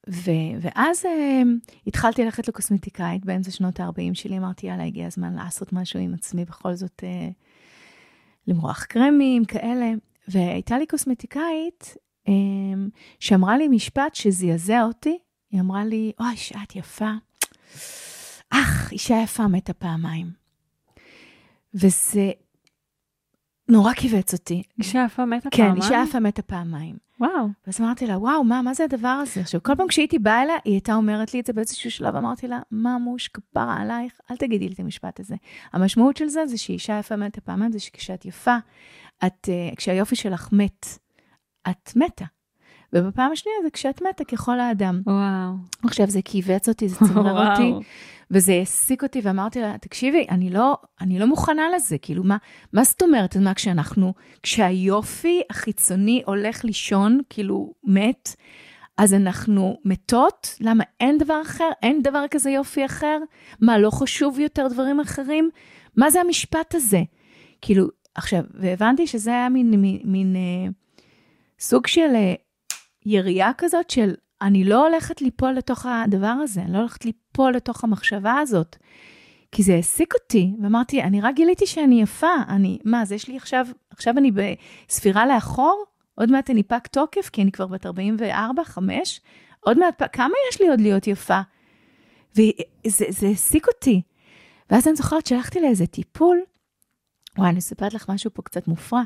[0.09, 0.31] ו...
[0.61, 5.99] ואז uh, התחלתי ללכת לקוסמטיקאית באמצע שנות ה-40 שלי, אמרתי, יאללה, הגיע הזמן לעשות משהו
[5.99, 7.33] עם עצמי, בכל זאת uh,
[8.47, 9.91] למרוח קרמים, כאלה.
[10.27, 11.95] והייתה לי קוסמטיקאית
[12.27, 12.31] um,
[13.19, 15.17] שאמרה לי משפט שזעזע אותי,
[15.53, 17.11] היא אמרה לי, אוי, שאת יפה.
[18.49, 20.31] אך, אישה יפה מתה פעמיים.
[21.73, 22.31] וזה
[23.69, 24.63] נורא כיווץ אותי.
[24.79, 25.75] אישה יפה מתה כן, פעמיים?
[25.75, 26.97] כן, אישה יפה מתה פעמיים.
[27.19, 27.47] וואו.
[27.67, 29.41] ואז אמרתי לה, וואו, מה, מה זה הדבר הזה?
[29.41, 32.47] עכשיו, כל פעם כשהייתי באה אליה, היא הייתה אומרת לי את זה באיזשהו שלב, אמרתי
[32.47, 35.35] לה, ממוש, כפרה עלייך, אל תגידי לי את המשפט הזה.
[35.73, 38.57] המשמעות של זה, זה שאישה יפה מתה פעמיים, זה שכשאת יפה,
[39.25, 40.85] את, uh, כשהיופי שלך מת,
[41.69, 42.25] את מתה.
[42.93, 45.01] ובפעם השנייה זה כשאת מתה ככל האדם.
[45.05, 45.53] וואו.
[45.83, 47.73] עכשיו זה כיווץ אותי, זה צמרר אותי,
[48.31, 52.37] וזה העסיק אותי, ואמרתי לה, תקשיבי, אני לא, אני לא מוכנה לזה, כאילו, מה,
[52.73, 53.37] מה זאת אומרת?
[53.37, 54.13] מה, כשאנחנו,
[54.43, 58.35] כשהיופי החיצוני הולך לישון, כאילו, מת,
[58.97, 60.55] אז אנחנו מתות?
[60.59, 61.69] למה אין דבר אחר?
[61.83, 63.17] אין דבר כזה יופי אחר?
[63.61, 65.49] מה, לא חשוב יותר דברים אחרים?
[65.97, 67.01] מה זה המשפט הזה?
[67.61, 70.71] כאילו, עכשיו, והבנתי שזה היה מין, מין, מין אה,
[71.59, 72.33] סוג של אה,
[73.05, 77.83] ירייה כזאת של אני לא הולכת ליפול לתוך הדבר הזה, אני לא הולכת ליפול לתוך
[77.83, 78.75] המחשבה הזאת.
[79.51, 83.37] כי זה העסיק אותי, ואמרתי, אני רק גיליתי שאני יפה, אני, מה, אז יש לי
[83.37, 85.85] עכשיו, עכשיו אני בספירה לאחור?
[86.15, 89.21] עוד מעט אני פג תוקף, כי אני כבר בת 44, 5,
[89.59, 91.39] עוד מעט, כמה יש לי עוד להיות יפה?
[92.35, 94.01] וזה העסיק אותי.
[94.69, 96.41] ואז אני זוכרת שהלכתי לאיזה טיפול,
[97.37, 99.03] וואי, אני אספרת לך משהו פה קצת מופרע.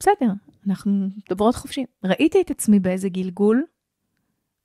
[0.00, 0.32] בסדר,
[0.68, 1.84] אנחנו מדברות חופשי.
[2.04, 3.64] ראיתי את עצמי באיזה גלגול,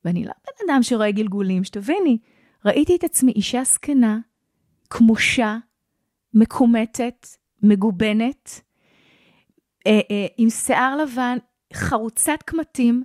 [0.05, 2.17] ואני לא בן אדם שרואה גלגולים, שתביני,
[2.65, 4.19] ראיתי את עצמי אישה זקנה,
[4.89, 5.57] כמושה,
[6.33, 7.27] מקומטת,
[7.63, 8.61] מגובנת,
[9.87, 11.37] אה, אה, עם שיער לבן,
[11.73, 13.03] חרוצת קמטים,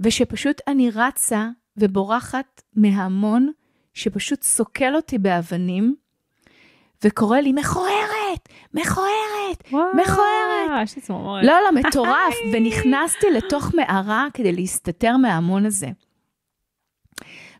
[0.00, 3.52] ושפשוט אני רצה ובורחת מההמון,
[3.94, 5.96] שפשוט סוקל אותי באבנים,
[7.04, 8.19] וקורא לי, מכוערת,
[8.74, 10.82] מכוערת, מכוערת.
[10.82, 11.44] יש לי צמרמורת.
[11.44, 12.34] לא, לא, מטורף.
[12.52, 15.88] ונכנסתי לתוך מערה כדי להסתתר מההמון הזה.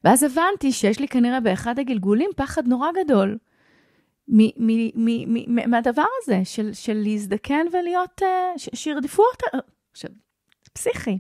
[0.04, 3.38] ואז הבנתי שיש לי כנראה באחד הגלגולים פחד נורא גדול
[5.66, 9.58] מהדבר הזה, של, של להזדקן ולהיות, אה, שירדפו אותה.
[9.92, 10.10] עכשיו,
[10.72, 11.18] פסיכי.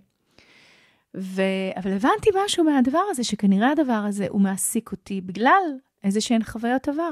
[1.16, 1.42] ו...
[1.76, 5.62] אבל הבנתי משהו מהדבר הזה, שכנראה הדבר הזה הוא מעסיק אותי בגלל
[6.04, 7.10] איזה שהן חוויות עבר.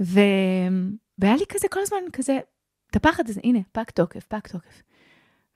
[0.00, 0.20] ו...
[1.18, 2.38] והיה לי כזה כל הזמן כזה,
[2.90, 4.82] את הפחד הזה, הנה, פג תוקף, פג תוקף.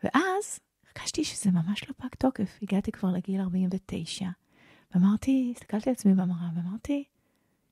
[0.05, 2.59] ואז הרגשתי שזה ממש לא פג תוקף.
[2.62, 4.26] הגעתי כבר לגיל 49,
[4.95, 7.05] ואמרתי, הסתכלתי על עצמי במראה, ואמרתי,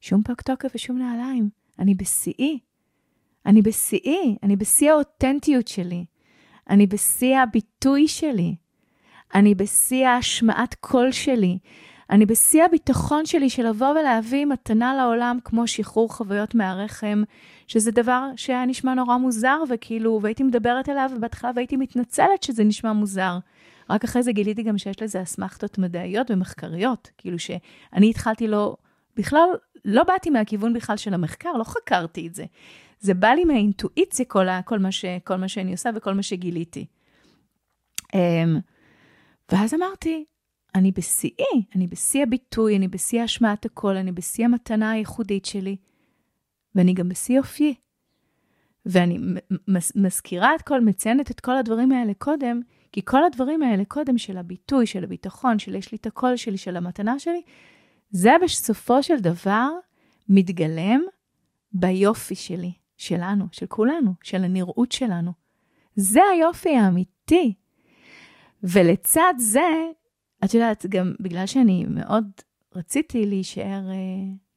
[0.00, 1.50] שום פג תוקף ושום נעליים.
[1.78, 2.58] אני בשיאי.
[3.46, 6.04] אני בשיאי, אני בשיא האותנטיות שלי.
[6.70, 8.56] אני בשיא הביטוי שלי.
[9.34, 11.58] אני בשיא ההשמעת קול שלי.
[12.10, 17.22] אני בשיא הביטחון שלי של לבוא ולהביא מתנה לעולם כמו שחרור חוויות מהרחם,
[17.66, 22.92] שזה דבר שהיה נשמע נורא מוזר, וכאילו, והייתי מדברת אליו, ובהתחלה והייתי מתנצלת שזה נשמע
[22.92, 23.38] מוזר.
[23.90, 28.76] רק אחרי זה גיליתי גם שיש לזה אסמכתות מדעיות ומחקריות, כאילו שאני התחלתי לא,
[29.16, 29.48] בכלל,
[29.84, 32.44] לא באתי מהכיוון בכלל של המחקר, לא חקרתי את זה.
[33.00, 36.86] זה בא לי מהאינטואיציה, כל, כל, מה, ש, כל מה שאני עושה וכל מה שגיליתי.
[38.06, 38.60] Um,
[39.52, 40.24] ואז אמרתי,
[40.78, 45.76] אני בשיאי, אני בשיא הביטוי, אני בשיא השמעת הקול, אני בשיא המתנה הייחודית שלי,
[46.74, 47.74] ואני גם בשיא אופיי.
[48.86, 49.18] ואני
[49.96, 52.60] מזכירה את כל, מציינת את כל הדברים האלה קודם,
[52.92, 56.56] כי כל הדברים האלה קודם של הביטוי, של הביטחון, של יש לי את הקול שלי,
[56.56, 57.42] של המתנה שלי,
[58.10, 59.68] זה בסופו של דבר
[60.28, 61.00] מתגלם
[61.72, 65.32] ביופי שלי, שלנו, של כולנו, של הנראות שלנו.
[65.96, 67.54] זה היופי האמיתי.
[68.62, 69.68] ולצד זה,
[70.44, 72.24] את יודעת, גם בגלל שאני מאוד
[72.74, 73.94] רציתי להישאר אה,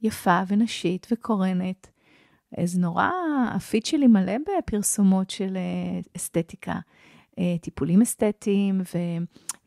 [0.02, 1.88] יפה ונשית וקורנת,
[2.58, 3.10] אז נורא,
[3.52, 6.76] הפיד שלי מלא בפרסומות של אה, אסתטיקה,
[7.40, 8.98] אה, טיפולים אסתטיים ו,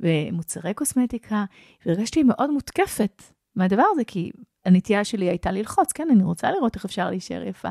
[0.01, 1.45] ומוצרי קוסמטיקה,
[1.87, 3.23] והרגשתי מאוד מותקפת
[3.57, 4.31] מהדבר הזה, כי
[4.65, 7.69] הנטייה שלי הייתה ללחוץ, כן, אני רוצה לראות איך אפשר להישאר יפה.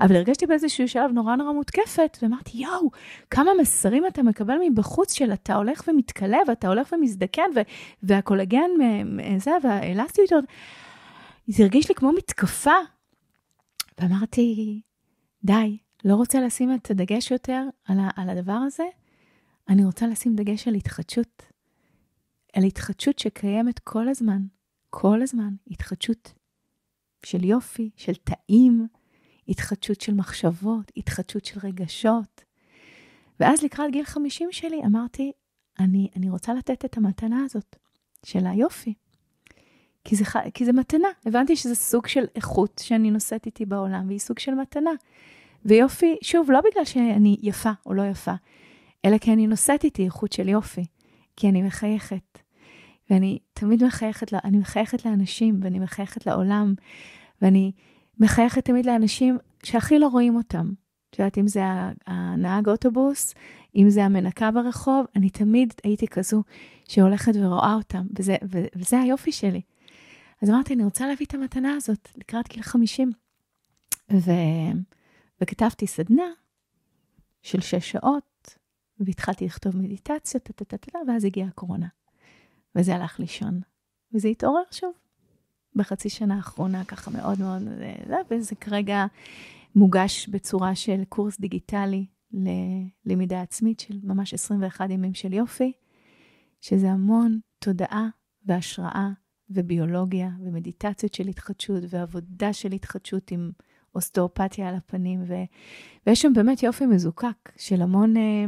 [0.00, 2.90] אבל הרגשתי באיזשהו שלב נורא נורא מותקפת, ואמרתי, יואו,
[3.30, 7.60] כמה מסרים אתה מקבל מבחוץ של אתה הולך ומתכלה, ואתה הולך ומזדקן, ו-
[8.02, 8.70] והקולגן,
[9.38, 10.44] זה, והאלסטיות,
[11.46, 12.74] זה הרגיש לי כמו מתקפה.
[14.00, 14.80] ואמרתי,
[15.44, 18.84] די, לא רוצה לשים את הדגש יותר על, ה- על הדבר הזה,
[19.68, 21.42] אני רוצה לשים דגש על התחדשות.
[22.52, 24.57] על התחדשות שקיימת כל הזמן.
[24.90, 26.34] כל הזמן התחדשות
[27.26, 28.86] של יופי, של תאים,
[29.48, 32.44] התחדשות של מחשבות, התחדשות של רגשות.
[33.40, 35.32] ואז לקראת גיל 50 שלי אמרתי,
[35.78, 37.76] אני, אני רוצה לתת את המתנה הזאת
[38.26, 38.94] של היופי.
[40.04, 40.24] כי זה,
[40.54, 41.08] כי זה מתנה.
[41.26, 44.90] הבנתי שזה סוג של איכות שאני נושאת איתי בעולם, והיא סוג של מתנה.
[45.64, 48.34] ויופי, שוב, לא בגלל שאני יפה או לא יפה,
[49.04, 50.84] אלא כי אני נושאת איתי איכות של יופי,
[51.36, 52.38] כי אני מחייכת,
[53.10, 56.74] ואני תמיד מחייכת, אני מחייכת לאנשים, ואני מחייכת לעולם,
[57.42, 57.72] ואני
[58.18, 60.72] מחייכת תמיד לאנשים שהכי לא רואים אותם.
[61.10, 61.62] את יודעת, אם זה
[62.06, 63.34] הנהג אוטובוס,
[63.76, 66.42] אם זה המנקה ברחוב, אני תמיד הייתי כזו
[66.88, 68.36] שהולכת ורואה אותם, וזה,
[68.76, 69.60] וזה היופי שלי.
[70.42, 73.12] אז אמרתי, אני רוצה להביא את המתנה הזאת לקראת גיל 50.
[74.12, 74.30] ו...
[75.40, 76.30] וכתבתי סדנה
[77.42, 78.58] של שש שעות,
[79.00, 80.62] והתחלתי לכתוב מדיטציות,
[81.08, 81.86] ואז הגיעה הקורונה.
[82.76, 83.60] וזה הלך לישון.
[84.14, 84.92] וזה התעורר שוב.
[85.74, 87.62] בחצי שנה האחרונה, ככה מאוד מאוד,
[88.30, 89.06] וזה כרגע
[89.74, 92.06] מוגש בצורה של קורס דיגיטלי
[93.04, 95.72] ללמידה עצמית של ממש 21 ימים של יופי,
[96.60, 98.08] שזה המון תודעה
[98.46, 99.08] והשראה
[99.50, 103.50] וביולוגיה ומדיטציות של התחדשות ועבודה של התחדשות עם
[103.94, 105.34] אוסטאופתיה על הפנים, ו...
[106.06, 108.16] ויש שם באמת יופי מזוקק של המון...
[108.16, 108.44] אה,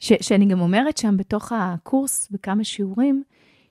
[0.00, 3.22] ש, שאני גם אומרת שם בתוך הקורס, בכמה שיעורים,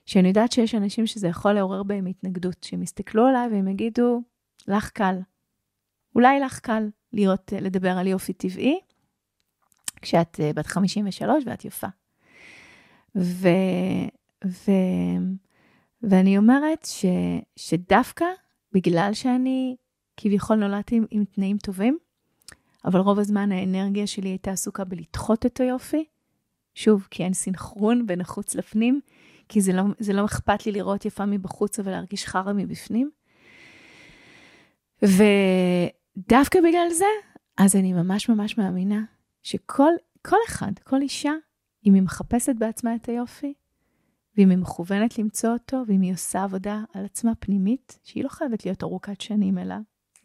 [0.06, 4.22] שאני יודעת שיש אנשים שזה יכול לעורר בהם התנגדות, שהם יסתכלו עליי והם יגידו,
[4.68, 5.18] לך קל.
[6.14, 8.78] אולי לך קל להיות, לדבר על יופי טבעי,
[10.02, 11.86] כשאת אה, בת 53 ואת יפה.
[13.16, 13.48] ו,
[14.46, 14.70] ו,
[16.02, 17.04] ואני אומרת ש,
[17.56, 18.24] שדווקא
[18.72, 19.76] בגלל שאני
[20.16, 21.98] כביכול נולדתי עם, עם תנאים טובים,
[22.84, 26.04] אבל רוב הזמן האנרגיה שלי הייתה עסוקה בלדחות את היופי.
[26.78, 29.00] שוב, כי אין סינכרון בין החוץ לפנים,
[29.48, 33.10] כי זה לא, זה לא אכפת לי לראות יפה מבחוץ, אבל להרגיש חרא מבפנים.
[35.02, 37.04] ודווקא בגלל זה,
[37.56, 39.04] אז אני ממש ממש מאמינה
[39.42, 39.90] שכל
[40.22, 41.32] כל אחד, כל אישה,
[41.86, 43.54] אם היא מחפשת בעצמה את היופי,
[44.36, 48.64] ואם היא מכוונת למצוא אותו, ואם היא עושה עבודה על עצמה פנימית, שהיא לא חייבת
[48.64, 49.74] להיות ארוכת שנים, אלא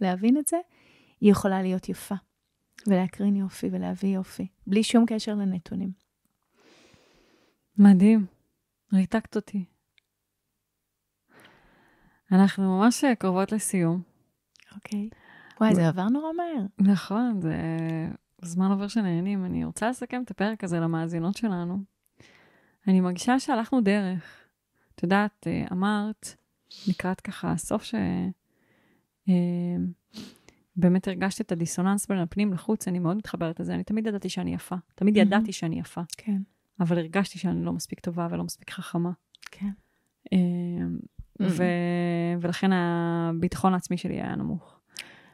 [0.02, 0.58] להבין את זה,
[1.22, 2.16] היא יכולה להיות יפה,
[2.88, 6.03] ולהקרין יופי ולהביא יופי, בלי שום קשר לנתונים.
[7.78, 8.26] מדהים,
[8.94, 9.66] ריתקת אותי.
[12.32, 14.02] אנחנו ממש קרובות לסיום.
[14.76, 15.10] אוקיי.
[15.60, 16.66] וואי, זה עבר נורא מהר.
[16.80, 17.56] נכון, זה
[18.42, 19.46] זמן עובר שנהנים.
[19.46, 21.78] אני רוצה לסכם את הפרק הזה למאזינות שלנו.
[22.88, 24.48] אני מרגישה שהלכנו דרך.
[24.96, 26.36] את יודעת, אה, אמרת
[26.88, 27.96] לקראת ככה הסוף ש...
[29.30, 29.76] אה,
[30.76, 33.74] באמת הרגשתי את הדיסוננס בין הפנים לחוץ, אני מאוד מתחברת לזה.
[33.74, 34.76] אני תמיד ידעתי שאני יפה.
[34.96, 36.02] תמיד ידעתי שאני יפה.
[36.18, 36.42] כן.
[36.84, 39.12] אבל הרגשתי שאני לא מספיק טובה ולא מספיק חכמה.
[39.52, 39.70] כן.
[40.34, 40.38] אה,
[41.42, 41.64] ו...
[42.42, 44.80] ולכן הביטחון העצמי שלי היה נמוך.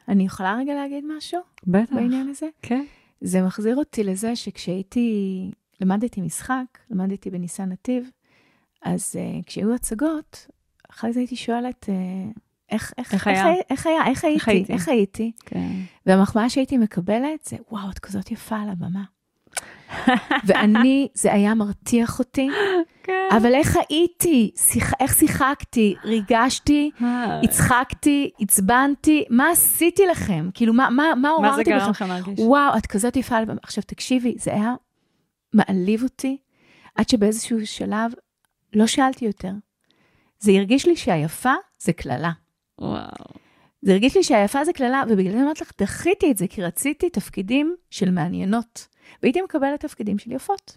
[0.08, 1.40] אני יכולה רגע להגיד משהו?
[1.66, 1.92] בטח.
[1.94, 2.46] בעניין הזה?
[2.62, 2.84] כן.
[3.20, 5.50] זה מחזיר אותי לזה שכשהייתי,
[5.80, 8.10] למדתי משחק, למדתי בניסן נתיב,
[8.82, 10.46] אז uh, כשהיו הצגות,
[10.90, 12.38] אחרי זה הייתי שואלת, uh,
[12.70, 13.52] איך, איך, איך, היה?
[13.52, 14.06] איך, איך היה?
[14.06, 14.38] איך הייתי?
[14.38, 14.72] איך הייתי?
[14.72, 15.32] איך הייתי?
[15.46, 15.72] כן.
[16.06, 19.04] והמחמאה שהייתי מקבלת זה, וואו, את כזאת יפה על הבמה.
[20.46, 22.48] ואני, זה היה מרתיח אותי,
[23.02, 23.28] כן.
[23.36, 24.50] אבל איך הייתי?
[24.56, 25.94] שיח, איך שיחקתי?
[26.04, 27.40] ריגשתי, אה.
[27.40, 30.48] הצחקתי, עצבנתי, מה עשיתי לכם?
[30.54, 31.70] כאילו, מה, מה, מה עוררתי לכם?
[31.70, 32.40] מה זה גרם לכם להרגיש?
[32.40, 33.36] וואו, את כזאת יפה.
[33.62, 34.74] עכשיו, תקשיבי, זה היה
[35.52, 36.36] מעליב אותי,
[36.94, 38.12] עד שבאיזשהו שלב
[38.74, 39.52] לא שאלתי יותר.
[40.38, 42.30] זה הרגיש לי שהיפה זה קללה.
[42.80, 43.40] וואו.
[43.82, 47.10] זה הרגיש לי שהיפה זה קללה, ובגלל זה אמרתי לך, דחיתי את זה, כי רציתי
[47.10, 48.86] תפקידים של מעניינות.
[49.22, 50.76] והייתי מקבלת תפקידים של יפות.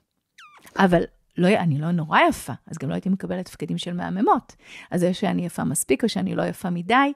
[0.77, 1.03] אבל
[1.38, 4.55] לא, אני לא נורא יפה, אז גם לא הייתי מקבלת תפקידים של מהממות.
[4.91, 7.14] אז זה שאני יפה מספיק, או שאני לא יפה מדי,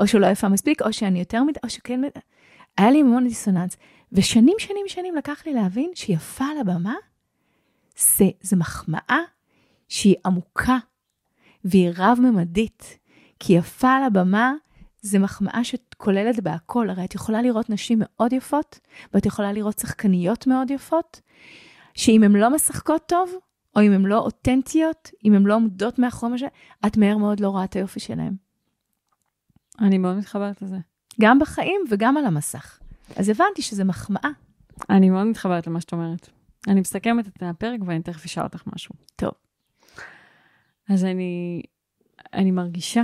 [0.00, 2.00] או שלא יפה מספיק, או שאני יותר מדי, או שכן...
[2.78, 3.76] היה לי המון דיסוננס.
[4.12, 6.94] ושנים, שנים, שנים לקח לי להבין שיפה על הבמה,
[7.96, 9.20] זה, זה מחמאה
[9.88, 10.78] שהיא עמוקה,
[11.64, 12.98] והיא רב-ממדית.
[13.40, 14.52] כי יפה על הבמה
[15.02, 16.90] זה מחמאה שכוללת בהכל.
[16.90, 18.78] הרי את יכולה לראות נשים מאוד יפות,
[19.14, 21.20] ואת יכולה לראות שחקניות מאוד יפות,
[21.94, 23.30] שאם הן לא משחקות טוב,
[23.76, 26.42] או אם הן לא אותנטיות, אם הן לא עומדות מאחורי מה ש...
[26.86, 28.34] את מהר מאוד לא רואה את היופי שלהן.
[29.80, 30.78] אני מאוד מתחברת לזה.
[31.20, 32.78] גם בחיים וגם על המסך.
[33.16, 34.30] אז הבנתי שזה מחמאה.
[34.90, 36.28] אני מאוד מתחברת למה שאת אומרת.
[36.68, 38.94] אני מסכמת את הפרק ואני תכף אשאל אותך משהו.
[39.16, 39.32] טוב.
[40.88, 41.62] אז אני,
[42.32, 43.02] אני מרגישה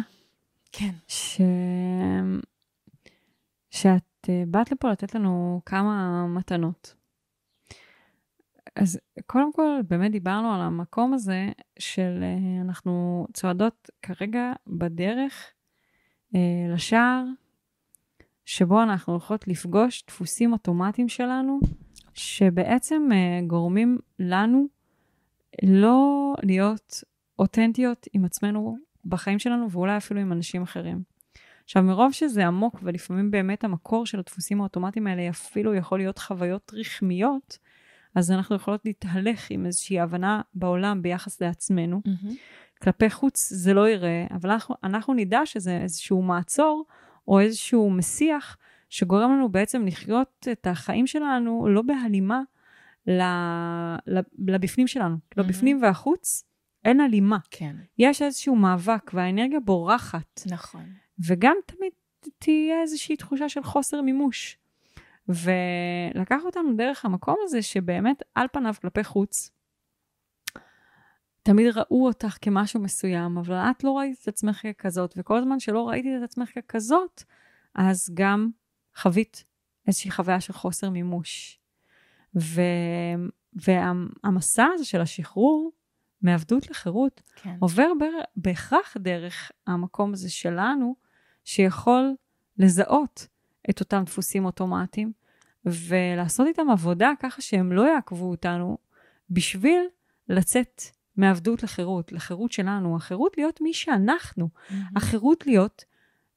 [0.78, 0.90] כן.
[1.08, 1.40] ש...
[3.70, 6.94] שאת אה, באת לפה לתת לנו כמה מתנות.
[8.76, 11.48] אז קודם כל, באמת דיברנו על המקום הזה
[11.78, 15.52] של אה, אנחנו צועדות כרגע בדרך
[16.34, 17.24] אה, לשער,
[18.44, 21.60] שבו אנחנו הולכות לפגוש דפוסים אוטומטיים שלנו,
[22.14, 23.08] שבעצם
[23.46, 24.66] גורמים לנו
[25.62, 27.04] לא להיות
[27.38, 31.02] אותנטיות עם עצמנו בחיים שלנו, ואולי אפילו עם אנשים אחרים.
[31.64, 36.72] עכשיו, מרוב שזה עמוק, ולפעמים באמת המקור של הדפוסים האוטומטיים האלה אפילו יכול להיות חוויות
[36.74, 37.58] רחמיות,
[38.14, 42.02] אז אנחנו יכולות להתהלך עם איזושהי הבנה בעולם ביחס לעצמנו.
[42.06, 42.32] Mm-hmm.
[42.82, 46.84] כלפי חוץ זה לא יראה, אבל אנחנו, אנחנו נדע שזה איזשהו מעצור,
[47.28, 48.56] או איזשהו מסיח,
[48.88, 52.40] שגורם לנו בעצם לחיות את החיים שלנו לא בהלימה
[54.38, 55.16] לבפנים שלנו.
[55.16, 55.40] Mm-hmm.
[55.40, 56.44] לבפנים והחוץ,
[56.86, 57.38] אין הלימה.
[57.50, 57.76] כן.
[57.98, 60.42] יש איזשהו מאבק, והאנרגיה בורחת.
[60.50, 60.84] נכון.
[61.26, 61.92] וגם תמיד
[62.38, 64.58] תהיה איזושהי תחושה של חוסר מימוש.
[65.28, 69.50] ולקח אותנו דרך המקום הזה, שבאמת, על פניו כלפי חוץ,
[71.42, 75.88] תמיד ראו אותך כמשהו מסוים, אבל את לא ראית את עצמך ככזאת, וכל זמן שלא
[75.88, 77.22] ראיתי את עצמך ככזאת,
[77.74, 78.50] אז גם
[78.96, 79.44] חווית
[79.86, 81.60] איזושהי חוויה של חוסר מימוש.
[82.36, 82.60] ו...
[83.52, 85.72] והמסע הזה של השחרור,
[86.22, 87.56] מעבדות לחירות, כן.
[87.60, 88.10] עובר בר...
[88.36, 90.96] בהכרח דרך המקום הזה שלנו,
[91.44, 92.14] שיכול
[92.58, 93.26] לזהות
[93.70, 95.12] את אותם דפוסים אוטומטיים,
[95.64, 98.78] ולעשות איתם עבודה ככה שהם לא יעקבו אותנו,
[99.30, 99.80] בשביל
[100.28, 100.82] לצאת
[101.16, 104.74] מעבדות לחירות, לחירות שלנו, החירות להיות מי שאנחנו, mm-hmm.
[104.96, 105.84] החירות להיות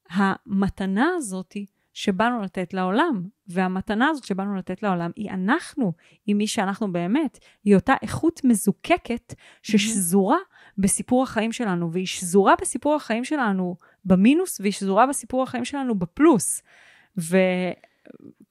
[0.09, 3.23] המתנה הזאתי שבאנו לתת לעולם.
[3.47, 5.93] והמתנה הזאת שבאנו לתת לעולם היא אנחנו,
[6.25, 7.39] היא מי שאנחנו באמת.
[7.63, 9.33] היא אותה איכות מזוקקת
[9.63, 10.37] ששזורה
[10.77, 13.75] בסיפור החיים שלנו, והיא שזורה בסיפור החיים שלנו
[14.05, 16.61] במינוס, והיא שזורה בסיפור החיים שלנו בפלוס.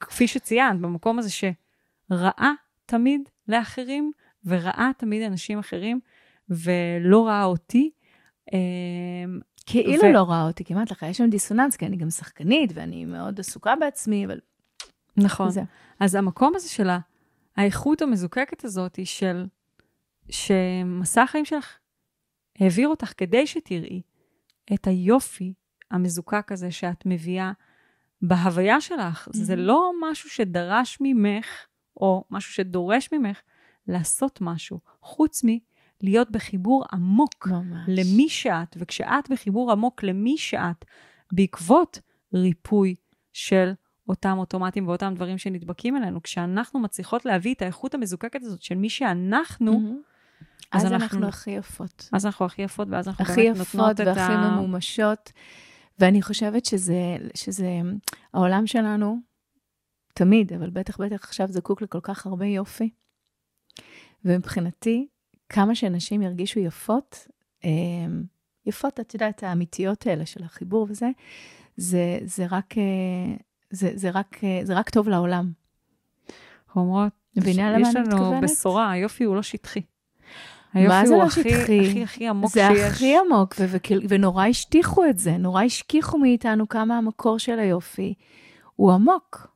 [0.01, 2.53] כפי שציינת, במקום הזה שראה
[2.87, 4.13] תמיד לאחרים,
[4.45, 6.01] וראה תמיד אנשים אחרים,
[6.49, 7.91] ולא ראה אותי.
[9.71, 10.13] כאילו ו...
[10.13, 13.77] לא ראה אותי, כמעט לך, יש שם דיסוננס, כי אני גם שחקנית, ואני מאוד עסוקה
[13.77, 14.41] בעצמי, אבל...
[15.17, 15.51] נכון.
[15.51, 15.63] זה.
[16.01, 16.89] אז המקום הזה של
[17.57, 19.47] האיכות המזוקקת הזאת, של
[20.31, 21.79] שמסע החיים שלך
[22.59, 24.03] העביר אותך כדי שתראי
[24.75, 25.53] את היופי
[25.91, 27.53] המזוקק הזה שאת מביאה
[28.23, 29.29] בהוויה שלך.
[29.29, 29.37] Mm-hmm.
[29.37, 31.67] זה לא משהו שדרש ממך,
[31.97, 33.41] או משהו שדורש ממך,
[33.87, 35.45] לעשות משהו, חוץ
[36.03, 37.89] מלהיות בחיבור עמוק ממש.
[37.89, 40.85] למי שאת, וכשאת בחיבור עמוק למי שאת,
[41.33, 42.01] בעקבות
[42.35, 42.95] ריפוי
[43.33, 43.73] של
[44.09, 48.91] אותם אוטומטים ואותם דברים שנדבקים אלינו, כשאנחנו מצליחות להביא את האיכות המזוקקת הזאת של מי
[48.91, 50.45] שאנחנו, mm-hmm.
[50.73, 52.09] אז, אז אנחנו, אנחנו הכי יפות.
[52.13, 54.11] אז אנחנו הכי יפות, ואז אנחנו באמת נותנות את ה...
[54.11, 55.33] הכי יפות והכי ממומשות.
[55.99, 57.81] ואני חושבת שזה, שזה,
[58.35, 59.19] העולם שלנו,
[60.15, 62.91] תמיד, אבל בטח בטח עכשיו זקוק לכל כך הרבה יופי.
[64.25, 65.09] ומבחינתי,
[65.49, 67.27] כמה שאנשים ירגישו יפות,
[67.65, 68.23] אמ,
[68.67, 71.09] יפות, את יודעת, האמיתיות האלה של החיבור וזה,
[71.77, 73.37] זה, זה רק, אה,
[73.71, 75.53] זה, זה רק, אה, זה רק טוב לעולם.
[76.77, 79.81] אומרות, יש לנו בשורה, היופי הוא לא שטחי.
[80.75, 81.63] מה זה לא שטחי?
[81.63, 82.79] הכי, הכי, הכי עמוק זה שיש.
[82.79, 87.59] זה הכי עמוק, ו- ו- ונורא השטיחו את זה, נורא השכיחו מאיתנו כמה המקור של
[87.59, 88.15] היופי
[88.77, 89.49] הוא עמוק.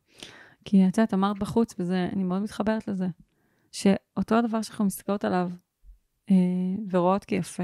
[0.65, 3.07] כי את יודעת, אמרת בחוץ, ואני מאוד מתחברת לזה,
[3.73, 5.51] שאותו הדבר שאנחנו מסתכלות עליו
[6.91, 7.63] ורואות כיפה,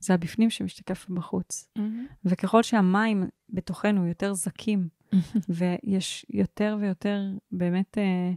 [0.00, 1.68] זה הבפנים שמשתקף בחוץ.
[1.78, 1.80] Mm-hmm.
[2.24, 4.88] וככל שהמים בתוכנו יותר זקים,
[5.48, 7.22] ויש יותר ויותר
[7.52, 7.98] באמת...
[7.98, 8.32] אה,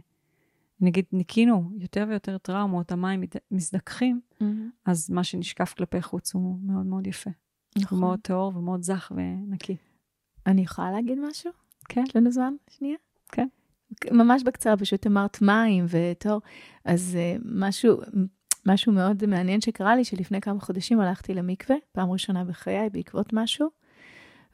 [0.80, 4.44] נגיד ניקינו יותר ויותר טראומות, המים מזדככים, mm-hmm.
[4.84, 7.30] אז מה שנשקף כלפי חוץ הוא מאוד מאוד יפה.
[7.78, 8.00] נכון.
[8.00, 9.76] מאוד טהור ומאוד זך ונקי.
[10.46, 11.50] אני יכולה להגיד משהו?
[11.88, 12.04] כן.
[12.08, 12.54] יש לנו זמן?
[12.70, 12.96] שנייה?
[13.32, 13.48] כן.
[14.10, 16.40] ממש בקצרה, פשוט אמרת מים וטהור.
[16.84, 18.00] אז uh, משהו,
[18.66, 23.68] משהו מאוד מעניין שקרה לי, שלפני כמה חודשים הלכתי למקווה, פעם ראשונה בחיי, בעקבות משהו.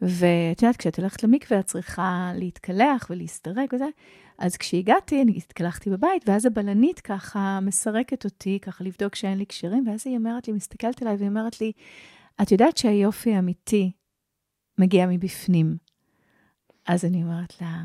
[0.02, 3.86] ואת יודעת, כשאת הולכת למקווה, את צריכה להתקלח ולהסתרק וזה.
[4.38, 9.88] אז כשהגעתי, אני התקלחתי בבית, ואז הבלנית ככה מסרקת אותי, ככה לבדוק שאין לי קשרים,
[9.88, 11.72] ואז היא אומרת לי, מסתכלת עליי והיא אומרת לי,
[12.42, 13.92] את יודעת שהיופי האמיתי
[14.78, 15.76] מגיע מבפנים.
[16.86, 17.84] אז אני אומרת לה,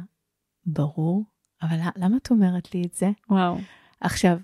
[0.66, 1.24] ברור,
[1.62, 3.10] אבל למה את אומרת לי את זה?
[3.30, 3.58] וואו.
[4.02, 4.38] עכשיו,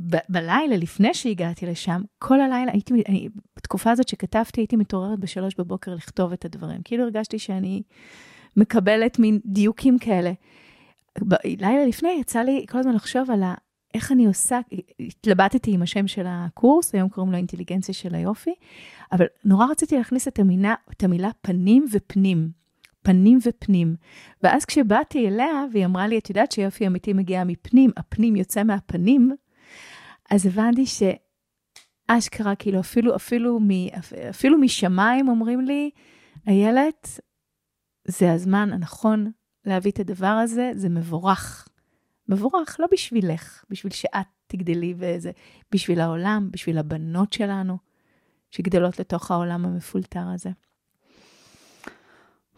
[0.00, 5.54] ב- בלילה, לפני שהגעתי לשם, כל הלילה, הייתי, אני, בתקופה הזאת שכתבתי, הייתי מתעוררת בשלוש
[5.58, 6.80] בבוקר לכתוב את הדברים.
[6.84, 7.82] כאילו הרגשתי שאני
[8.56, 10.32] מקבלת מין דיוקים כאלה.
[11.44, 13.54] לילה לפני יצא לי כל הזמן לחשוב על ה...
[13.94, 14.60] איך אני עושה,
[15.00, 18.54] התלבטתי עם השם של הקורס, היום קוראים לו אינטליגנציה של היופי,
[19.12, 22.50] אבל נורא רציתי להכניס את המילה, את המילה פנים ופנים.
[23.02, 23.96] פנים ופנים.
[24.42, 29.36] ואז כשבאתי אליה, והיא אמרה לי, את יודעת שיופי אמיתי מגיע מפנים, הפנים יוצא מהפנים,
[30.30, 33.68] אז הבנתי שאשכרה, כאילו, אפילו, אפילו, מ,
[34.30, 35.90] אפילו משמיים אומרים לי,
[36.46, 37.20] איילת,
[38.04, 39.30] זה הזמן הנכון
[39.64, 41.68] להביא את הדבר הזה, זה מבורך.
[42.28, 45.30] מבורך, לא בשבילך, בשביל שאת תגדלי וזה,
[45.72, 47.78] בשביל העולם, בשביל הבנות שלנו,
[48.50, 50.50] שגדלות לתוך העולם המפולטר הזה.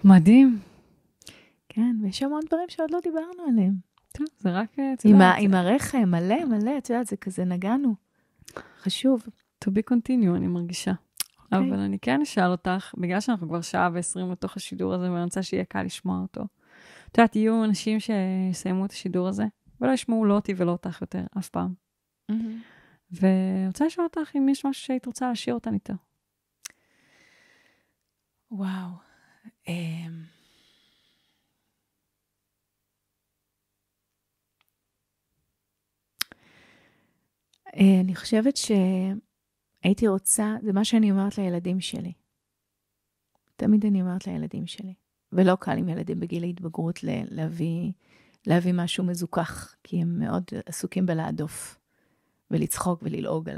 [0.04, 0.58] מדהים.
[1.68, 3.89] כן, ויש המון דברים שעוד לא דיברנו עליהם.
[4.38, 4.78] זה רק...
[4.78, 7.94] אה, עם, ה, עם הרחם, מלא, מלא, את יודעת, זה כזה נגענו.
[8.82, 9.26] חשוב.
[9.64, 10.92] To be continue, אני מרגישה.
[10.92, 11.56] Okay.
[11.56, 11.70] אוקיי.
[11.70, 15.42] אבל אני כן אשאל אותך, בגלל שאנחנו כבר שעה ועשרים לתוך השידור הזה, ואני רוצה
[15.42, 16.42] שיהיה קל לשמוע אותו.
[17.10, 19.44] את יודעת, יהיו אנשים שיסיימו את השידור הזה,
[19.80, 21.74] ולא ישמעו לא אותי ולא אותך יותר, אף פעם.
[22.30, 22.34] Mm-hmm.
[23.12, 25.94] ואני רוצה לשאול אותך אם יש משהו שהיית רוצה להשאיר אותן איתו.
[28.50, 28.90] וואו.
[29.66, 30.39] Um...
[37.76, 42.12] אה, אני חושבת שהייתי רוצה, זה מה שאני אומרת לילדים שלי.
[43.56, 44.94] תמיד אני אומרת לילדים שלי.
[45.32, 47.92] ולא קל עם ילדים בגיל ההתבגרות להביא,
[48.46, 51.80] להביא משהו מזוכח, כי הם מאוד עסוקים בלהדוף,
[52.50, 53.48] ולצחוק וללעוג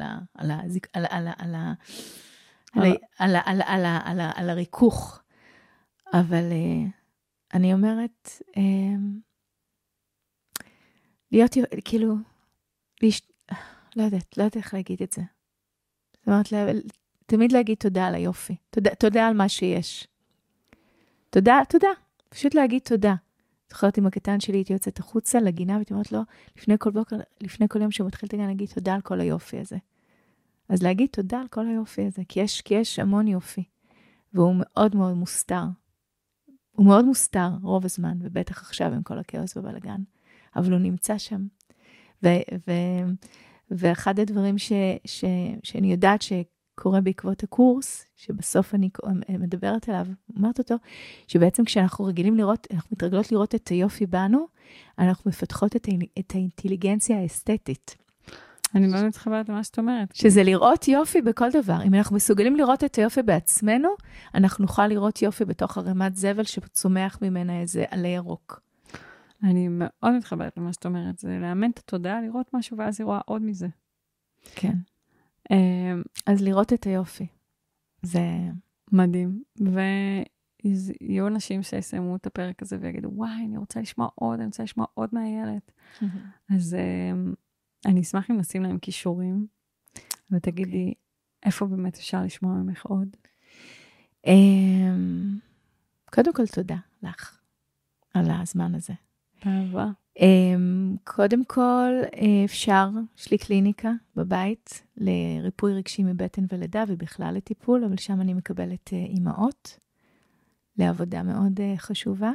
[4.35, 5.23] על הריכוך.
[6.13, 6.89] אבל אה,
[7.55, 8.63] אני אומרת, אה,
[11.33, 12.15] להיות, כאילו,
[13.97, 15.23] לא יודעת, לא יודעת איך להגיד את זה.
[16.17, 16.67] זאת אומרת, לה,
[17.27, 20.09] תמיד להגיד תודה על היופי, תודה, תודה על מה שיש.
[21.31, 21.89] תודה, תודה.
[22.29, 23.15] פשוט להגיד תודה.
[23.71, 26.21] זוכרת עם הקטן שלי, הייתי יוצאת החוצה לגינה, והייתי אומרת לו,
[26.57, 29.77] לפני כל בוקר, לפני כל יום שמתחיל את הגן, להגיד תודה על כל היופי הזה.
[30.69, 33.65] אז להגיד תודה על כל היופי הזה, כי יש, כי יש המון יופי,
[34.35, 35.65] והוא מאוד מאוד מוסתר.
[36.73, 40.03] הוא מאוד מוסתר רוב הזמן, ובטח עכשיו עם כל הכאוס ובלאגן,
[40.57, 41.47] אבל הוא נמצא שם.
[42.23, 42.29] ו,
[42.67, 42.73] ו,
[43.77, 44.73] ואחד הדברים ש,
[45.05, 45.25] ש,
[45.63, 48.91] שאני יודעת שקורה בעקבות הקורס, שבסוף אני
[49.29, 50.75] מדברת עליו, אומרת אותו,
[51.29, 54.47] שבעצם כשאנחנו רגילים לראות, אנחנו מתרגלות לראות את היופי בנו,
[54.99, 55.89] אנחנו מפתחות את,
[56.19, 57.97] את האינטליגנציה האסתטית.
[58.75, 60.15] אני מאוד מתחברת למה שאת אומרת.
[60.15, 61.83] שזה לראות יופי בכל דבר.
[61.85, 63.89] אם אנחנו מסוגלים לראות את היופי בעצמנו,
[64.35, 68.61] אנחנו נוכל לראות יופי בתוך ערימת זבל שצומח ממנה איזה עלה ירוק.
[69.43, 73.21] אני מאוד מתחברת למה שאת אומרת, זה לאמן את התודעה, לראות משהו, ואז היא רואה
[73.27, 73.69] עוד מזה.
[74.55, 74.77] כן.
[75.51, 77.27] אמ, אז לראות את היופי.
[78.03, 78.21] זה...
[78.93, 79.43] מדהים.
[80.65, 84.87] ויהיו אנשים שיסיימו את הפרק הזה ויגידו, וואי, אני רוצה לשמוע עוד, אני רוצה לשמוע
[84.95, 85.61] עוד מהילד.
[86.55, 87.35] אז אמ,
[87.87, 89.47] אני אשמח אם נשים להם כישורים,
[90.31, 90.79] ותגידי, okay.
[90.79, 90.95] אוקיי.
[91.43, 93.17] איפה באמת אפשר לשמוע ממך עוד?
[94.27, 94.31] Um,
[96.13, 97.41] קודם כל, תודה לך
[98.15, 98.93] על הזמן הזה.
[99.45, 99.91] באהבה.
[100.19, 102.89] Um, קודם כל, אה, אפשר,
[103.19, 108.93] יש לי קליניקה בבית לריפוי רגשי מבטן ולידה ובכלל לטיפול, אבל שם אני מקבלת uh,
[108.93, 109.79] אימהות
[110.79, 112.33] לעבודה מאוד uh, חשובה.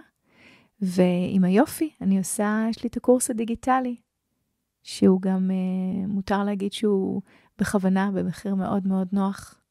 [0.82, 3.96] ועם היופי, אני עושה, יש לי את הקורס הדיגיטלי,
[4.84, 5.52] שהוא גם,
[6.08, 7.22] מותר להגיד שהוא
[7.60, 9.62] בכוונה, במחיר מאוד מאוד נוח,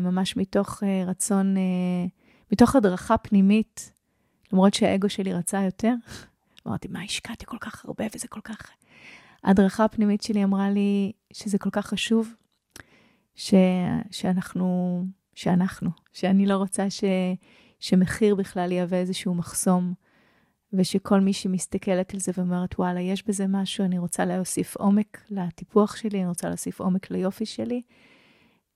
[0.00, 1.54] ממש מתוך רצון,
[2.52, 3.92] מתוך הדרכה פנימית,
[4.52, 5.94] למרות שהאגו שלי רצה יותר.
[6.66, 8.70] אמרתי, מה, השקעתי כל כך הרבה וזה כל כך...
[9.44, 12.34] ההדרכה הפנימית שלי אמרה לי שזה כל כך חשוב,
[13.34, 13.54] ש...
[14.10, 15.04] שאנחנו,
[15.34, 17.04] שאנחנו, שאני לא רוצה ש...
[17.80, 19.94] שמחיר בכלל יהווה איזשהו מחסום
[20.72, 25.96] ושכל מי שמסתכלת על זה ואומרת, וואלה, יש בזה משהו, אני רוצה להוסיף עומק לטיפוח
[25.96, 27.82] שלי, אני רוצה להוסיף עומק ליופי שלי,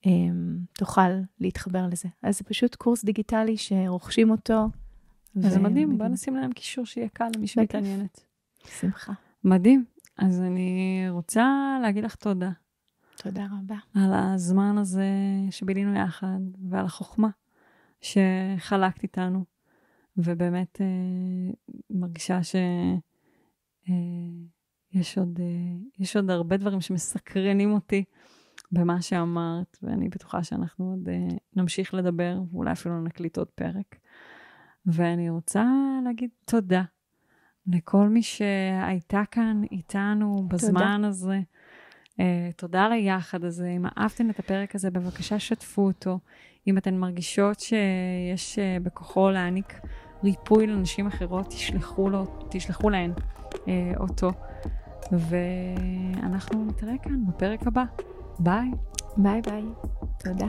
[0.07, 2.09] אמ, תוכל להתחבר לזה.
[2.23, 4.67] אז זה פשוט קורס דיגיטלי שרוכשים אותו.
[5.45, 8.25] אז זה מדהים, בוא נשים להם קישור שיהיה קל למי שמתעניינת.
[8.81, 9.13] שמחה.
[9.45, 9.85] מדהים.
[10.19, 12.51] אז אני רוצה להגיד לך תודה.
[13.17, 13.77] תודה רבה.
[13.95, 15.11] על הזמן הזה
[15.51, 16.39] שבילינו יחד,
[16.69, 17.29] ועל החוכמה
[18.01, 19.45] שחלקת איתנו.
[20.17, 20.87] ובאמת אה,
[21.91, 22.59] מרגישה שיש
[25.19, 25.47] אה, עוד, אה,
[25.99, 28.05] יש עוד הרבה דברים שמסקרנים אותי
[28.73, 33.97] במה שאמרת, ואני בטוחה שאנחנו עוד אה, נמשיך לדבר, ואולי אפילו נקליט עוד פרק.
[34.87, 35.65] ואני רוצה
[36.05, 36.83] להגיד תודה
[37.67, 41.09] לכל מי שהייתה כאן איתנו בזמן תודה.
[41.09, 41.41] הזה.
[42.13, 42.19] Uh,
[42.57, 43.69] תודה על היחד הזה.
[43.69, 46.19] אם אהבתם את הפרק הזה, בבקשה שתפו אותו.
[46.67, 49.81] אם אתן מרגישות שיש uh, בכוחו להעניק
[50.25, 53.13] ריפוי לנשים אחרות, תשלחו, לו, תשלחו להן
[53.69, 54.31] אה, אותו.
[55.13, 57.85] ואנחנו נתראה כאן בפרק הבא.
[58.39, 58.71] ביי.
[59.17, 59.65] ביי ביי.
[60.19, 60.47] תודה.